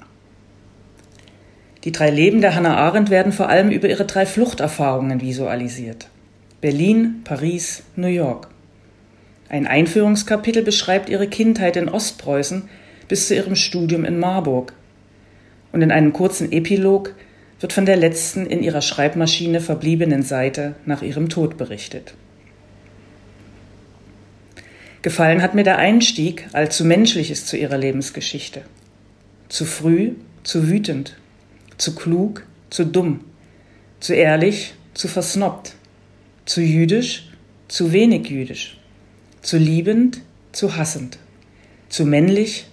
Die 1.84 1.92
drei 1.92 2.10
Leben 2.10 2.40
der 2.40 2.56
Hannah 2.56 2.78
Arendt 2.78 3.10
werden 3.10 3.30
vor 3.30 3.48
allem 3.48 3.70
über 3.70 3.88
ihre 3.88 4.06
drei 4.06 4.26
Fluchterfahrungen 4.26 5.20
visualisiert. 5.20 6.08
Berlin, 6.60 7.20
Paris, 7.22 7.84
New 7.94 8.08
York. 8.08 8.48
Ein 9.48 9.66
Einführungskapitel 9.66 10.62
beschreibt 10.62 11.08
ihre 11.08 11.28
Kindheit 11.28 11.76
in 11.76 11.88
Ostpreußen 11.88 12.68
bis 13.08 13.28
zu 13.28 13.34
ihrem 13.34 13.56
Studium 13.56 14.04
in 14.04 14.18
Marburg. 14.18 14.72
Und 15.72 15.82
in 15.82 15.92
einem 15.92 16.12
kurzen 16.12 16.50
Epilog 16.52 17.14
wird 17.60 17.72
von 17.72 17.86
der 17.86 17.96
letzten 17.96 18.46
in 18.46 18.62
ihrer 18.62 18.82
Schreibmaschine 18.82 19.60
verbliebenen 19.60 20.22
Seite 20.22 20.74
nach 20.84 21.02
ihrem 21.02 21.28
Tod 21.28 21.56
berichtet. 21.56 22.14
Gefallen 25.02 25.40
hat 25.40 25.54
mir 25.54 25.62
der 25.62 25.78
Einstieg, 25.78 26.48
allzu 26.52 26.84
menschlich 26.84 27.30
ist 27.30 27.46
zu 27.46 27.56
ihrer 27.56 27.78
Lebensgeschichte. 27.78 28.62
Zu 29.48 29.64
früh, 29.64 30.14
zu 30.42 30.68
wütend, 30.68 31.16
zu 31.78 31.94
klug, 31.94 32.44
zu 32.70 32.84
dumm, 32.84 33.20
zu 34.00 34.14
ehrlich, 34.14 34.74
zu 34.94 35.06
versnobbt, 35.06 35.74
zu 36.44 36.60
jüdisch, 36.60 37.28
zu 37.68 37.92
wenig 37.92 38.28
jüdisch, 38.28 38.78
zu 39.46 39.58
liebend, 39.58 40.22
zu 40.50 40.76
hassend, 40.76 41.18
zu 41.88 42.04
männlich, 42.04 42.66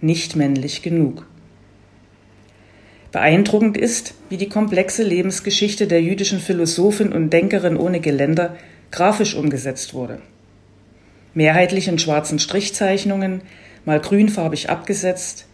nicht 0.00 0.36
männlich 0.36 0.80
genug. 0.80 1.26
Beeindruckend 3.12 3.76
ist, 3.76 4.14
wie 4.30 4.38
die 4.38 4.48
komplexe 4.48 5.02
Lebensgeschichte 5.02 5.86
der 5.86 6.00
jüdischen 6.00 6.40
Philosophin 6.40 7.12
und 7.12 7.28
Denkerin 7.28 7.76
ohne 7.76 8.00
Geländer 8.00 8.56
grafisch 8.90 9.34
umgesetzt 9.34 9.92
wurde. 9.92 10.22
Mehrheitlich 11.34 11.88
in 11.88 11.98
schwarzen 11.98 12.38
Strichzeichnungen, 12.38 13.42
mal 13.84 14.00
grünfarbig 14.00 14.70
abgesetzt, 14.70 15.44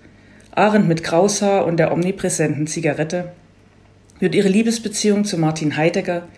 Arendt 0.53 0.87
mit 0.87 1.03
Kraushaar 1.03 1.66
und 1.66 1.79
der 1.79 1.91
omnipräsenten 1.91 2.68
Zigarette, 2.68 3.33
wird 4.21 4.37
ihre 4.37 4.49
Liebesbeziehung 4.49 5.25
zu 5.25 5.37
Martin 5.37 5.77
Heidegger, 5.77 6.29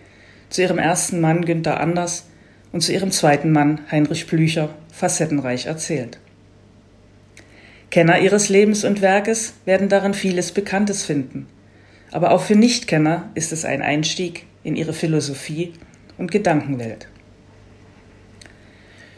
zu 0.49 0.63
ihrem 0.63 0.79
ersten 0.79 1.21
Mann 1.21 1.45
Günther 1.45 1.79
Anders 1.79 2.25
und 2.73 2.81
zu 2.81 2.91
ihrem 2.91 3.11
zweiten 3.11 3.53
Mann 3.53 3.79
Heinrich 3.89 4.27
Blücher 4.27 4.69
facettenreich 4.91 5.67
erzählt. 5.67 6.19
Kenner 7.89 8.19
ihres 8.19 8.49
Lebens 8.49 8.83
und 8.83 9.01
Werkes 9.01 9.53
werden 9.63 9.87
darin 9.87 10.13
vieles 10.13 10.51
Bekanntes 10.51 11.05
finden. 11.05 11.47
Aber 12.11 12.31
auch 12.31 12.41
für 12.41 12.55
Nichtkenner 12.55 13.29
ist 13.35 13.53
es 13.53 13.63
ein 13.63 13.81
Einstieg 13.81 14.45
in 14.63 14.75
ihre 14.75 14.93
Philosophie 14.93 15.73
und 16.17 16.31
Gedankenwelt. 16.31 17.07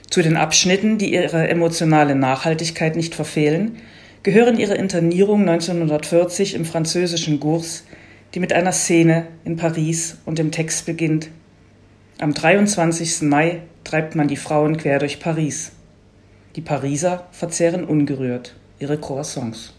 Zu 0.10 0.22
den 0.22 0.38
Abschnitten, 0.38 0.98
die 0.98 1.14
ihre 1.14 1.48
emotionale 1.48 2.16
Nachhaltigkeit 2.16 2.96
nicht 2.96 3.16
verfehlen, 3.16 3.78
gehören 4.24 4.58
ihre 4.58 4.76
Internierung 4.76 5.42
1940 5.42 6.56
im 6.56 6.66
französischen 6.66 7.40
Gours, 7.40 7.86
die 8.34 8.40
mit 8.40 8.54
einer 8.54 8.72
Szene 8.72 9.28
in 9.46 9.56
Paris 9.56 10.18
und 10.26 10.38
dem 10.40 10.52
Text 10.52 10.86
beginnt. 10.86 11.30
Am 12.18 12.34
23. 12.34 13.24
Mai 13.24 13.64
treibt 13.84 14.16
man 14.16 14.30
die 14.30 14.38
Frauen 14.38 14.78
quer 14.78 15.00
durch 15.00 15.20
Paris. 15.20 15.74
Die 16.56 16.62
Pariser 16.62 17.28
verzehren 17.32 17.84
ungerührt 17.84 18.56
ihre 18.80 18.98
Croissants. 18.98 19.74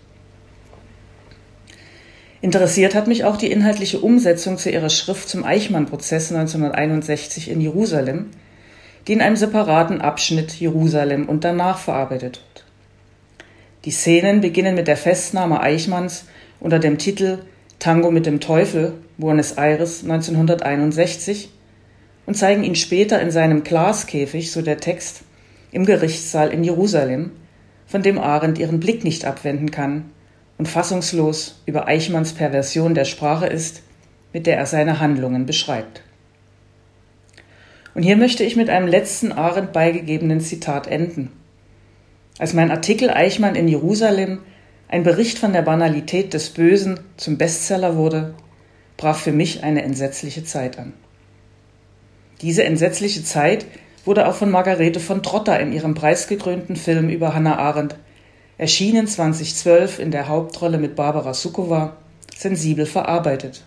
Interessiert 2.42 2.94
hat 2.94 3.06
mich 3.06 3.24
auch 3.24 3.38
die 3.38 3.50
inhaltliche 3.50 4.00
Umsetzung 4.00 4.58
zu 4.58 4.70
ihrer 4.70 4.90
Schrift 4.90 5.30
zum 5.30 5.44
Eichmann-Prozess 5.44 6.30
1961 6.30 7.50
in 7.50 7.62
Jerusalem, 7.62 8.26
die 9.08 9.14
in 9.14 9.22
einem 9.22 9.36
separaten 9.36 10.02
Abschnitt 10.02 10.52
Jerusalem 10.60 11.30
und 11.30 11.42
danach 11.42 11.78
verarbeitet 11.78 12.42
wird. 12.42 12.64
Die 13.86 13.90
Szenen 13.90 14.42
beginnen 14.42 14.74
mit 14.74 14.88
der 14.88 14.98
Festnahme 14.98 15.60
Eichmanns 15.60 16.26
unter 16.60 16.78
dem 16.78 16.98
Titel 16.98 17.38
Tango 17.78 18.10
mit 18.10 18.26
dem 18.26 18.40
Teufel, 18.40 18.92
Buenos 19.16 19.52
Aires 19.52 20.02
1961, 20.02 21.50
und 22.26 22.34
zeigen 22.36 22.64
ihn 22.64 22.74
später 22.74 23.20
in 23.20 23.30
seinem 23.30 23.64
Glaskäfig, 23.64 24.52
so 24.52 24.60
der 24.60 24.78
Text, 24.78 25.22
im 25.72 25.86
Gerichtssaal 25.86 26.50
in 26.50 26.64
Jerusalem, 26.64 27.30
von 27.86 28.02
dem 28.02 28.18
Arendt 28.18 28.58
ihren 28.58 28.80
Blick 28.80 29.04
nicht 29.04 29.24
abwenden 29.24 29.70
kann 29.70 30.10
und 30.58 30.68
fassungslos 30.68 31.62
über 31.66 31.86
Eichmanns 31.86 32.32
Perversion 32.32 32.94
der 32.94 33.04
Sprache 33.04 33.46
ist, 33.46 33.82
mit 34.32 34.46
der 34.46 34.58
er 34.58 34.66
seine 34.66 35.00
Handlungen 35.00 35.46
beschreibt. 35.46 36.02
Und 37.94 38.02
hier 38.02 38.16
möchte 38.16 38.44
ich 38.44 38.56
mit 38.56 38.68
einem 38.68 38.88
letzten 38.88 39.32
Arendt 39.32 39.72
beigegebenen 39.72 40.40
Zitat 40.40 40.86
enden. 40.86 41.32
Als 42.38 42.52
mein 42.52 42.70
Artikel 42.70 43.08
Eichmann 43.08 43.54
in 43.54 43.68
Jerusalem, 43.68 44.40
ein 44.88 45.02
Bericht 45.02 45.38
von 45.38 45.52
der 45.52 45.62
Banalität 45.62 46.34
des 46.34 46.50
Bösen, 46.50 47.00
zum 47.16 47.38
Bestseller 47.38 47.96
wurde, 47.96 48.34
brach 48.96 49.18
für 49.18 49.32
mich 49.32 49.62
eine 49.64 49.82
entsetzliche 49.82 50.44
Zeit 50.44 50.78
an. 50.78 50.92
Diese 52.42 52.64
entsetzliche 52.64 53.24
Zeit 53.24 53.66
wurde 54.04 54.28
auch 54.28 54.34
von 54.34 54.50
Margarete 54.50 55.00
von 55.00 55.22
Trotter 55.22 55.58
in 55.58 55.72
ihrem 55.72 55.94
preisgekrönten 55.94 56.76
Film 56.76 57.08
über 57.08 57.34
Hannah 57.34 57.58
Arendt, 57.58 57.96
erschienen 58.58 59.06
2012 59.06 59.98
in 59.98 60.10
der 60.10 60.28
Hauptrolle 60.28 60.78
mit 60.78 60.96
Barbara 60.96 61.34
Sukowa, 61.34 61.96
sensibel 62.36 62.86
verarbeitet. 62.86 63.64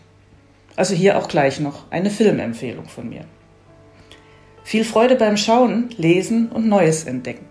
Also 0.76 0.96
hier 0.96 1.18
auch 1.18 1.28
gleich 1.28 1.60
noch 1.60 1.92
eine 1.92 2.10
Filmempfehlung 2.10 2.88
von 2.88 3.10
mir. 3.10 3.26
Viel 4.64 4.86
Freude 4.86 5.16
beim 5.16 5.36
Schauen, 5.36 5.90
Lesen 5.98 6.50
und 6.50 6.68
Neues 6.68 7.04
entdecken. 7.06 7.46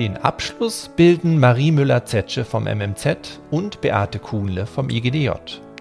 Den 0.00 0.16
Abschluss 0.16 0.88
bilden 0.96 1.38
Marie 1.38 1.72
Müller-Zetsche 1.72 2.46
vom 2.46 2.64
MMZ 2.64 3.38
und 3.50 3.82
Beate 3.82 4.18
Kuhnle 4.18 4.64
vom 4.64 4.88
IGDJ, 4.88 5.32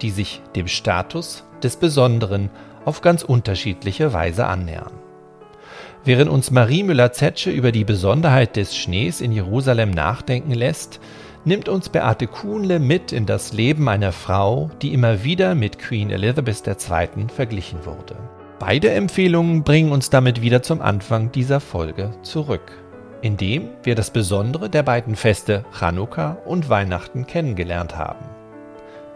die 0.01 0.09
sich 0.09 0.41
dem 0.57 0.67
Status 0.67 1.45
des 1.63 1.77
Besonderen 1.77 2.49
auf 2.83 2.99
ganz 2.99 3.23
unterschiedliche 3.23 4.11
Weise 4.11 4.45
annähern. 4.45 4.91
Während 6.03 6.29
uns 6.29 6.51
Marie 6.51 6.83
Müller-Zetsche 6.83 7.49
über 7.49 7.71
die 7.71 7.85
Besonderheit 7.85 8.57
des 8.57 8.75
Schnees 8.75 9.21
in 9.21 9.31
Jerusalem 9.31 9.91
nachdenken 9.91 10.51
lässt, 10.51 10.99
nimmt 11.45 11.69
uns 11.69 11.87
Beate 11.87 12.27
Kuhnle 12.27 12.79
mit 12.79 13.13
in 13.13 13.25
das 13.25 13.53
Leben 13.53 13.87
einer 13.87 14.11
Frau, 14.11 14.69
die 14.81 14.93
immer 14.93 15.23
wieder 15.23 15.55
mit 15.55 15.79
Queen 15.79 16.09
Elizabeth 16.09 16.67
II. 16.67 17.27
verglichen 17.33 17.85
wurde. 17.85 18.17
Beide 18.59 18.91
Empfehlungen 18.91 19.63
bringen 19.63 19.93
uns 19.93 20.09
damit 20.09 20.41
wieder 20.41 20.61
zum 20.61 20.81
Anfang 20.81 21.31
dieser 21.31 21.61
Folge 21.61 22.11
zurück 22.21 22.83
indem 23.21 23.69
wir 23.83 23.95
das 23.95 24.11
Besondere 24.11 24.69
der 24.69 24.83
beiden 24.83 25.15
Feste 25.15 25.65
Chanukka 25.77 26.37
und 26.45 26.69
Weihnachten 26.69 27.27
kennengelernt 27.27 27.97
haben. 27.97 28.25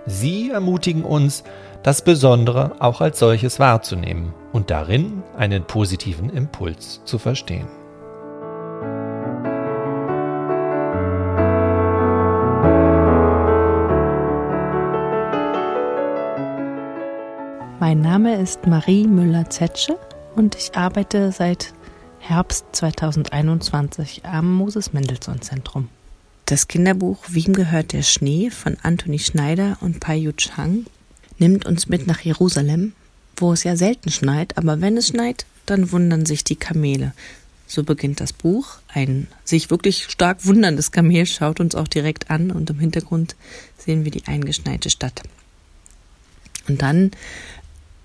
Sie 0.05 0.51
ermutigen 0.51 1.03
uns, 1.03 1.43
das 1.81 2.01
Besondere 2.01 2.75
auch 2.79 3.01
als 3.01 3.19
solches 3.19 3.59
wahrzunehmen 3.59 4.33
und 4.51 4.69
darin 4.69 5.23
einen 5.37 5.65
positiven 5.65 6.29
Impuls 6.29 7.01
zu 7.03 7.17
verstehen. 7.17 7.67
Mein 17.79 17.99
Name 17.99 18.35
ist 18.35 18.65
Marie 18.65 19.07
Müller-Zetsche 19.07 19.97
und 20.35 20.55
ich 20.55 20.75
arbeite 20.75 21.31
seit 21.31 21.73
Herbst 22.25 22.63
2021 22.71 24.23
am 24.23 24.53
Moses 24.53 24.93
Mendelssohn 24.93 25.41
Zentrum. 25.41 25.89
Das 26.45 26.69
Kinderbuch 26.69 27.17
Wem 27.27 27.51
gehört 27.51 27.91
der 27.91 28.01
Schnee 28.01 28.49
von 28.49 28.77
Anthony 28.81 29.19
Schneider 29.19 29.77
und 29.81 29.99
Pai 29.99 30.15
Yu 30.19 30.31
Chang 30.31 30.85
nimmt 31.37 31.65
uns 31.65 31.89
mit 31.89 32.07
nach 32.07 32.21
Jerusalem, 32.21 32.93
wo 33.35 33.51
es 33.51 33.65
ja 33.65 33.75
selten 33.75 34.09
schneit, 34.09 34.57
aber 34.57 34.79
wenn 34.79 34.95
es 34.95 35.09
schneit, 35.09 35.45
dann 35.65 35.91
wundern 35.91 36.25
sich 36.25 36.45
die 36.45 36.55
Kamele. 36.55 37.11
So 37.67 37.83
beginnt 37.83 38.21
das 38.21 38.31
Buch. 38.31 38.77
Ein 38.87 39.27
sich 39.43 39.69
wirklich 39.69 40.05
stark 40.05 40.45
wunderndes 40.45 40.93
Kamel 40.93 41.25
schaut 41.25 41.59
uns 41.59 41.75
auch 41.75 41.89
direkt 41.89 42.29
an 42.29 42.51
und 42.51 42.69
im 42.69 42.79
Hintergrund 42.79 43.35
sehen 43.77 44.05
wir 44.05 44.11
die 44.11 44.27
eingeschneite 44.27 44.89
Stadt. 44.89 45.23
Und 46.69 46.81
dann 46.81 47.11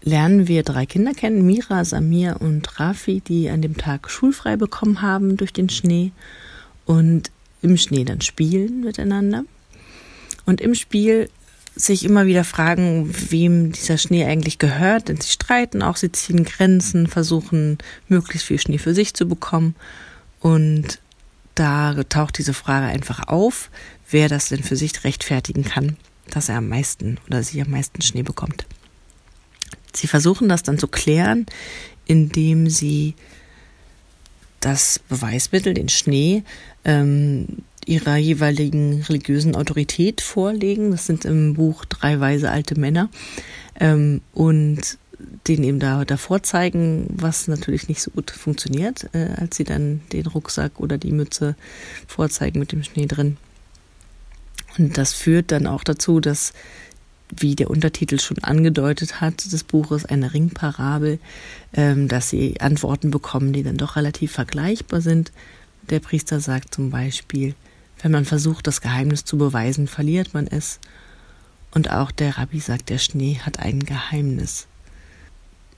lernen 0.09 0.48
wir 0.48 0.62
drei 0.62 0.86
Kinder 0.86 1.12
kennen, 1.12 1.46
Mira, 1.46 1.84
Samir 1.84 2.38
und 2.40 2.80
Rafi, 2.80 3.20
die 3.20 3.50
an 3.50 3.62
dem 3.62 3.76
Tag 3.76 4.11
schulfrei 4.11 4.56
bekommen 4.56 5.02
haben 5.02 5.36
durch 5.36 5.52
den 5.52 5.68
Schnee 5.68 6.12
und 6.86 7.30
im 7.62 7.76
Schnee 7.76 8.04
dann 8.04 8.20
spielen 8.20 8.80
miteinander. 8.80 9.44
Und 10.46 10.61
im 10.61 10.74
Spiel 10.74 11.28
sich 11.74 12.04
immer 12.04 12.26
wieder 12.26 12.44
fragen, 12.44 13.11
wem 13.30 13.72
dieser 13.72 13.98
Schnee 13.98 14.24
eigentlich 14.24 14.59
gehört, 14.59 15.09
denn 15.09 15.20
sie 15.20 15.30
streiten 15.30 15.82
auch, 15.82 15.96
sie 15.96 16.11
ziehen 16.11 16.44
Grenzen, 16.44 17.06
versuchen 17.06 17.78
möglichst 18.09 18.46
viel 18.46 18.59
Schnee 18.59 18.78
für 18.78 18.94
sich 18.94 19.14
zu 19.14 19.28
bekommen. 19.28 19.76
Und 20.40 20.98
da 21.54 21.94
taucht 22.04 22.38
diese 22.38 22.54
Frage 22.54 22.86
einfach 22.86 23.28
auf, 23.28 23.70
wer 24.11 24.28
das 24.28 24.48
denn 24.48 24.62
für 24.62 24.76
sich 24.76 25.04
rechtfertigen 25.04 25.64
kann, 25.64 25.96
dass 26.30 26.48
er 26.48 26.56
am 26.56 26.68
meisten 26.68 27.18
oder 27.26 27.42
sie 27.42 27.61
am 27.61 27.70
meisten 27.70 28.02
Schnee 28.02 28.22
bekommt. 28.22 28.66
Sie 29.95 30.07
versuchen 30.07 30.49
das 30.49 30.62
dann 30.62 30.78
zu 30.78 30.89
klären, 30.89 31.47
indem 32.07 32.68
sie 32.68 33.14
das 34.61 35.01
Beweismittel, 35.09 35.74
den 35.74 35.89
Schnee, 35.89 36.43
ähm, 36.84 37.47
ihrer 37.86 38.16
jeweiligen 38.16 39.03
religiösen 39.03 39.57
Autorität 39.57 40.20
vorlegen. 40.20 40.91
Das 40.91 41.07
sind 41.07 41.24
im 41.24 41.55
Buch 41.55 41.84
drei 41.84 42.20
weise 42.20 42.51
alte 42.51 42.78
Männer. 42.78 43.09
Ähm, 43.80 44.20
und 44.34 44.99
den 45.49 45.64
eben 45.64 45.80
da 45.80 46.05
davor 46.05 46.43
zeigen, 46.43 47.07
was 47.11 47.49
natürlich 47.49 47.89
nicht 47.89 48.03
so 48.03 48.11
gut 48.11 48.30
funktioniert, 48.30 49.09
äh, 49.14 49.30
als 49.36 49.57
sie 49.57 49.64
dann 49.64 50.01
den 50.12 50.26
Rucksack 50.26 50.78
oder 50.78 50.99
die 50.99 51.12
Mütze 51.12 51.57
vorzeigen 52.07 52.61
mit 52.61 52.72
dem 52.72 52.84
Schnee 52.84 53.07
drin. 53.07 53.36
Und 54.76 54.97
das 54.97 55.14
führt 55.14 55.51
dann 55.51 55.66
auch 55.66 55.82
dazu, 55.82 56.20
dass 56.20 56.53
wie 57.35 57.55
der 57.55 57.70
Untertitel 57.70 58.18
schon 58.18 58.39
angedeutet 58.39 59.20
hat, 59.20 59.53
des 59.53 59.64
Buches 59.64 60.05
eine 60.05 60.33
Ringparabel, 60.33 61.18
ähm, 61.74 62.09
dass 62.09 62.31
sie 62.31 62.61
Antworten 62.61 63.11
bekommen, 63.11 63.53
die 63.53 63.62
dann 63.62 63.76
doch 63.76 63.97
relativ 63.97 64.33
vergleichbar 64.33 65.01
sind. 65.01 65.33
Der 65.91 66.01
Priester 66.01 66.41
sagt 66.41 66.74
zum 66.74 66.91
Beispiel, 66.91 67.55
wenn 68.03 68.12
man 68.12 68.24
versucht, 68.24 68.66
das 68.66 68.81
Geheimnis 68.81 69.24
zu 69.24 69.39
beweisen, 69.39 69.89
verliert 69.89 70.35
man 70.35 70.47
es. 70.47 70.79
Und 71.72 71.91
auch 71.91 72.11
der 72.11 72.39
Rabbi 72.39 72.61
sagt, 72.61 72.89
der 72.89 72.99
Schnee 72.99 73.41
hat 73.45 73.59
ein 73.59 73.81
Geheimnis. 73.81 74.66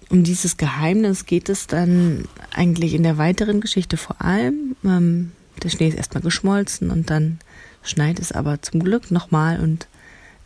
Um 0.08 0.24
dieses 0.24 0.56
Geheimnis 0.56 1.24
geht 1.24 1.48
es 1.48 1.66
dann 1.66 2.24
eigentlich 2.52 2.94
in 2.94 3.02
der 3.02 3.18
weiteren 3.18 3.60
Geschichte 3.60 3.96
vor 3.96 4.20
allem. 4.20 4.76
Ähm, 4.84 5.32
der 5.62 5.68
Schnee 5.68 5.88
ist 5.88 5.96
erstmal 5.96 6.22
geschmolzen 6.22 6.90
und 6.90 7.10
dann 7.10 7.38
schneit 7.82 8.18
es 8.18 8.32
aber 8.32 8.60
zum 8.62 8.82
Glück 8.82 9.10
nochmal 9.10 9.60
und 9.60 9.88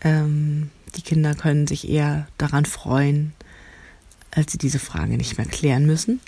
ähm, 0.03 0.71
die 0.97 1.03
Kinder 1.03 1.35
können 1.35 1.67
sich 1.67 1.89
eher 1.89 2.29
daran 2.39 2.65
freuen, 2.65 3.33
als 4.31 4.53
sie 4.53 4.59
diese 4.59 4.79
Frage 4.79 5.17
nicht 5.17 5.39
mehr 5.39 5.47
klären 5.47 5.87
müssen. 5.87 6.21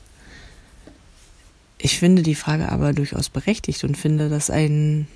Ich 1.78 1.98
finde 1.98 2.22
die 2.22 2.34
Frage 2.34 2.70
aber 2.70 2.92
durchaus 2.92 3.28
berechtigt 3.28 3.84
und 3.84 3.96
finde 3.96 4.28
das 4.28 4.50
ein, 4.50 5.06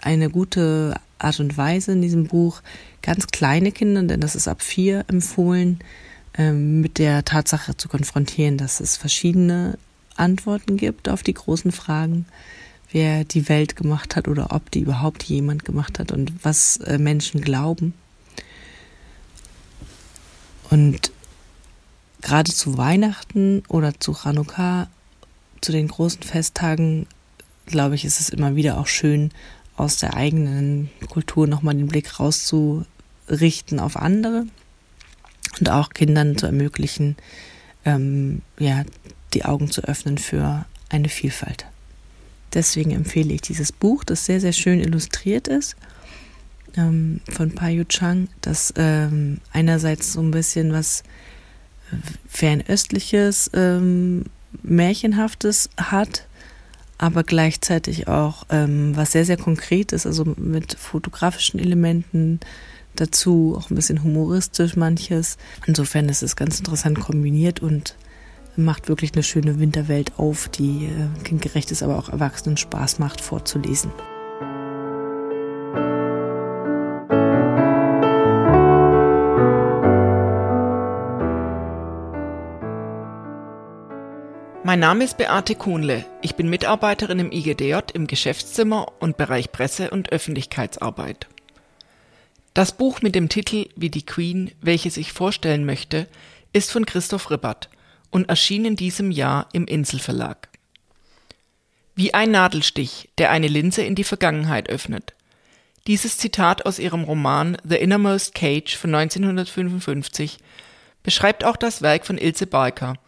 eine 0.00 0.30
gute 0.30 0.94
Art 1.18 1.40
und 1.40 1.56
Weise 1.56 1.92
in 1.92 2.02
diesem 2.02 2.26
Buch, 2.26 2.62
ganz 3.02 3.26
kleine 3.28 3.72
Kinder, 3.72 4.02
denn 4.02 4.20
das 4.20 4.36
ist 4.36 4.48
ab 4.48 4.62
vier 4.62 5.04
empfohlen, 5.08 5.80
ähm, 6.38 6.80
mit 6.80 6.98
der 6.98 7.24
Tatsache 7.24 7.76
zu 7.76 7.88
konfrontieren, 7.88 8.58
dass 8.58 8.80
es 8.80 8.96
verschiedene 8.96 9.78
Antworten 10.16 10.76
gibt 10.76 11.08
auf 11.08 11.22
die 11.22 11.34
großen 11.34 11.72
Fragen, 11.72 12.26
wer 12.92 13.24
die 13.24 13.48
Welt 13.48 13.76
gemacht 13.76 14.16
hat 14.16 14.28
oder 14.28 14.52
ob 14.52 14.70
die 14.70 14.80
überhaupt 14.80 15.24
jemand 15.24 15.64
gemacht 15.64 15.98
hat 15.98 16.12
und 16.12 16.32
was 16.44 16.76
äh, 16.78 16.98
Menschen 16.98 17.40
glauben. 17.40 17.94
Und 20.70 21.12
gerade 22.22 22.52
zu 22.52 22.76
Weihnachten 22.76 23.62
oder 23.68 23.98
zu 23.98 24.14
Chanukka, 24.14 24.88
zu 25.60 25.72
den 25.72 25.88
großen 25.88 26.22
Festtagen, 26.22 27.06
glaube 27.66 27.94
ich, 27.94 28.04
ist 28.04 28.20
es 28.20 28.28
immer 28.28 28.56
wieder 28.56 28.78
auch 28.78 28.86
schön, 28.86 29.30
aus 29.76 29.98
der 29.98 30.14
eigenen 30.14 30.90
Kultur 31.08 31.46
nochmal 31.46 31.74
den 31.74 31.88
Blick 31.88 32.18
rauszurichten 32.18 33.78
auf 33.78 33.96
andere 33.96 34.46
und 35.60 35.70
auch 35.70 35.90
Kindern 35.90 36.38
zu 36.38 36.46
ermöglichen, 36.46 37.16
ähm, 37.84 38.42
ja, 38.58 38.84
die 39.34 39.44
Augen 39.44 39.70
zu 39.70 39.82
öffnen 39.82 40.18
für 40.18 40.64
eine 40.88 41.08
Vielfalt. 41.08 41.66
Deswegen 42.54 42.92
empfehle 42.92 43.34
ich 43.34 43.42
dieses 43.42 43.72
Buch, 43.72 44.02
das 44.04 44.24
sehr, 44.24 44.40
sehr 44.40 44.52
schön 44.52 44.80
illustriert 44.80 45.46
ist 45.48 45.76
ähm, 46.76 47.20
von 47.30 47.54
Payu 47.54 47.84
Chang, 47.84 48.28
das 48.40 48.72
ähm, 48.76 49.38
einerseits 49.52 50.12
so 50.12 50.20
ein 50.20 50.30
bisschen 50.30 50.72
was 50.72 51.02
fernöstliches, 52.28 53.50
ähm, 53.54 54.24
märchenhaftes 54.62 55.70
hat, 55.76 56.26
aber 56.98 57.24
gleichzeitig 57.24 58.08
auch 58.08 58.46
ähm, 58.50 58.96
was 58.96 59.12
sehr, 59.12 59.24
sehr 59.24 59.36
konkretes, 59.36 60.06
also 60.06 60.24
mit 60.36 60.74
fotografischen 60.74 61.60
Elementen 61.60 62.40
dazu, 62.94 63.54
auch 63.58 63.70
ein 63.70 63.74
bisschen 63.74 64.02
humoristisch 64.02 64.76
manches. 64.76 65.36
Insofern 65.66 66.08
ist 66.08 66.22
es 66.22 66.36
ganz 66.36 66.58
interessant 66.58 67.00
kombiniert 67.00 67.60
und 67.60 67.94
macht 68.56 68.88
wirklich 68.88 69.12
eine 69.12 69.22
schöne 69.22 69.60
Winterwelt 69.60 70.12
auf, 70.16 70.48
die 70.48 70.86
äh, 70.86 71.22
kindgerecht 71.24 71.70
ist, 71.70 71.82
aber 71.82 71.98
auch 71.98 72.08
Erwachsenen 72.08 72.56
Spaß 72.56 72.98
macht 72.98 73.20
vorzulesen. 73.20 73.90
Mein 84.76 84.80
Name 84.82 85.04
ist 85.04 85.16
Beate 85.16 85.54
Kuhnle. 85.54 86.04
Ich 86.20 86.34
bin 86.34 86.50
Mitarbeiterin 86.50 87.18
im 87.18 87.32
IGDJ 87.32 87.76
im 87.94 88.06
Geschäftszimmer 88.06 88.92
und 89.00 89.16
Bereich 89.16 89.50
Presse- 89.50 89.88
und 89.88 90.12
Öffentlichkeitsarbeit. 90.12 91.28
Das 92.52 92.72
Buch 92.72 93.00
mit 93.00 93.14
dem 93.14 93.30
Titel 93.30 93.70
Wie 93.74 93.88
die 93.88 94.04
Queen, 94.04 94.52
welches 94.60 94.98
ich 94.98 95.14
vorstellen 95.14 95.64
möchte, 95.64 96.06
ist 96.52 96.70
von 96.70 96.84
Christoph 96.84 97.30
Ribbert 97.30 97.70
und 98.10 98.28
erschien 98.28 98.66
in 98.66 98.76
diesem 98.76 99.10
Jahr 99.10 99.48
im 99.54 99.66
Inselverlag. 99.66 100.50
Wie 101.94 102.12
ein 102.12 102.30
Nadelstich, 102.30 103.08
der 103.16 103.30
eine 103.30 103.48
Linse 103.48 103.80
in 103.80 103.94
die 103.94 104.04
Vergangenheit 104.04 104.68
öffnet. 104.68 105.14
Dieses 105.86 106.18
Zitat 106.18 106.66
aus 106.66 106.78
ihrem 106.78 107.04
Roman 107.04 107.56
The 107.64 107.76
Innermost 107.76 108.34
Cage 108.34 108.76
von 108.76 108.94
1955 108.94 110.36
beschreibt 111.02 111.44
auch 111.44 111.56
das 111.56 111.80
Werk 111.80 112.04
von 112.04 112.18
Ilse 112.18 112.46
Barker, 112.46 112.98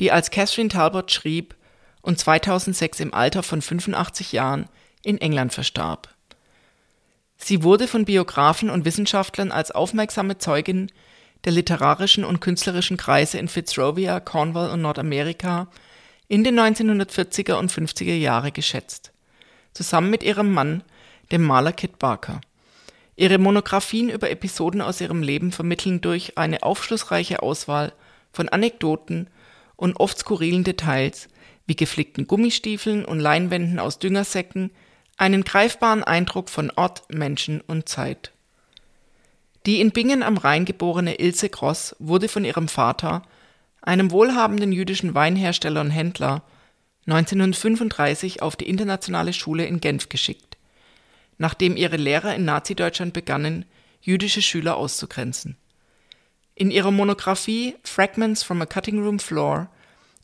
die 0.00 0.12
als 0.12 0.30
Catherine 0.30 0.68
Talbot 0.68 1.10
schrieb 1.10 1.54
und 2.02 2.18
2006 2.18 3.00
im 3.00 3.14
Alter 3.14 3.42
von 3.42 3.62
85 3.62 4.32
Jahren 4.32 4.68
in 5.02 5.18
England 5.18 5.52
verstarb. 5.52 6.08
Sie 7.36 7.62
wurde 7.62 7.86
von 7.86 8.04
Biografen 8.04 8.70
und 8.70 8.84
Wissenschaftlern 8.84 9.52
als 9.52 9.70
aufmerksame 9.70 10.38
Zeugin 10.38 10.90
der 11.44 11.52
literarischen 11.52 12.24
und 12.24 12.40
künstlerischen 12.40 12.96
Kreise 12.96 13.38
in 13.38 13.48
Fitzrovia, 13.48 14.20
Cornwall 14.20 14.70
und 14.70 14.82
Nordamerika 14.82 15.68
in 16.28 16.44
den 16.44 16.58
1940er 16.58 17.54
und 17.54 17.70
50er 17.70 18.16
Jahre 18.16 18.52
geschätzt, 18.52 19.12
zusammen 19.72 20.10
mit 20.10 20.22
ihrem 20.22 20.52
Mann, 20.52 20.82
dem 21.30 21.42
Maler 21.42 21.72
Kit 21.72 21.98
Barker. 21.98 22.40
Ihre 23.16 23.38
Monographien 23.38 24.10
über 24.10 24.30
Episoden 24.30 24.82
aus 24.82 25.00
ihrem 25.00 25.22
Leben 25.22 25.52
vermitteln 25.52 26.00
durch 26.00 26.36
eine 26.36 26.62
aufschlussreiche 26.62 27.42
Auswahl 27.42 27.92
von 28.32 28.48
Anekdoten 28.48 29.28
und 29.76 29.96
oft 30.00 30.18
skurrilen 30.18 30.64
Details 30.64 31.28
wie 31.66 31.76
geflickten 31.76 32.26
Gummistiefeln 32.26 33.04
und 33.04 33.20
Leinwänden 33.20 33.78
aus 33.78 33.98
Düngersäcken 33.98 34.70
einen 35.16 35.44
greifbaren 35.44 36.04
Eindruck 36.04 36.50
von 36.50 36.70
Ort, 36.76 37.02
Menschen 37.08 37.60
und 37.60 37.88
Zeit. 37.88 38.32
Die 39.64 39.80
in 39.80 39.90
Bingen 39.90 40.22
am 40.22 40.36
Rhein 40.36 40.64
geborene 40.64 41.18
Ilse 41.18 41.48
Gross 41.48 41.96
wurde 41.98 42.28
von 42.28 42.44
ihrem 42.44 42.68
Vater, 42.68 43.22
einem 43.82 44.10
wohlhabenden 44.10 44.72
jüdischen 44.72 45.14
Weinhersteller 45.14 45.80
und 45.80 45.90
Händler, 45.90 46.42
1935 47.06 48.42
auf 48.42 48.56
die 48.56 48.68
internationale 48.68 49.32
Schule 49.32 49.64
in 49.64 49.80
Genf 49.80 50.08
geschickt, 50.08 50.56
nachdem 51.38 51.76
ihre 51.76 51.96
Lehrer 51.96 52.34
in 52.34 52.44
Nazi-Deutschland 52.44 53.12
begannen, 53.12 53.64
jüdische 54.00 54.42
Schüler 54.42 54.76
auszugrenzen. 54.76 55.56
In 56.58 56.70
ihrer 56.70 56.90
Monographie 56.90 57.76
Fragments 57.82 58.42
from 58.42 58.62
a 58.62 58.66
Cutting 58.66 59.04
Room 59.04 59.18
Floor 59.18 59.68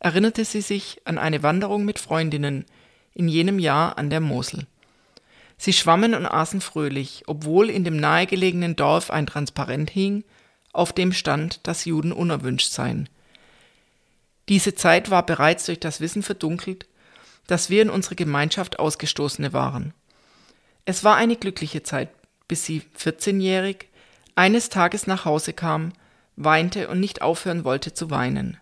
erinnerte 0.01 0.47
sie 0.47 0.63
sich 0.63 1.03
an 1.05 1.19
eine 1.19 1.43
Wanderung 1.43 1.85
mit 1.85 1.99
Freundinnen 1.99 2.65
in 3.13 3.29
jenem 3.29 3.59
Jahr 3.59 3.99
an 3.99 4.09
der 4.09 4.21
Mosel. 4.21 4.67
Sie 5.59 5.75
schwammen 5.75 6.15
und 6.15 6.25
aßen 6.25 6.63
fröhlich, 6.63 7.25
obwohl 7.27 7.69
in 7.69 7.85
dem 7.85 7.99
nahegelegenen 7.99 8.77
Dorf 8.77 9.11
ein 9.11 9.27
Transparent 9.27 9.91
hing, 9.91 10.25
auf 10.73 10.95
dem 10.95 11.13
stand, 11.13 11.67
dass 11.67 11.85
Juden 11.85 12.13
unerwünscht 12.13 12.73
seien. 12.73 13.11
Diese 14.49 14.75
Zeit 14.75 15.11
war 15.11 15.27
bereits 15.27 15.67
durch 15.67 15.81
das 15.81 16.01
Wissen 16.01 16.23
verdunkelt, 16.23 16.87
dass 17.47 17.69
wir 17.69 17.83
in 17.83 17.91
unserer 17.91 18.15
Gemeinschaft 18.15 18.79
Ausgestoßene 18.79 19.53
waren. 19.53 19.93
Es 20.87 21.05
war 21.05 21.17
eine 21.17 21.37
glückliche 21.37 21.83
Zeit, 21.83 22.09
bis 22.49 22.65
sie, 22.65 22.81
14-jährig, 22.99 23.89
eines 24.35 24.71
Tages 24.71 25.07
nach 25.07 25.27
Hause 25.27 25.53
kam, 25.53 25.93
weinte 26.37 26.89
und 26.89 27.01
nicht 27.01 27.23
aufhören 27.23 27.65
wollte 27.65 27.95
zu 27.95 28.11
weinen. 28.11 28.57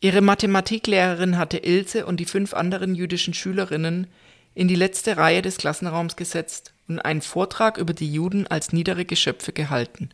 Ihre 0.00 0.20
Mathematiklehrerin 0.20 1.38
hatte 1.38 1.58
Ilse 1.58 2.06
und 2.06 2.18
die 2.18 2.24
fünf 2.24 2.54
anderen 2.54 2.94
jüdischen 2.94 3.34
Schülerinnen 3.34 4.08
in 4.54 4.68
die 4.68 4.74
letzte 4.74 5.16
Reihe 5.16 5.42
des 5.42 5.58
Klassenraums 5.58 6.16
gesetzt 6.16 6.74
und 6.88 6.98
einen 6.98 7.22
Vortrag 7.22 7.78
über 7.78 7.94
die 7.94 8.12
Juden 8.12 8.46
als 8.46 8.72
niedere 8.72 9.04
Geschöpfe 9.04 9.52
gehalten. 9.52 10.10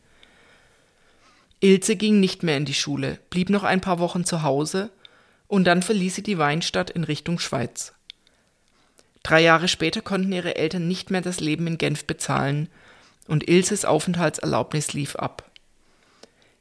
Ilse 1.61 1.97
ging 1.97 2.21
nicht 2.21 2.43
mehr 2.43 2.57
in 2.57 2.67
die 2.67 2.75
Schule, 2.75 3.19
blieb 3.31 3.51
noch 3.51 3.65
ein 3.65 3.81
paar 3.81 3.99
Wochen 3.99 4.25
zu 4.25 4.43
Hause 4.43 4.91
und 5.49 5.65
dann 5.65 5.83
verließ 5.83 6.17
sie 6.17 6.23
die 6.23 6.39
Weinstadt 6.39 6.91
in 6.91 7.05
Richtung 7.05 7.39
Schweiz. 7.39 7.95
Drei 9.23 9.41
Jahre 9.41 9.69
später 9.69 10.01
konnten 10.01 10.33
ihre 10.33 10.57
Eltern 10.57 10.87
nicht 10.87 11.11
mehr 11.11 11.21
das 11.21 11.41
Leben 11.41 11.67
in 11.67 11.79
Genf 11.79 12.05
bezahlen 12.05 12.69
und 13.27 13.49
Ilses 13.49 13.85
Aufenthaltserlaubnis 13.85 14.93
lief 14.93 15.17
ab. 15.17 15.48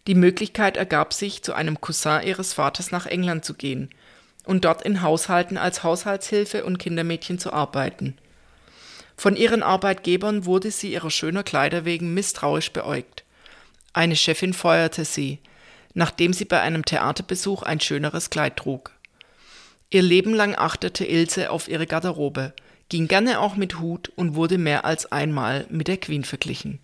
Die 0.07 0.15
Möglichkeit 0.15 0.77
ergab 0.77 1.13
sich, 1.13 1.43
zu 1.43 1.53
einem 1.53 1.79
Cousin 1.79 2.23
ihres 2.23 2.53
Vaters 2.53 2.91
nach 2.91 3.05
England 3.05 3.45
zu 3.45 3.53
gehen– 3.53 3.89
und 4.47 4.65
dort 4.65 4.81
in 4.83 5.01
Haushalten 5.01 5.57
als 5.57 5.83
Haushaltshilfe 5.83 6.65
und 6.65 6.79
Kindermädchen 6.79 7.37
zu 7.37 7.53
arbeiten. 7.53 8.17
Von 9.17 9.35
ihren 9.35 9.61
Arbeitgebern 9.61 10.45
wurde 10.45 10.71
sie 10.71 10.93
ihrer 10.93 11.11
schöner 11.11 11.43
Kleider 11.43 11.85
wegen 11.85 12.13
misstrauisch 12.13 12.71
beäugt. 12.71 13.23
Eine 13.93 14.15
Chefin 14.15 14.53
feuerte 14.53 15.05
sie, 15.05 15.39
nachdem 15.93 16.33
sie 16.33 16.45
bei 16.45 16.61
einem 16.61 16.85
Theaterbesuch 16.85 17.63
ein 17.63 17.79
schöneres 17.79 18.29
Kleid 18.29 18.57
trug. 18.57 18.91
Ihr 19.89 20.01
Leben 20.01 20.33
lang 20.33 20.55
achtete 20.55 21.05
Ilse 21.05 21.49
auf 21.49 21.67
ihre 21.67 21.87
Garderobe, 21.87 22.53
ging 22.89 23.07
gerne 23.07 23.39
auch 23.39 23.55
mit 23.55 23.79
Hut 23.79 24.09
und 24.15 24.35
wurde 24.35 24.57
mehr 24.57 24.85
als 24.85 25.11
einmal 25.11 25.65
mit 25.69 25.87
der 25.87 25.97
Queen 25.97 26.23
verglichen. 26.23 26.79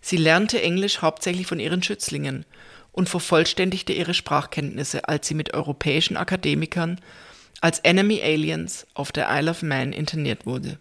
Sie 0.00 0.16
lernte 0.16 0.60
Englisch 0.62 1.02
hauptsächlich 1.02 1.46
von 1.46 1.60
ihren 1.60 1.82
Schützlingen 1.82 2.44
und 2.92 3.08
vervollständigte 3.08 3.92
ihre 3.92 4.14
Sprachkenntnisse, 4.14 5.08
als 5.08 5.28
sie 5.28 5.34
mit 5.34 5.54
europäischen 5.54 6.16
Akademikern 6.16 7.00
als 7.60 7.78
Enemy 7.80 8.22
Aliens 8.22 8.86
auf 8.94 9.12
der 9.12 9.28
Isle 9.30 9.50
of 9.50 9.62
Man 9.62 9.92
interniert 9.92 10.46
wurde. 10.46 10.78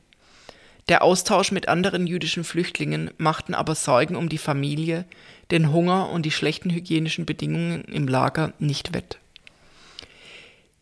Der 0.88 1.03
Austausch 1.03 1.51
mit 1.51 1.67
anderen 1.67 2.07
jüdischen 2.07 2.43
Flüchtlingen 2.43 3.11
machten 3.17 3.53
aber 3.53 3.76
Sorgen 3.76 4.15
um 4.15 4.28
die 4.28 4.39
Familie, 4.39 5.05
den 5.51 5.72
Hunger 5.72 6.09
und 6.09 6.26
die 6.26 6.32
schlechten 6.32 6.72
hygienischen 6.72 7.26
Bedingungen 7.26 7.84
im 7.84 8.07
Lager 8.07 8.53
nicht 8.57 8.93
wett. 8.93 9.20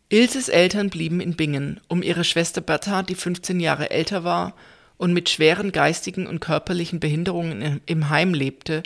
Ilses 0.08 0.48
Eltern 0.48 0.88
blieben 0.88 1.20
in 1.20 1.36
Bingen, 1.36 1.80
um 1.88 2.02
ihre 2.02 2.24
Schwester 2.24 2.62
Bertha, 2.62 3.02
die 3.02 3.14
15 3.14 3.60
Jahre 3.60 3.90
älter 3.90 4.24
war 4.24 4.54
und 4.98 5.12
mit 5.14 5.30
schweren 5.30 5.72
geistigen 5.72 6.26
und 6.26 6.40
körperlichen 6.40 7.00
Behinderungen 7.00 7.80
im 7.86 8.10
Heim 8.10 8.34
lebte, 8.34 8.82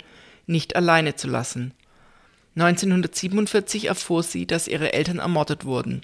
nicht 0.47 0.75
alleine 0.75 1.15
zu 1.15 1.27
lassen. 1.27 1.73
1947 2.55 3.85
erfuhr 3.85 4.23
sie, 4.23 4.45
dass 4.45 4.67
ihre 4.67 4.93
Eltern 4.93 5.19
ermordet 5.19 5.65
wurden. 5.65 6.01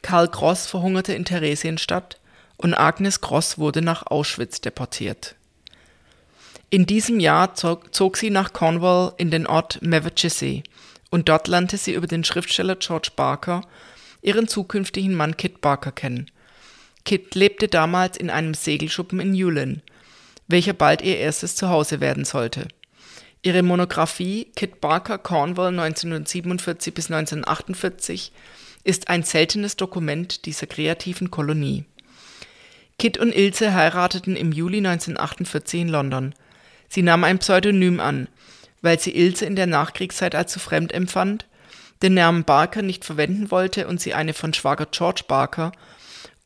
Karl 0.00 0.28
Gross 0.28 0.66
verhungerte 0.66 1.12
in 1.12 1.24
Theresienstadt 1.24 2.18
und 2.56 2.74
Agnes 2.74 3.20
Gross 3.20 3.58
wurde 3.58 3.82
nach 3.82 4.06
Auschwitz 4.06 4.60
deportiert. 4.60 5.34
In 6.70 6.86
diesem 6.86 7.20
Jahr 7.20 7.54
zog, 7.54 7.94
zog 7.94 8.16
sie 8.16 8.30
nach 8.30 8.52
Cornwall 8.52 9.12
in 9.18 9.30
den 9.30 9.46
Ort 9.46 9.82
Mevachissey 9.82 10.62
und 11.10 11.28
dort 11.28 11.48
lernte 11.48 11.76
sie 11.76 11.92
über 11.92 12.06
den 12.06 12.24
Schriftsteller 12.24 12.76
George 12.76 13.10
Barker 13.14 13.62
ihren 14.22 14.48
zukünftigen 14.48 15.14
Mann 15.14 15.36
Kit 15.36 15.60
Barker 15.60 15.92
kennen. 15.92 16.30
Kit 17.04 17.34
lebte 17.34 17.68
damals 17.68 18.16
in 18.16 18.30
einem 18.30 18.54
Segelschuppen 18.54 19.20
in 19.20 19.34
Yulin, 19.34 19.82
welcher 20.48 20.72
bald 20.72 21.02
ihr 21.02 21.18
erstes 21.18 21.56
Zuhause 21.56 22.00
werden 22.00 22.24
sollte. 22.24 22.68
Ihre 23.42 23.62
Monographie 23.62 24.52
Kit 24.54 24.80
Barker 24.80 25.18
Cornwall 25.18 25.68
1947 25.68 26.94
bis 26.94 27.10
1948 27.10 28.32
ist 28.84 29.08
ein 29.08 29.24
seltenes 29.24 29.76
Dokument 29.76 30.46
dieser 30.46 30.66
kreativen 30.66 31.30
Kolonie. 31.30 31.84
Kit 32.98 33.18
und 33.18 33.34
Ilse 33.34 33.74
heirateten 33.74 34.36
im 34.36 34.52
Juli 34.52 34.78
1948 34.78 35.80
in 35.80 35.88
London. 35.88 36.34
Sie 36.88 37.02
nahm 37.02 37.24
ein 37.24 37.38
Pseudonym 37.38 37.98
an, 37.98 38.28
weil 38.80 39.00
sie 39.00 39.16
Ilse 39.16 39.44
in 39.44 39.56
der 39.56 39.66
Nachkriegszeit 39.66 40.34
als 40.34 40.52
zu 40.52 40.60
fremd 40.60 40.92
empfand, 40.92 41.46
den 42.02 42.14
Namen 42.14 42.44
Barker 42.44 42.82
nicht 42.82 43.04
verwenden 43.04 43.50
wollte 43.50 43.88
und 43.88 44.00
sie 44.00 44.14
eine 44.14 44.34
von 44.34 44.52
Schwager 44.54 44.86
George 44.86 45.22
Barker 45.26 45.72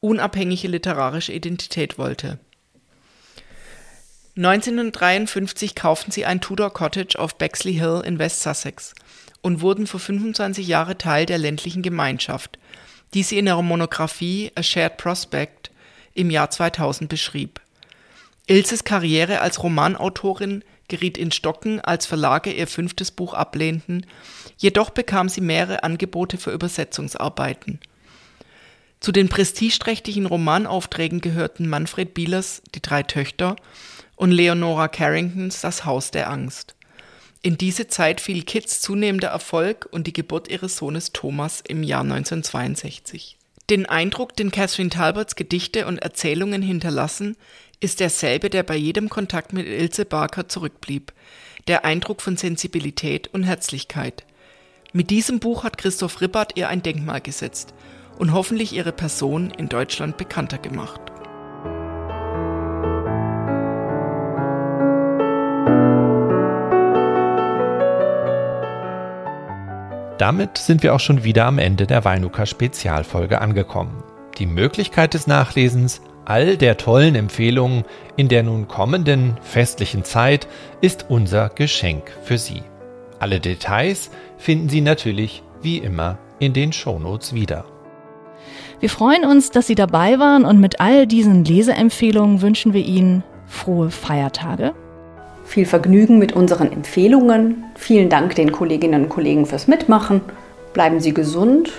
unabhängige 0.06 0.68
literarische 0.68 1.32
Identität 1.32 1.98
wollte 1.98 2.38
1953 4.36 5.74
kauften 5.74 6.10
sie 6.10 6.26
ein 6.26 6.40
Tudor 6.42 6.72
Cottage 6.72 7.18
auf 7.18 7.36
Bexley 7.36 7.74
Hill 7.74 8.02
in 8.04 8.18
West 8.18 8.42
Sussex 8.42 8.94
und 9.40 9.62
wurden 9.62 9.86
für 9.86 9.98
25 9.98 10.66
Jahre 10.66 10.98
Teil 10.98 11.24
der 11.24 11.38
ländlichen 11.38 11.82
Gemeinschaft, 11.82 12.58
die 13.14 13.22
sie 13.22 13.38
in 13.38 13.46
ihrer 13.46 13.62
Monographie 13.62 14.52
A 14.54 14.62
Shared 14.62 14.98
Prospect 14.98 15.70
im 16.12 16.30
Jahr 16.30 16.50
2000 16.50 17.08
beschrieb. 17.08 17.60
Ilses 18.46 18.84
Karriere 18.84 19.40
als 19.40 19.62
Romanautorin 19.62 20.62
geriet 20.88 21.16
in 21.16 21.32
Stocken, 21.32 21.80
als 21.80 22.04
Verlage 22.04 22.52
ihr 22.52 22.66
fünftes 22.66 23.10
Buch 23.10 23.32
ablehnten, 23.32 24.06
jedoch 24.58 24.90
bekam 24.90 25.30
sie 25.30 25.40
mehrere 25.40 25.82
Angebote 25.82 26.36
für 26.36 26.52
Übersetzungsarbeiten. 26.52 27.80
Zu 29.06 29.12
den 29.12 29.28
prestigeträchtigen 29.28 30.26
Romanaufträgen 30.26 31.20
gehörten 31.20 31.68
Manfred 31.68 32.12
Bielers 32.12 32.60
Die 32.74 32.82
drei 32.82 33.04
Töchter 33.04 33.54
und 34.16 34.32
Leonora 34.32 34.88
Carringtons 34.88 35.60
Das 35.60 35.84
Haus 35.84 36.10
der 36.10 36.28
Angst. 36.28 36.74
In 37.40 37.56
diese 37.56 37.86
Zeit 37.86 38.20
fiel 38.20 38.42
Kits 38.42 38.80
zunehmender 38.80 39.28
Erfolg 39.28 39.88
und 39.92 40.08
die 40.08 40.12
Geburt 40.12 40.48
ihres 40.48 40.76
Sohnes 40.76 41.12
Thomas 41.12 41.62
im 41.68 41.84
Jahr 41.84 42.00
1962. 42.00 43.38
Den 43.70 43.86
Eindruck, 43.86 44.34
den 44.34 44.50
Catherine 44.50 44.90
Talbots 44.90 45.36
Gedichte 45.36 45.86
und 45.86 45.98
Erzählungen 45.98 46.62
hinterlassen, 46.62 47.36
ist 47.78 48.00
derselbe, 48.00 48.50
der 48.50 48.64
bei 48.64 48.74
jedem 48.74 49.08
Kontakt 49.08 49.52
mit 49.52 49.68
Ilse 49.68 50.04
Barker 50.04 50.48
zurückblieb. 50.48 51.12
Der 51.68 51.84
Eindruck 51.84 52.22
von 52.22 52.36
Sensibilität 52.36 53.28
und 53.32 53.44
Herzlichkeit. 53.44 54.24
Mit 54.92 55.10
diesem 55.10 55.38
Buch 55.38 55.62
hat 55.62 55.78
Christoph 55.78 56.20
Rippert 56.20 56.56
ihr 56.56 56.68
ein 56.68 56.82
Denkmal 56.82 57.20
gesetzt 57.20 57.72
und 58.18 58.32
hoffentlich 58.32 58.74
ihre 58.74 58.92
Person 58.92 59.50
in 59.50 59.68
Deutschland 59.68 60.16
bekannter 60.16 60.58
gemacht. 60.58 61.00
Damit 70.18 70.56
sind 70.56 70.82
wir 70.82 70.94
auch 70.94 71.00
schon 71.00 71.24
wieder 71.24 71.44
am 71.44 71.58
Ende 71.58 71.86
der 71.86 72.04
Weinuka 72.04 72.46
Spezialfolge 72.46 73.40
angekommen. 73.40 74.02
Die 74.38 74.46
Möglichkeit 74.46 75.12
des 75.12 75.26
Nachlesens 75.26 76.00
all 76.24 76.56
der 76.56 76.76
tollen 76.76 77.14
Empfehlungen 77.14 77.84
in 78.16 78.28
der 78.28 78.42
nun 78.42 78.66
kommenden 78.66 79.36
festlichen 79.42 80.04
Zeit 80.04 80.48
ist 80.80 81.06
unser 81.08 81.50
Geschenk 81.50 82.10
für 82.22 82.38
Sie. 82.38 82.62
Alle 83.18 83.40
Details 83.40 84.10
finden 84.36 84.68
Sie 84.68 84.80
natürlich 84.80 85.42
wie 85.62 85.78
immer 85.78 86.18
in 86.38 86.52
den 86.52 86.72
Shownotes 86.72 87.34
wieder. 87.34 87.64
Wir 88.78 88.90
freuen 88.90 89.24
uns, 89.24 89.50
dass 89.50 89.66
Sie 89.66 89.74
dabei 89.74 90.18
waren 90.18 90.44
und 90.44 90.60
mit 90.60 90.80
all 90.80 91.06
diesen 91.06 91.44
Leseempfehlungen 91.44 92.42
wünschen 92.42 92.74
wir 92.74 92.84
Ihnen 92.84 93.22
frohe 93.46 93.90
Feiertage. 93.90 94.74
Viel 95.46 95.64
Vergnügen 95.64 96.18
mit 96.18 96.34
unseren 96.34 96.70
Empfehlungen. 96.70 97.64
Vielen 97.76 98.10
Dank 98.10 98.34
den 98.34 98.52
Kolleginnen 98.52 99.04
und 99.04 99.08
Kollegen 99.08 99.46
fürs 99.46 99.66
Mitmachen. 99.66 100.20
Bleiben 100.74 101.00
Sie 101.00 101.14
gesund 101.14 101.72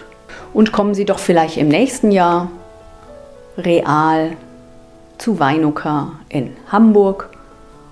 und 0.54 0.72
kommen 0.72 0.96
Sie 0.96 1.06
doch 1.06 1.20
vielleicht 1.20 1.58
im 1.58 1.68
nächsten 1.68 2.12
Jahr 2.12 2.50
real 3.58 4.32
zu 5.20 5.40
Weinuka 5.40 6.14
in 6.30 6.54
Hamburg 6.72 7.30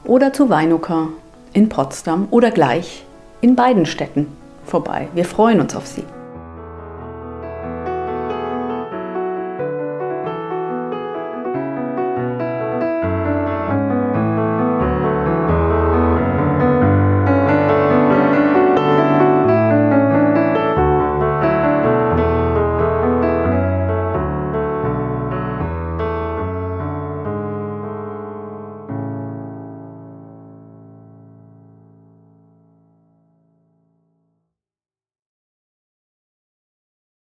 oder 0.03 0.33
zu 0.33 0.49
Weinuka 0.49 1.09
in 1.53 1.69
Potsdam 1.69 2.27
oder 2.31 2.49
gleich 2.49 3.03
in 3.41 3.55
beiden 3.55 3.85
Städten 3.85 4.27
vorbei. 4.65 5.09
Wir 5.13 5.25
freuen 5.25 5.59
uns 5.59 5.75
auf 5.75 5.85
Sie. 5.85 6.03